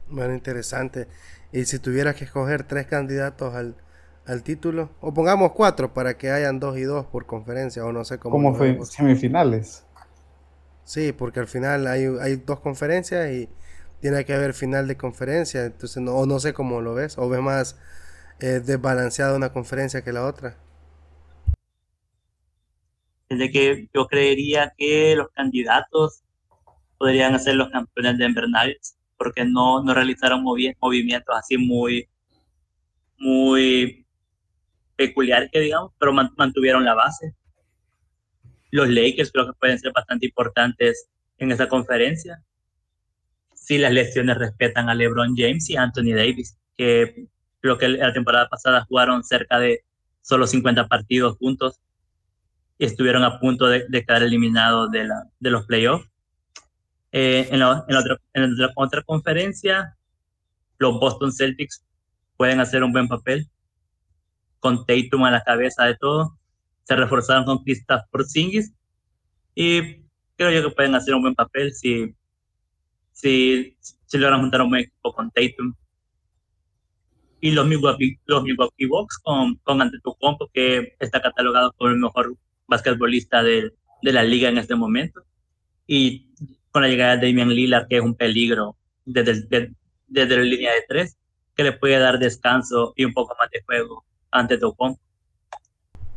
Bueno, 0.07 0.34
interesante. 0.34 1.07
Y 1.51 1.65
si 1.65 1.80
tuvieras 1.80 2.15
que 2.15 2.26
escoger 2.26 2.63
tres 2.63 2.88
candidatos 2.88 3.53
al, 3.53 3.76
al 4.26 4.43
título, 4.43 4.91
o 5.01 5.13
pongamos 5.13 5.51
cuatro 5.51 5.93
para 5.93 6.17
que 6.17 6.32
hayan 6.32 6.59
dos 6.59 6.78
y 6.78 6.84
dos 6.84 7.05
por 7.05 7.26
conferencia, 7.26 7.86
o 7.86 7.91
no 7.91 8.03
sé 8.05 8.19
cómo. 8.19 8.32
Como 8.32 8.55
fue 8.55 8.78
semifinales. 8.86 9.86
Sí, 10.86 11.12
porque 11.12 11.40
al 11.42 11.48
final 11.48 11.88
hay, 11.88 12.06
hay 12.22 12.38
dos 12.38 12.60
conferencias 12.62 13.32
y 13.32 13.50
tiene 14.02 14.24
que 14.26 14.34
haber 14.34 14.54
final 14.54 14.88
de 14.88 14.98
conferencia, 14.98 15.66
entonces 15.66 16.02
no, 16.02 16.14
o 16.16 16.26
no 16.26 16.40
sé 16.40 16.54
cómo 16.54 16.82
lo 16.82 16.94
ves, 16.94 17.18
o 17.18 17.28
ves 17.30 17.42
más 17.42 17.78
es 18.40 18.66
desbalanceada 18.66 19.36
una 19.36 19.52
conferencia 19.54 20.04
que 20.04 20.14
la 20.14 20.26
otra? 20.26 20.58
Desde 23.30 23.52
que 23.52 23.90
yo 23.94 24.08
creería 24.08 24.74
que 24.78 25.16
los 25.16 25.30
candidatos 25.32 26.22
podrían 26.98 27.40
ser 27.40 27.56
los 27.56 27.70
campeones 27.70 28.18
de 28.18 28.26
Denver 28.26 28.46
porque 29.18 29.46
no, 29.46 29.84
no 29.84 29.94
realizaron 29.94 30.44
movimientos 30.44 31.36
así 31.36 31.58
muy, 31.58 32.08
muy 33.18 34.06
peculiares, 34.96 35.50
que 35.52 35.60
digamos, 35.60 35.92
pero 36.00 36.14
mantuvieron 36.14 36.86
la 36.86 36.94
base. 36.94 37.34
Los 38.76 38.89
Lakers 38.89 39.32
creo 39.32 39.47
que 39.47 39.53
pueden 39.59 39.80
ser 39.80 39.91
bastante 39.93 40.26
importantes 40.26 41.07
en 41.38 41.51
esa 41.51 41.67
conferencia. 41.67 42.43
Si 43.53 43.78
las 43.78 43.91
lesiones 43.91 44.38
respetan 44.38 44.89
a 44.89 44.95
LeBron 44.95 45.36
James 45.36 45.69
y 45.69 45.78
Anthony 45.78 46.13
Davis, 46.13 46.57
que 46.78 47.28
Creo 47.65 47.80
que 47.80 47.88
la 47.88 48.13
temporada 48.13 48.47
pasada 48.47 48.86
jugaron 48.88 49.23
cerca 49.23 49.57
de 49.57 49.84
solo 50.21 50.45
50 50.45 50.88
partidos 50.88 51.36
juntos 51.39 51.82
y 52.78 52.86
estuvieron 52.86 53.23
a 53.23 53.39
punto 53.39 53.65
de, 53.65 53.88
quedar 53.89 54.21
eliminados 54.21 54.91
de, 54.91 55.05
la, 55.05 55.23
de 55.39 55.49
los 55.49 55.65
playoffs. 55.65 56.07
Eh, 57.11 57.47
en, 57.49 57.61
la, 57.61 57.84
en, 57.88 57.95
otra, 57.95 58.17
en 58.34 58.55
la 58.55 58.71
otra 58.76 59.01
conferencia, 59.01 59.97
los 60.78 60.99
Boston 60.99 61.34
Celtics 61.34 61.84
pueden 62.38 62.59
hacer 62.59 62.84
un 62.84 62.93
buen 62.93 63.07
papel 63.07 63.49
con 64.59 64.86
Tatum 64.86 65.23
a 65.23 65.32
la 65.32 65.41
cabeza 65.43 65.86
de 65.86 65.95
todo. 65.95 66.38
Se 66.86 66.96
reforzaron 66.96 67.46
con 67.46 67.64
Kristaps 67.64 68.08
Porzingis 68.10 68.74
y 69.54 70.02
creo 70.38 70.52
yo 70.52 70.70
que 70.70 70.76
pueden 70.76 70.96
hacer 70.96 71.14
un 71.14 71.22
buen 71.22 71.36
papel 71.36 71.74
si, 71.74 72.16
si, 73.12 73.78
si 74.06 74.18
logran 74.18 74.42
juntar 74.42 74.62
un 74.62 74.70
buen 74.70 74.82
equipo 74.84 75.14
con 75.14 75.30
Tatum 75.32 75.74
y 77.46 77.52
los 77.52 77.68
Milwaukee, 77.68 78.20
los 78.26 78.42
Milwaukee 78.42 78.88
Bucks 78.88 79.20
con, 79.20 79.56
con 79.58 79.80
Antetokounmpo, 79.80 80.50
que 80.52 80.96
está 81.00 81.22
catalogado 81.22 81.74
como 81.74 81.92
el 81.92 82.00
mejor 82.00 82.36
basquetbolista 82.68 83.44
de, 83.44 83.72
de, 84.02 84.14
la 84.14 84.24
liga 84.24 84.50
en 84.50 84.58
este 84.58 84.74
momento. 84.74 85.22
Y 85.86 86.34
con 86.72 86.82
la 86.82 86.88
llegada 86.88 87.18
de 87.18 87.28
Damian 87.28 87.50
Lillard, 87.50 87.88
que 87.88 87.98
es 87.98 88.02
un 88.02 88.16
peligro 88.16 88.78
desde, 89.06 89.48
desde, 90.08 90.38
la 90.38 90.44
línea 90.44 90.74
de 90.74 90.86
tres, 90.88 91.18
que 91.56 91.64
le 91.64 91.74
puede 91.74 92.00
dar 92.00 92.18
descanso 92.18 92.94
y 92.96 93.06
un 93.06 93.14
poco 93.14 93.36
más 93.40 93.52
de 93.52 93.62
juego 93.62 94.04
a 94.32 94.40
Antetokounmpo. 94.40 95.00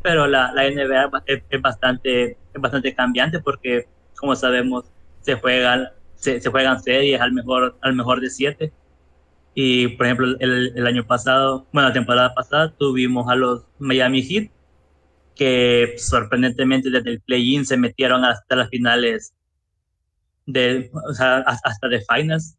Pero 0.01 0.27
la, 0.27 0.51
la 0.53 0.69
NBA 0.69 1.23
es, 1.25 1.61
bastante, 1.61 2.31
es 2.31 2.61
bastante 2.61 2.95
cambiante 2.95 3.39
porque, 3.39 3.87
como 4.17 4.35
sabemos, 4.35 4.85
se 5.21 5.35
juegan, 5.35 5.89
se, 6.15 6.41
juegan 6.49 6.81
series 6.81 7.19
al 7.19 7.33
mejor, 7.33 7.77
al 7.81 7.95
mejor 7.95 8.21
de 8.21 8.29
siete 8.29 8.73
y 9.61 9.89
por 9.89 10.05
ejemplo, 10.05 10.27
el, 10.39 10.73
el, 10.75 10.87
año 10.87 11.05
pasado, 11.05 11.67
bueno, 11.73 11.89
la 11.89 11.93
temporada 11.93 12.33
pasada 12.33 12.73
tuvimos 12.77 13.29
a 13.29 13.35
los 13.35 13.65
Miami 13.79 14.21
Heat, 14.21 14.51
que 15.35 15.95
sorprendentemente 15.97 16.89
desde 16.89 17.11
el 17.11 17.21
play-in 17.21 17.65
se 17.65 17.75
metieron 17.77 18.23
hasta 18.23 18.55
las 18.55 18.69
finales, 18.69 19.33
de, 20.45 20.89
o 20.93 21.09
hasta 21.09 21.87
de 21.89 22.01
finals, 22.01 22.57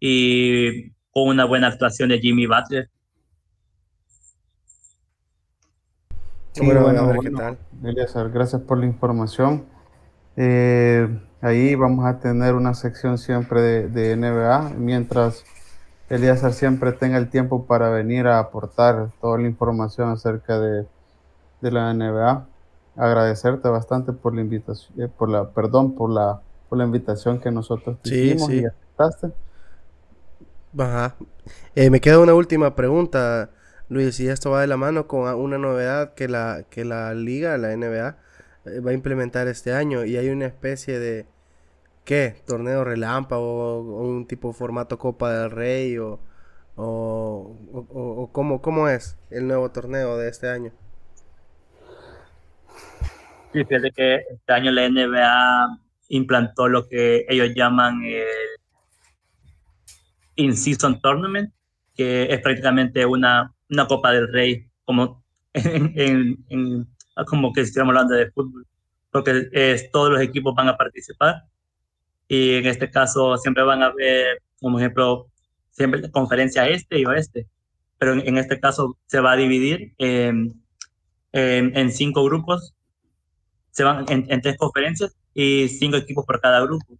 y 0.00 0.90
con 1.10 1.28
una 1.28 1.44
buena 1.44 1.68
actuación 1.68 2.10
de 2.10 2.18
Jimmy 2.18 2.46
Butler. 2.46 2.90
Sí, 6.54 6.64
bueno, 6.64 6.82
bueno, 6.82 7.20
¿qué 7.20 7.30
tal? 7.30 7.58
gracias 8.32 8.62
por 8.62 8.78
la 8.78 8.86
información. 8.86 9.64
Eh, 10.36 11.08
ahí 11.40 11.74
vamos 11.74 12.06
a 12.06 12.20
tener 12.20 12.54
una 12.54 12.74
sección 12.74 13.18
siempre 13.18 13.60
de, 13.60 13.88
de 13.88 14.16
NBA, 14.16 14.74
mientras 14.78 15.44
Elías 16.08 16.42
siempre 16.56 16.92
tenga 16.92 17.18
el 17.18 17.28
tiempo 17.28 17.66
para 17.66 17.90
venir 17.90 18.28
a 18.28 18.38
aportar 18.38 19.10
toda 19.20 19.38
la 19.38 19.48
información 19.48 20.10
acerca 20.10 20.60
de, 20.60 20.86
la 21.60 21.92
NBA. 21.92 22.46
Agradecerte 22.96 23.68
bastante 23.68 24.12
por 24.12 24.34
la 24.34 24.42
invitación, 24.42 25.00
eh, 25.00 25.08
por 25.08 25.28
la, 25.28 25.50
perdón, 25.50 25.96
por 25.96 26.10
la, 26.10 26.40
por 26.68 26.78
la 26.78 26.84
invitación 26.84 27.40
que 27.40 27.50
nosotros 27.50 27.96
hicimos 28.04 28.48
y 28.50 28.64
aceptaste. 28.64 29.32
Ajá. 30.78 31.16
Eh, 31.74 31.90
me 31.90 32.00
queda 32.00 32.20
una 32.20 32.34
última 32.34 32.76
pregunta, 32.76 33.50
Luis, 33.88 34.18
y 34.20 34.28
esto 34.28 34.50
va 34.50 34.60
de 34.62 34.66
la 34.66 34.76
mano 34.76 35.06
con 35.06 35.32
una 35.34 35.58
novedad 35.58 36.14
que 36.14 36.28
la, 36.28 36.64
que 36.70 36.84
la 36.84 37.14
liga, 37.14 37.58
la 37.58 37.76
NBA, 37.76 38.18
eh, 38.66 38.80
va 38.80 38.90
a 38.90 38.94
implementar 38.94 39.48
este 39.48 39.72
año 39.72 40.04
y 40.04 40.16
hay 40.16 40.28
una 40.30 40.46
especie 40.46 40.98
de 40.98 41.26
¿Qué? 42.04 42.36
¿Torneo 42.46 42.84
relámpago 42.84 43.78
o 43.78 44.02
un 44.06 44.26
tipo 44.26 44.48
de 44.48 44.54
formato 44.54 44.98
Copa 44.98 45.32
del 45.32 45.50
Rey 45.50 45.96
o, 45.96 46.20
o, 46.76 47.56
o, 47.72 48.30
cómo, 48.32 48.60
cómo 48.60 48.88
es 48.88 49.16
el 49.30 49.46
nuevo 49.48 49.70
torneo 49.70 50.18
de 50.18 50.28
este 50.28 50.50
año? 50.50 50.72
Sí, 53.52 53.64
fíjate 53.64 53.90
que 53.92 54.16
este 54.16 54.52
año 54.52 54.70
la 54.70 54.86
NBA 54.88 55.78
implantó 56.08 56.68
lo 56.68 56.86
que 56.86 57.24
ellos 57.28 57.50
llaman 57.54 58.02
el 58.04 58.26
In-Season 60.36 61.00
Tournament, 61.00 61.54
que 61.94 62.24
es 62.24 62.40
prácticamente 62.42 63.06
una, 63.06 63.53
una 63.70 63.86
Copa 63.86 64.12
del 64.12 64.32
Rey, 64.32 64.68
como, 64.84 65.24
en, 65.54 66.44
en, 66.48 66.88
como 67.26 67.52
que 67.52 67.62
estuviéramos 67.62 67.92
hablando 67.92 68.14
de 68.14 68.30
fútbol, 68.30 68.66
porque 69.10 69.48
es, 69.52 69.90
todos 69.90 70.10
los 70.10 70.20
equipos 70.20 70.54
van 70.54 70.68
a 70.68 70.76
participar. 70.76 71.44
Y 72.28 72.54
en 72.54 72.66
este 72.66 72.90
caso 72.90 73.36
siempre 73.36 73.62
van 73.62 73.82
a 73.82 73.86
haber, 73.86 74.42
como 74.60 74.78
ejemplo, 74.78 75.28
siempre 75.70 76.10
conferencia 76.10 76.68
este 76.68 76.98
y 76.98 77.04
oeste, 77.04 77.46
pero 77.98 78.14
en, 78.14 78.38
este 78.38 78.58
caso 78.60 78.96
se 79.06 79.20
va 79.20 79.32
a 79.32 79.36
dividir 79.36 79.94
en, 79.98 80.62
en, 81.32 81.92
cinco 81.92 82.24
grupos, 82.24 82.74
se 83.70 83.84
van 83.84 84.04
en, 84.08 84.40
tres 84.40 84.56
conferencias 84.56 85.16
y 85.34 85.68
cinco 85.68 85.96
equipos 85.96 86.24
por 86.24 86.40
cada 86.40 86.60
grupo. 86.60 86.98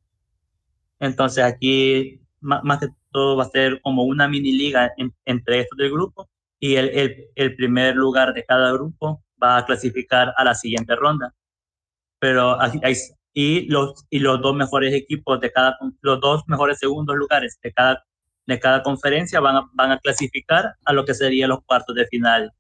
Entonces 1.01 1.45
aquí 1.45 2.21
más, 2.41 2.79
que 2.79 2.89
todo 3.11 3.37
va 3.37 3.45
a 3.45 3.51
ser 3.51 3.81
como 3.81 4.05
una 4.05 4.29
mini 4.29 4.53
liga 4.53 4.93
entre 5.25 5.61
estos 5.61 5.79
tres 5.79 5.91
grupos 5.91 6.29
y 6.65 6.77
el, 6.77 6.89
el, 6.95 7.27
el 7.35 7.57
primer 7.57 7.95
lugar 7.95 8.33
de 8.33 8.43
cada 8.43 8.73
grupo 8.73 9.23
va 9.43 9.59
a 9.59 9.67
clasificar 9.67 10.33
a 10.35 10.45
la 10.45 10.55
siguiente 10.55 10.97
ronda. 10.97 11.35
Pero 12.19 12.59
hay, 12.59 12.95
y 13.35 13.69
los, 13.69 14.07
y 14.09 14.19
los 14.21 14.41
dos 14.41 14.57
mejores 14.57 14.95
equipos 14.95 15.39
de 15.43 15.53
cada, 15.53 15.77
los 16.01 16.21
dos 16.21 16.43
mejores 16.47 16.79
segundos 16.79 17.17
lugares 17.17 17.59
de 17.63 17.71
cada, 17.71 18.03
de 18.47 18.59
cada 18.59 18.83
conferencia 18.83 19.41
van 19.41 19.57
a, 19.57 19.71
van 19.75 19.91
a 19.93 19.99
clasificar 19.99 20.75
a 20.87 20.95
lo 20.95 21.05
que 21.05 21.13
serían 21.13 21.51
los 21.51 21.63
cuartos 21.67 21.95
de 21.97 22.07
final 22.07 22.51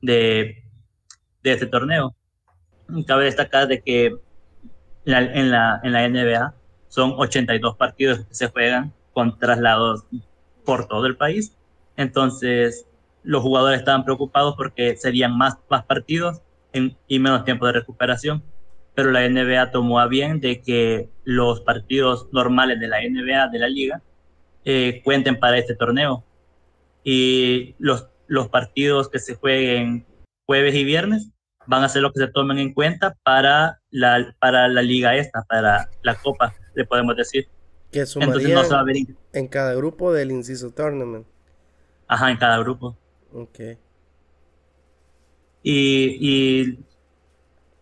de, 0.00 0.64
de 1.42 1.52
este 1.52 1.66
torneo. 1.66 2.16
Cabe 3.06 3.26
destacar 3.26 3.68
de 3.68 3.82
que 3.82 4.16
en 5.04 5.50
la, 5.50 5.80
en 5.82 5.92
la 5.92 6.08
NBA 6.08 6.54
son 6.88 7.12
82 7.18 7.76
partidos 7.76 8.20
que 8.20 8.34
se 8.34 8.46
juegan 8.46 8.94
con 9.12 9.38
traslados 9.38 10.06
por 10.64 10.88
todo 10.88 11.04
el 11.04 11.18
país. 11.18 11.54
Entonces, 11.98 12.85
los 13.26 13.42
jugadores 13.42 13.80
estaban 13.80 14.04
preocupados 14.04 14.54
porque 14.56 14.96
serían 14.96 15.36
más, 15.36 15.58
más 15.68 15.84
partidos 15.84 16.42
en, 16.72 16.96
y 17.08 17.18
menos 17.18 17.44
tiempo 17.44 17.66
de 17.66 17.72
recuperación. 17.72 18.42
Pero 18.94 19.10
la 19.10 19.28
NBA 19.28 19.72
tomó 19.72 20.00
a 20.00 20.06
bien 20.06 20.40
de 20.40 20.62
que 20.62 21.10
los 21.24 21.60
partidos 21.60 22.28
normales 22.32 22.80
de 22.80 22.88
la 22.88 22.98
NBA, 23.00 23.48
de 23.48 23.58
la 23.58 23.68
liga, 23.68 24.00
eh, 24.64 25.02
cuenten 25.04 25.38
para 25.38 25.58
este 25.58 25.74
torneo. 25.74 26.24
Y 27.02 27.74
los, 27.78 28.08
los 28.28 28.48
partidos 28.48 29.08
que 29.08 29.18
se 29.18 29.34
jueguen 29.34 30.06
jueves 30.46 30.74
y 30.74 30.84
viernes 30.84 31.30
van 31.66 31.82
a 31.82 31.88
ser 31.88 32.02
los 32.02 32.12
que 32.12 32.20
se 32.20 32.28
tomen 32.28 32.58
en 32.58 32.72
cuenta 32.72 33.16
para 33.24 33.80
la, 33.90 34.34
para 34.38 34.68
la 34.68 34.82
liga 34.82 35.16
esta, 35.16 35.42
para 35.42 35.90
la 36.02 36.14
copa, 36.14 36.54
le 36.74 36.84
podemos 36.84 37.16
decir. 37.16 37.48
Que 37.90 38.00
Entonces 38.00 38.54
no 38.54 38.64
se 38.64 38.74
va 38.74 38.80
a 38.80 38.84
ver 38.84 38.96
en 39.32 39.48
cada 39.48 39.74
grupo 39.74 40.12
del 40.12 40.30
Inciso 40.30 40.70
Tournament. 40.70 41.26
Ajá, 42.06 42.30
en 42.30 42.36
cada 42.36 42.58
grupo. 42.58 42.96
Ok. 43.36 43.60
Y, 45.62 46.16
y, 46.20 46.78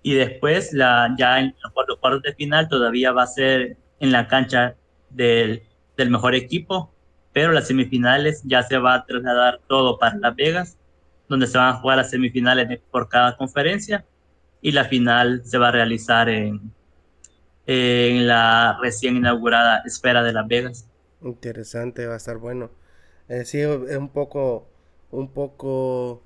y 0.02 0.14
después, 0.14 0.72
la, 0.72 1.14
ya 1.18 1.40
en 1.40 1.54
los 1.62 1.72
cuartos 2.00 2.22
de 2.22 2.34
final, 2.34 2.68
todavía 2.68 3.12
va 3.12 3.22
a 3.24 3.26
ser 3.26 3.76
en 4.00 4.12
la 4.12 4.26
cancha 4.28 4.76
del, 5.10 5.62
del 5.96 6.10
mejor 6.10 6.34
equipo, 6.34 6.92
pero 7.32 7.52
las 7.52 7.68
semifinales 7.68 8.42
ya 8.44 8.62
se 8.62 8.78
va 8.78 8.94
a 8.94 9.06
trasladar 9.06 9.60
todo 9.68 9.98
para 9.98 10.16
Las 10.16 10.34
Vegas 10.36 10.78
donde 11.28 11.46
se 11.46 11.58
van 11.58 11.68
a 11.74 11.80
jugar 11.80 11.96
las 11.96 12.10
semifinales 12.10 12.80
por 12.90 13.08
cada 13.08 13.36
conferencia 13.36 14.04
y 14.60 14.72
la 14.72 14.84
final 14.84 15.42
se 15.44 15.58
va 15.58 15.68
a 15.68 15.72
realizar 15.72 16.28
en, 16.28 16.72
en 17.66 18.26
la 18.26 18.78
recién 18.80 19.16
inaugurada 19.16 19.82
Esfera 19.84 20.22
de 20.22 20.32
Las 20.32 20.46
Vegas. 20.46 20.88
Interesante, 21.22 22.06
va 22.06 22.14
a 22.14 22.18
estar 22.18 22.38
bueno. 22.38 22.70
Eh, 23.28 23.44
sí, 23.44 23.60
es 23.60 23.96
un 23.96 24.10
poco, 24.10 24.68
un 25.14 25.28
poco 25.32 26.22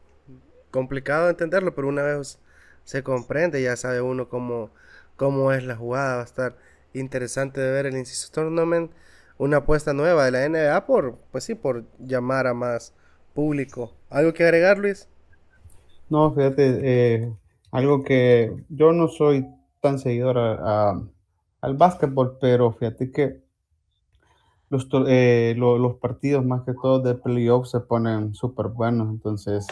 complicado 0.70 1.30
entenderlo, 1.30 1.74
pero 1.74 1.88
una 1.88 2.02
vez 2.02 2.38
se 2.84 3.02
comprende, 3.02 3.62
ya 3.62 3.76
sabe 3.76 4.00
uno 4.00 4.28
cómo, 4.28 4.70
cómo 5.16 5.52
es 5.52 5.64
la 5.64 5.76
jugada. 5.76 6.16
Va 6.16 6.22
a 6.22 6.24
estar 6.24 6.56
interesante 6.94 7.60
de 7.60 7.70
ver 7.72 7.86
el 7.86 7.96
Inciso 7.96 8.30
Tournament, 8.32 8.92
una 9.38 9.58
apuesta 9.58 9.92
nueva 9.94 10.24
de 10.24 10.32
la 10.32 10.44
NBA 10.44 10.86
por, 10.86 11.16
pues 11.32 11.44
sí, 11.44 11.54
por 11.54 11.84
llamar 11.98 12.46
a 12.46 12.54
más 12.54 12.94
público. 13.34 13.94
¿Algo 14.10 14.32
que 14.34 14.44
agregar, 14.44 14.78
Luis? 14.78 15.08
No, 16.08 16.32
fíjate, 16.34 16.80
eh, 17.24 17.36
algo 17.70 18.02
que 18.02 18.64
yo 18.68 18.92
no 18.92 19.08
soy 19.08 19.46
tan 19.80 19.98
seguidor 19.98 20.38
al 20.38 21.76
básquetbol, 21.76 22.38
pero 22.40 22.72
fíjate 22.72 23.10
que 23.12 23.42
los, 24.70 24.88
eh, 25.06 25.54
los 25.56 25.96
partidos 25.96 26.44
más 26.44 26.62
que 26.64 26.74
todo 26.74 27.00
de 27.00 27.14
playoff 27.14 27.68
se 27.68 27.80
ponen 27.80 28.34
súper 28.34 28.68
buenos, 28.68 29.08
entonces 29.10 29.66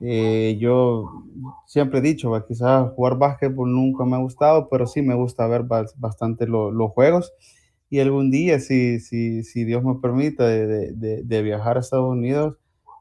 eh, 0.00 0.56
yo 0.60 1.24
siempre 1.66 1.98
he 1.98 2.02
dicho, 2.02 2.32
quizás 2.46 2.90
jugar 2.92 3.18
básquetbol 3.18 3.72
nunca 3.72 4.04
me 4.04 4.16
ha 4.16 4.20
gustado, 4.20 4.68
pero 4.68 4.86
sí 4.86 5.02
me 5.02 5.14
gusta 5.14 5.46
ver 5.46 5.64
bastante 5.96 6.46
los 6.46 6.90
juegos 6.92 7.32
y 7.90 8.00
algún 8.00 8.30
día, 8.30 8.60
si, 8.60 9.00
si, 9.00 9.42
si 9.44 9.64
Dios 9.64 9.82
me 9.82 9.94
permite, 9.96 10.42
de, 10.42 11.22
de 11.22 11.42
viajar 11.42 11.76
a 11.76 11.80
Estados 11.80 12.10
Unidos, 12.10 12.56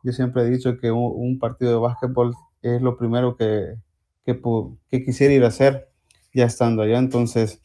yo 0.07 0.13
siempre 0.13 0.43
he 0.43 0.49
dicho 0.49 0.77
que 0.77 0.89
un, 0.89 1.37
partido 1.37 1.71
de 1.71 1.77
básquetbol 1.77 2.33
es 2.61 2.81
lo 2.81 2.97
primero 2.97 3.35
que, 3.35 3.75
que, 4.23 5.03
quisiera 5.03 5.33
ir 5.33 5.43
a 5.43 5.47
hacer 5.47 5.89
ya 6.33 6.45
estando 6.45 6.81
allá. 6.81 6.97
Entonces, 6.97 7.59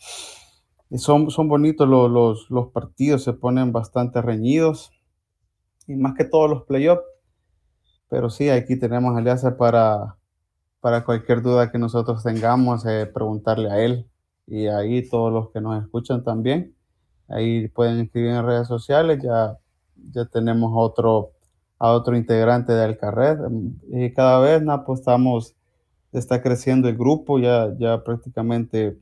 son, 0.99 1.31
son 1.31 1.49
bonitos 1.49 1.89
los, 1.89 2.51
los, 2.51 2.69
partidos, 2.69 3.25
se 3.25 3.33
ponen 3.33 3.73
bastante 3.73 4.21
reñidos 4.21 4.93
y 5.87 5.97
más 5.97 6.15
que 6.15 6.25
todos 6.25 6.51
los 6.51 6.65
playoffs. 6.65 7.03
Pero 8.09 8.29
sí, 8.31 8.51
aquí 8.51 8.79
tenemos 8.79 9.17
alianza 9.17 9.57
para, 9.57 10.17
para 10.81 11.05
cualquier 11.05 11.43
duda 11.43 11.71
que 11.71 11.79
nosotros 11.79 12.23
tengamos, 12.23 12.85
eh, 12.87 13.07
preguntarle 13.07 13.71
a 13.71 13.83
él 13.83 14.09
y 14.47 14.67
ahí 14.67 15.09
todos 15.09 15.33
los 15.33 15.51
que 15.51 15.61
nos 15.61 15.83
escuchan 15.83 16.25
también. 16.25 16.75
Ahí 17.29 17.69
pueden 17.69 18.01
escribir 18.01 18.33
en 18.33 18.45
redes 18.45 18.69
sociales, 18.69 19.21
ya, 19.23 19.59
ya 20.13 20.27
tenemos 20.27 20.73
otro 20.75 21.33
a 21.83 21.91
otro 21.91 22.17
integrante 22.17 22.73
de 22.73 22.85
Alcarred. 22.85 23.39
Y 23.91 24.13
cada 24.13 24.39
vez 24.39 24.63
pues, 24.87 25.01
estamos, 25.01 25.57
está 26.13 26.41
creciendo 26.41 26.89
el 26.89 26.97
grupo, 26.97 27.41
ya, 27.41 27.77
ya 27.77 28.05
prácticamente 28.05 28.99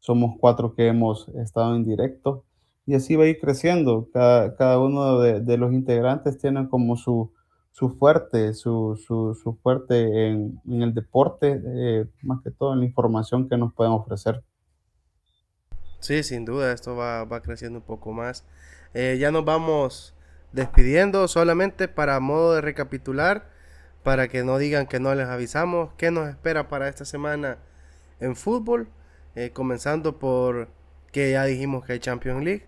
somos 0.00 0.36
cuatro 0.38 0.74
que 0.74 0.86
hemos 0.86 1.28
estado 1.30 1.74
en 1.76 1.84
directo 1.84 2.44
y 2.86 2.94
así 2.94 3.16
va 3.16 3.24
a 3.24 3.28
ir 3.28 3.38
creciendo. 3.38 4.08
Cada, 4.12 4.56
cada 4.56 4.78
uno 4.78 5.20
de, 5.20 5.40
de, 5.40 5.58
los 5.58 5.72
integrantes 5.72 6.38
tiene 6.38 6.68
como 6.68 6.96
su, 6.96 7.32
su 7.70 7.90
fuerte, 7.90 8.54
su, 8.54 8.98
su, 9.06 9.34
su 9.34 9.54
fuerte 9.56 10.28
en, 10.28 10.60
en, 10.66 10.82
el 10.82 10.94
deporte, 10.94 11.60
eh, 11.64 12.06
más 12.22 12.42
que 12.42 12.50
todo 12.50 12.72
en 12.72 12.80
la 12.80 12.86
información 12.86 13.48
que 13.48 13.58
nos 13.58 13.74
pueden 13.74 13.92
ofrecer. 13.92 14.42
Sí, 16.00 16.22
sin 16.22 16.44
duda, 16.44 16.72
esto 16.72 16.96
va, 16.96 17.24
va 17.24 17.42
creciendo 17.42 17.80
un 17.80 17.84
poco 17.84 18.12
más. 18.12 18.46
Eh, 18.94 19.18
ya 19.20 19.30
nos 19.30 19.44
vamos 19.44 20.14
despidiendo 20.52 21.28
solamente 21.28 21.88
para 21.88 22.18
modo 22.20 22.54
de 22.54 22.62
recapitular, 22.62 23.50
para 24.02 24.28
que 24.28 24.44
no 24.44 24.56
digan 24.56 24.86
que 24.86 24.98
no 24.98 25.14
les 25.14 25.26
avisamos 25.26 25.90
qué 25.98 26.10
nos 26.10 26.28
espera 26.28 26.68
para 26.68 26.88
esta 26.88 27.04
semana 27.04 27.58
en 28.20 28.34
fútbol, 28.34 28.88
eh, 29.38 29.52
comenzando 29.52 30.18
por 30.18 30.68
que 31.12 31.30
ya 31.30 31.44
dijimos 31.44 31.84
que 31.84 31.92
hay 31.92 32.00
Champions 32.00 32.42
League, 32.42 32.66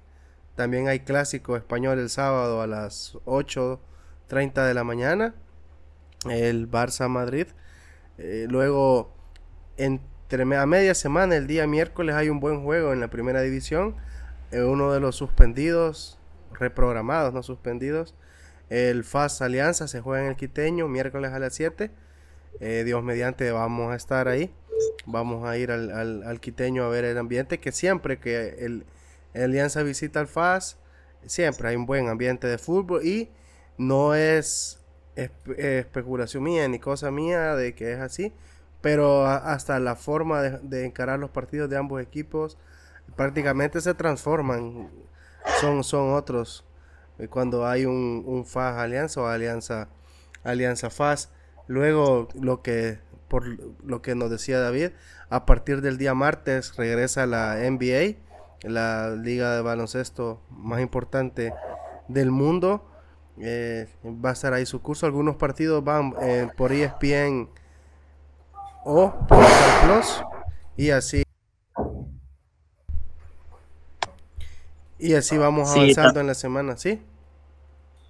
también 0.55 0.87
hay 0.87 1.01
clásico 1.01 1.57
español 1.57 1.99
el 1.99 2.11
sábado 2.11 2.63
a 2.63 2.69
las 2.69 3.15
8.30 3.25 4.67
de 4.67 4.75
la 4.75 4.85
mañana, 4.85 5.35
el 6.31 6.71
Barça 6.71 7.09
Madrid, 7.09 7.49
eh, 8.19 8.47
luego 8.49 9.13
entre 9.79 10.43
a 10.57 10.67
media 10.67 10.95
semana, 10.95 11.35
el 11.35 11.49
día 11.49 11.67
miércoles 11.67 12.15
hay 12.15 12.29
un 12.29 12.39
buen 12.39 12.63
juego 12.63 12.93
en 12.93 13.01
la 13.01 13.09
primera 13.09 13.41
división, 13.41 13.97
eh, 14.53 14.63
uno 14.63 14.93
de 14.93 15.01
los 15.01 15.17
suspendidos 15.17 16.21
reprogramados, 16.53 17.35
no 17.35 17.43
suspendidos. 17.43 18.15
El 18.69 19.03
FAS 19.03 19.43
Alianza 19.43 19.89
se 19.89 20.01
juega 20.01 20.23
en 20.23 20.31
el 20.31 20.37
Quiteño 20.37 20.87
miércoles 20.87 21.33
a 21.33 21.41
las 21.41 21.53
7. 21.53 21.91
Eh, 22.59 22.83
Dios 22.85 23.03
mediante 23.03 23.51
vamos 23.53 23.93
a 23.93 23.97
estar 23.97 24.29
ahí. 24.29 24.53
Vamos 25.07 25.47
a 25.49 25.57
ir 25.57 25.71
al, 25.71 26.41
Quiteño 26.41 26.85
a 26.85 26.89
ver 26.89 27.05
el 27.05 27.19
ambiente. 27.19 27.59
Que 27.61 27.73
siempre 27.73 28.19
que 28.19 28.65
el, 28.65 28.85
Alianza 29.35 29.83
visita 29.83 30.21
al 30.21 30.27
FAS, 30.27 30.79
siempre 31.27 31.69
hay 31.69 31.77
un 31.77 31.87
buen 31.87 32.09
ambiente 32.09 32.47
de 32.47 32.59
fútbol. 32.59 33.05
Y 33.05 33.31
no 33.79 34.15
es 34.15 34.79
especulación 35.57 36.43
mía 36.43 36.67
ni 36.69 36.79
cosa 36.79 37.11
mía 37.11 37.55
de 37.55 37.75
que 37.75 37.93
es 37.93 38.01
así. 38.01 38.33
Pero 38.81 39.27
hasta 39.27 39.79
la 39.79 39.95
forma 39.95 40.43
de, 40.43 40.59
de 40.63 40.87
encarar 40.87 41.19
los 41.19 41.31
partidos 41.31 41.69
de 41.69 41.77
ambos 41.77 42.01
equipos 42.01 42.57
prácticamente 43.17 43.81
se 43.81 43.93
transforman 43.93 44.89
son, 45.61 45.85
son 45.85 46.15
otros. 46.15 46.65
Eh, 47.19 47.29
cuando 47.29 47.67
hay 47.67 47.85
un, 47.85 48.23
un 48.27 48.45
FAS 48.45 48.79
Alianza 48.79 49.21
o 49.21 49.27
Alianza, 49.27 49.89
Alianza 50.43 50.91
FAS. 50.91 51.31
Luego, 51.71 52.27
lo 52.35 52.63
que, 52.63 52.99
por 53.29 53.47
lo 53.85 54.03
que 54.03 54.17
nos 54.17 54.29
decía 54.29 54.59
David, 54.59 54.91
a 55.29 55.47
partir 55.47 55.83
del 55.83 55.99
día 55.99 56.15
martes 56.15 56.75
regresa 56.75 57.27
la 57.27 57.59
NBA, 57.59 58.17
la 58.63 59.11
liga 59.11 59.55
de 59.55 59.63
baloncesto 59.63 60.43
más 60.51 60.81
importante 60.81 61.55
del 62.09 62.33
mundo. 62.33 62.91
Eh, 63.39 63.89
va 64.05 64.31
a 64.31 64.33
estar 64.33 64.53
ahí 64.53 64.67
su 64.67 64.83
curso. 64.83 65.07
Algunos 65.07 65.37
partidos 65.37 65.85
van 65.85 66.13
eh, 66.21 66.49
por 66.57 66.73
ESPN 66.73 67.49
o 68.85 69.15
por 69.29 69.39
Plus 69.85 70.25
y 70.77 70.91
así. 70.91 71.23
Y 74.99 75.15
así 75.15 75.39
vamos 75.39 75.71
avanzando 75.71 76.19
en 76.19 76.27
la 76.27 76.35
semana, 76.35 76.77
¿sí? 76.77 77.01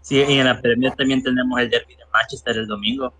Sí, 0.00 0.16
y 0.16 0.38
en 0.38 0.46
la 0.46 0.58
Premier 0.58 0.94
también 0.96 1.22
tenemos 1.22 1.60
el 1.60 1.68
derby 1.68 1.94
de 1.94 2.04
Manchester 2.10 2.56
el 2.56 2.66
domingo. 2.66 3.12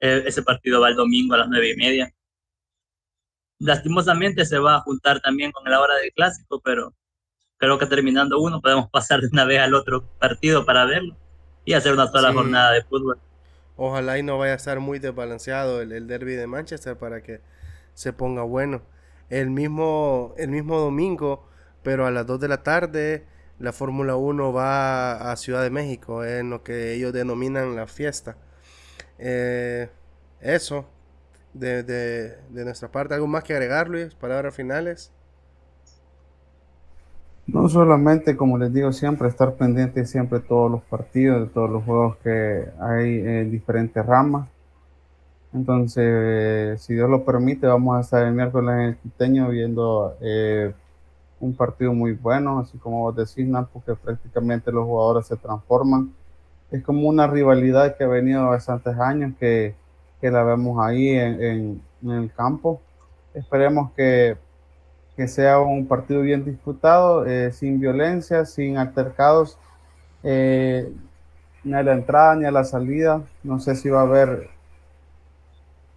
Ese 0.00 0.42
partido 0.42 0.80
va 0.80 0.88
el 0.88 0.96
domingo 0.96 1.34
a 1.34 1.38
las 1.38 1.48
nueve 1.48 1.70
y 1.70 1.76
media. 1.76 2.12
Lastimosamente 3.58 4.44
se 4.44 4.58
va 4.58 4.76
a 4.76 4.80
juntar 4.80 5.20
también 5.20 5.52
con 5.52 5.68
la 5.70 5.80
hora 5.80 5.94
del 5.96 6.12
clásico, 6.12 6.60
pero 6.60 6.94
creo 7.56 7.78
que 7.78 7.86
terminando 7.86 8.38
uno 8.38 8.60
podemos 8.60 8.90
pasar 8.90 9.20
de 9.20 9.28
una 9.32 9.44
vez 9.44 9.60
al 9.60 9.74
otro 9.74 10.06
partido 10.18 10.66
para 10.66 10.84
verlo 10.84 11.16
y 11.64 11.72
hacer 11.72 11.92
una 11.94 12.06
sola 12.06 12.32
jornada 12.32 12.72
de 12.72 12.82
fútbol. 12.84 13.18
Ojalá 13.76 14.18
y 14.18 14.22
no 14.22 14.38
vaya 14.38 14.52
a 14.52 14.56
estar 14.56 14.80
muy 14.80 14.98
desbalanceado 14.98 15.82
el, 15.82 15.92
el 15.92 16.06
derby 16.06 16.34
de 16.34 16.46
Manchester 16.46 16.96
para 16.96 17.22
que 17.22 17.40
se 17.94 18.12
ponga 18.12 18.42
bueno. 18.42 18.82
El 19.28 19.50
mismo, 19.50 20.34
el 20.38 20.50
mismo 20.50 20.78
domingo, 20.78 21.48
pero 21.82 22.06
a 22.06 22.10
las 22.10 22.26
2 22.26 22.40
de 22.40 22.48
la 22.48 22.62
tarde, 22.62 23.26
la 23.58 23.72
Fórmula 23.72 24.16
1 24.16 24.52
va 24.52 25.32
a 25.32 25.36
Ciudad 25.36 25.62
de 25.62 25.70
México, 25.70 26.24
en 26.24 26.50
lo 26.50 26.62
que 26.62 26.94
ellos 26.94 27.12
denominan 27.12 27.74
la 27.74 27.86
fiesta. 27.86 28.36
Eh, 29.18 29.88
eso, 30.40 30.84
de, 31.54 31.82
de, 31.82 32.36
de, 32.50 32.64
nuestra 32.64 32.88
parte. 32.90 33.14
¿Algo 33.14 33.26
más 33.26 33.44
que 33.44 33.54
agregar, 33.54 33.88
Luis? 33.88 34.14
Palabras 34.14 34.54
finales. 34.54 35.12
No 37.46 37.68
solamente, 37.68 38.36
como 38.36 38.58
les 38.58 38.72
digo 38.72 38.92
siempre, 38.92 39.28
estar 39.28 39.54
pendiente 39.54 40.04
siempre 40.04 40.40
de 40.40 40.46
todos 40.46 40.70
los 40.70 40.82
partidos, 40.82 41.48
de 41.48 41.54
todos 41.54 41.70
los 41.70 41.84
juegos 41.84 42.16
que 42.18 42.68
hay 42.80 43.20
en 43.20 43.50
diferentes 43.50 44.04
ramas. 44.04 44.48
Entonces, 45.54 46.82
si 46.82 46.94
Dios 46.94 47.08
lo 47.08 47.24
permite, 47.24 47.66
vamos 47.66 47.96
a 47.96 48.00
estar 48.00 48.26
el 48.26 48.34
miércoles 48.34 48.74
en 48.74 48.80
el 48.80 48.96
Quiteño 48.96 49.48
viendo 49.48 50.16
eh, 50.20 50.74
un 51.40 51.54
partido 51.54 51.92
muy 51.94 52.12
bueno, 52.12 52.58
así 52.58 52.78
como 52.78 53.00
vos 53.00 53.16
decís, 53.16 53.48
porque 53.72 53.94
prácticamente 53.94 54.72
los 54.72 54.84
jugadores 54.84 55.26
se 55.26 55.36
transforman. 55.36 56.12
Es 56.70 56.82
como 56.82 57.08
una 57.08 57.26
rivalidad 57.26 57.96
que 57.96 58.04
ha 58.04 58.08
venido 58.08 58.48
bastantes 58.48 58.98
años, 58.98 59.34
que, 59.38 59.74
que 60.20 60.30
la 60.30 60.42
vemos 60.42 60.84
ahí 60.84 61.10
en, 61.10 61.82
en, 62.02 62.10
el 62.10 62.32
campo. 62.32 62.80
Esperemos 63.34 63.92
que 63.92 64.36
que 65.16 65.28
sea 65.28 65.58
un 65.60 65.86
partido 65.86 66.20
bien 66.20 66.44
disputado, 66.44 67.24
eh, 67.26 67.50
sin 67.50 67.80
violencia, 67.80 68.44
sin 68.44 68.76
altercados, 68.76 69.58
eh, 70.22 70.92
ni 71.64 71.72
a 71.74 71.82
la 71.82 71.94
entrada 71.94 72.36
ni 72.36 72.44
a 72.44 72.50
la 72.50 72.64
salida. 72.64 73.22
No 73.42 73.58
sé 73.58 73.74
si 73.76 73.88
va 73.88 74.00
a 74.00 74.04
haber 74.04 74.50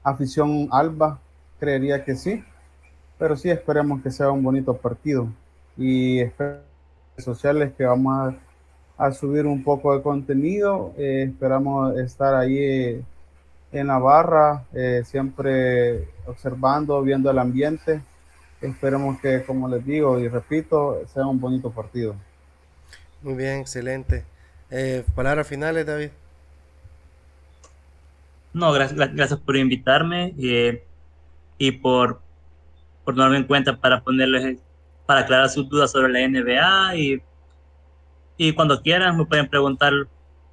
afición 0.04 0.70
alba, 0.72 1.20
creería 1.60 2.06
que 2.06 2.16
sí, 2.16 2.44
pero 3.18 3.36
sí 3.36 3.50
esperemos 3.50 4.02
que 4.02 4.10
sea 4.10 4.32
un 4.32 4.42
bonito 4.42 4.78
partido. 4.78 5.28
Y 5.78 6.22
sociales 7.18 7.74
que 7.78 7.84
vamos 7.84 8.34
a, 8.34 8.36
a 9.00 9.12
subir 9.12 9.48
un 9.48 9.64
poco 9.64 9.96
de 9.96 10.04
contenido, 10.04 10.94
eh, 10.98 11.24
esperamos 11.28 11.98
estar 11.98 12.36
ahí 12.36 13.04
en 13.72 13.88
la 13.88 13.98
barra, 13.98 14.66
siempre 15.04 16.08
observando, 16.28 17.02
viendo 17.02 17.32
el 17.32 17.40
ambiente 17.40 18.02
Esperemos 18.62 19.20
que, 19.22 19.44
como 19.44 19.70
les 19.70 19.86
digo 19.86 20.20
y 20.20 20.28
repito, 20.28 21.02
sea 21.14 21.26
un 21.26 21.40
bonito 21.40 21.72
partido. 21.72 22.16
Muy 23.22 23.36
bien, 23.36 23.60
excelente. 23.60 24.26
Eh, 24.70 25.06
palabras 25.16 25.48
finales, 25.48 25.86
David. 25.86 26.10
No, 28.54 28.72
gracias, 28.74 28.98
gracias 29.14 29.40
por 29.40 29.56
invitarme 29.56 30.34
eh, 30.38 30.84
y 31.58 31.72
por, 31.72 32.20
por 33.06 33.16
tomarme 33.16 33.38
en 33.38 33.44
cuenta 33.46 33.78
para 33.78 34.02
ponerles, 34.02 34.60
para 35.06 35.22
aclarar 35.22 35.50
sus 35.50 35.70
dudas 35.70 35.92
sobre 35.92 36.12
la 36.12 36.28
NBA 36.28 36.96
y, 36.96 37.22
y 38.40 38.54
cuando 38.54 38.82
quieran 38.82 39.18
me 39.18 39.26
pueden 39.26 39.50
preguntar 39.50 39.92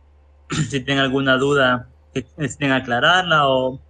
si 0.51 0.80
tienen 0.80 1.05
alguna 1.05 1.39
duda 1.39 1.89
que 2.12 2.26
necesiten 2.37 2.72
aclararla 2.72 3.49
o, 3.49 3.80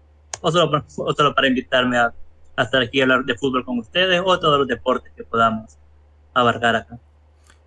solo, 0.43 1.35
para 1.35 1.49
invitarme 1.49 1.97
a, 1.97 2.13
estar 2.59 2.83
aquí 2.83 3.01
a 3.01 3.05
hablar 3.05 3.25
de 3.25 3.35
fútbol 3.37 3.65
con 3.65 3.79
ustedes 3.79 4.21
o 4.23 4.39
todos 4.39 4.59
los 4.59 4.69
deportes 4.69 5.11
que 5.17 5.25
podamos 5.25 5.79
abarcar 6.35 6.77
acá. 6.77 6.99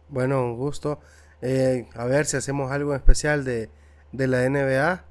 Bueno, 0.08 0.44
un 0.44 0.56
gusto. 0.56 1.00
Eh, 1.42 1.88
a 1.96 2.06
ver 2.06 2.28
si 2.28 2.38
hacemos 2.38 2.72
algo 2.72 2.94
especial 2.94 3.44
de, 3.44 3.72
de, 4.12 4.28
la 4.28 4.48
NBA, 4.48 5.04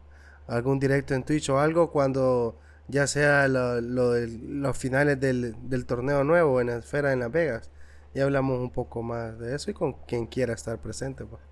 algún 0.47 0.79
directo 0.79 1.15
en 1.15 1.25
Twitch 1.25 1.51
o 1.51 1.59
algo 1.59 1.91
cuando 1.91 2.57
ya 2.87 3.09
sea 3.09 3.49
lo, 3.49 3.81
los 3.81 4.79
finales 4.79 5.19
del, 5.19 5.57
del, 5.69 5.85
torneo 5.85 6.23
nuevo 6.23 6.61
en 6.61 6.69
la 6.69 6.77
esfera 6.77 7.13
en 7.13 7.19
Las 7.19 7.33
Vegas. 7.33 7.71
Ya 8.15 8.25
hablamos 8.25 8.59
un 8.59 8.71
poco 8.71 9.03
más 9.03 9.39
de 9.39 9.55
eso 9.55 9.71
y 9.71 9.75
con 9.75 9.93
quien 9.93 10.27
quiera 10.27 10.55
estar 10.55 10.79
presente. 10.79 11.25
Pues. 11.25 11.43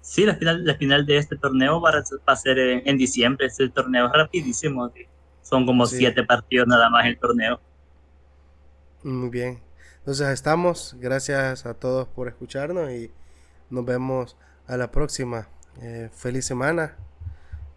Sí, 0.00 0.24
la 0.24 0.36
final, 0.36 0.64
la 0.64 0.74
final 0.74 1.06
de 1.06 1.16
este 1.16 1.36
torneo 1.36 1.80
va 1.80 1.90
a, 1.90 2.02
va 2.28 2.32
a 2.32 2.36
ser 2.36 2.58
en, 2.58 2.82
en 2.86 2.98
diciembre. 2.98 3.46
Este 3.46 3.68
torneo 3.70 4.06
es 4.06 4.12
rapidísimo. 4.12 4.88
¿sí? 4.90 5.06
Son 5.42 5.66
como 5.66 5.86
sí. 5.86 5.96
siete 5.96 6.24
partidos 6.24 6.68
nada 6.68 6.90
más 6.90 7.06
el 7.06 7.18
torneo. 7.18 7.60
Muy 9.02 9.28
bien. 9.30 9.60
Entonces 9.98 10.28
estamos. 10.28 10.96
Gracias 11.00 11.66
a 11.66 11.74
todos 11.74 12.08
por 12.08 12.28
escucharnos 12.28 12.90
y 12.90 13.10
nos 13.70 13.84
vemos 13.84 14.36
a 14.66 14.76
la 14.76 14.90
próxima. 14.90 15.48
Eh, 15.80 16.10
feliz 16.12 16.44
semana. 16.46 16.96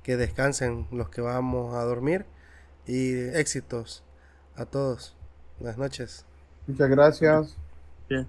Que 0.03 0.17
descansen 0.17 0.87
los 0.91 1.09
que 1.09 1.21
vamos 1.21 1.75
a 1.75 1.83
dormir. 1.83 2.25
Y 2.85 3.13
éxitos 3.37 4.03
a 4.55 4.65
todos. 4.65 5.15
Buenas 5.59 5.77
noches. 5.77 6.26
Muchas 6.67 6.89
gracias. 6.89 7.55
Bien. 8.09 8.27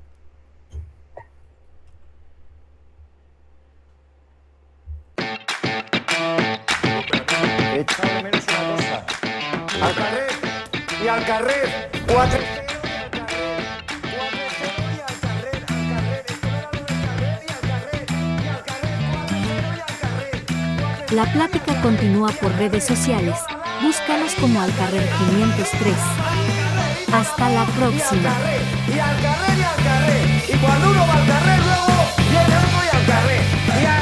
Échame 7.74 8.22
menos 8.22 8.45
una 8.49 8.76
cosa. 8.76 9.07
Al 9.82 9.95
carrer 9.95 10.30
y 11.05 11.09
al 11.09 11.26
carrer. 11.26 11.91
Cuatro. 12.07 12.39
La 21.12 21.24
plática 21.32 21.80
continúa 21.82 22.30
por 22.41 22.53
redes 22.53 22.84
sociales. 22.84 23.36
Búscanos 23.82 24.34
como 24.36 24.61
Alcarrer 24.61 25.09
503. 25.30 26.47
Hasta 27.12 27.48
la 27.48 27.64
próxima. 27.64 28.30
Y 28.86 28.98
al 28.98 29.16
carrer 29.22 29.59
y 29.59 29.62
al 29.62 29.76
carrer. 29.82 30.44
Y 30.48 30.56
cuando 30.59 30.90
uno 30.90 31.06
va 31.06 31.14
al 31.14 31.26
carrer, 31.26 31.61
luego 31.61 31.86
viene 32.30 32.56
otro 32.56 32.78
y 32.84 32.96
al 32.96 33.06
carrer. 33.06 33.42
Y 33.82 33.86
al 33.86 33.97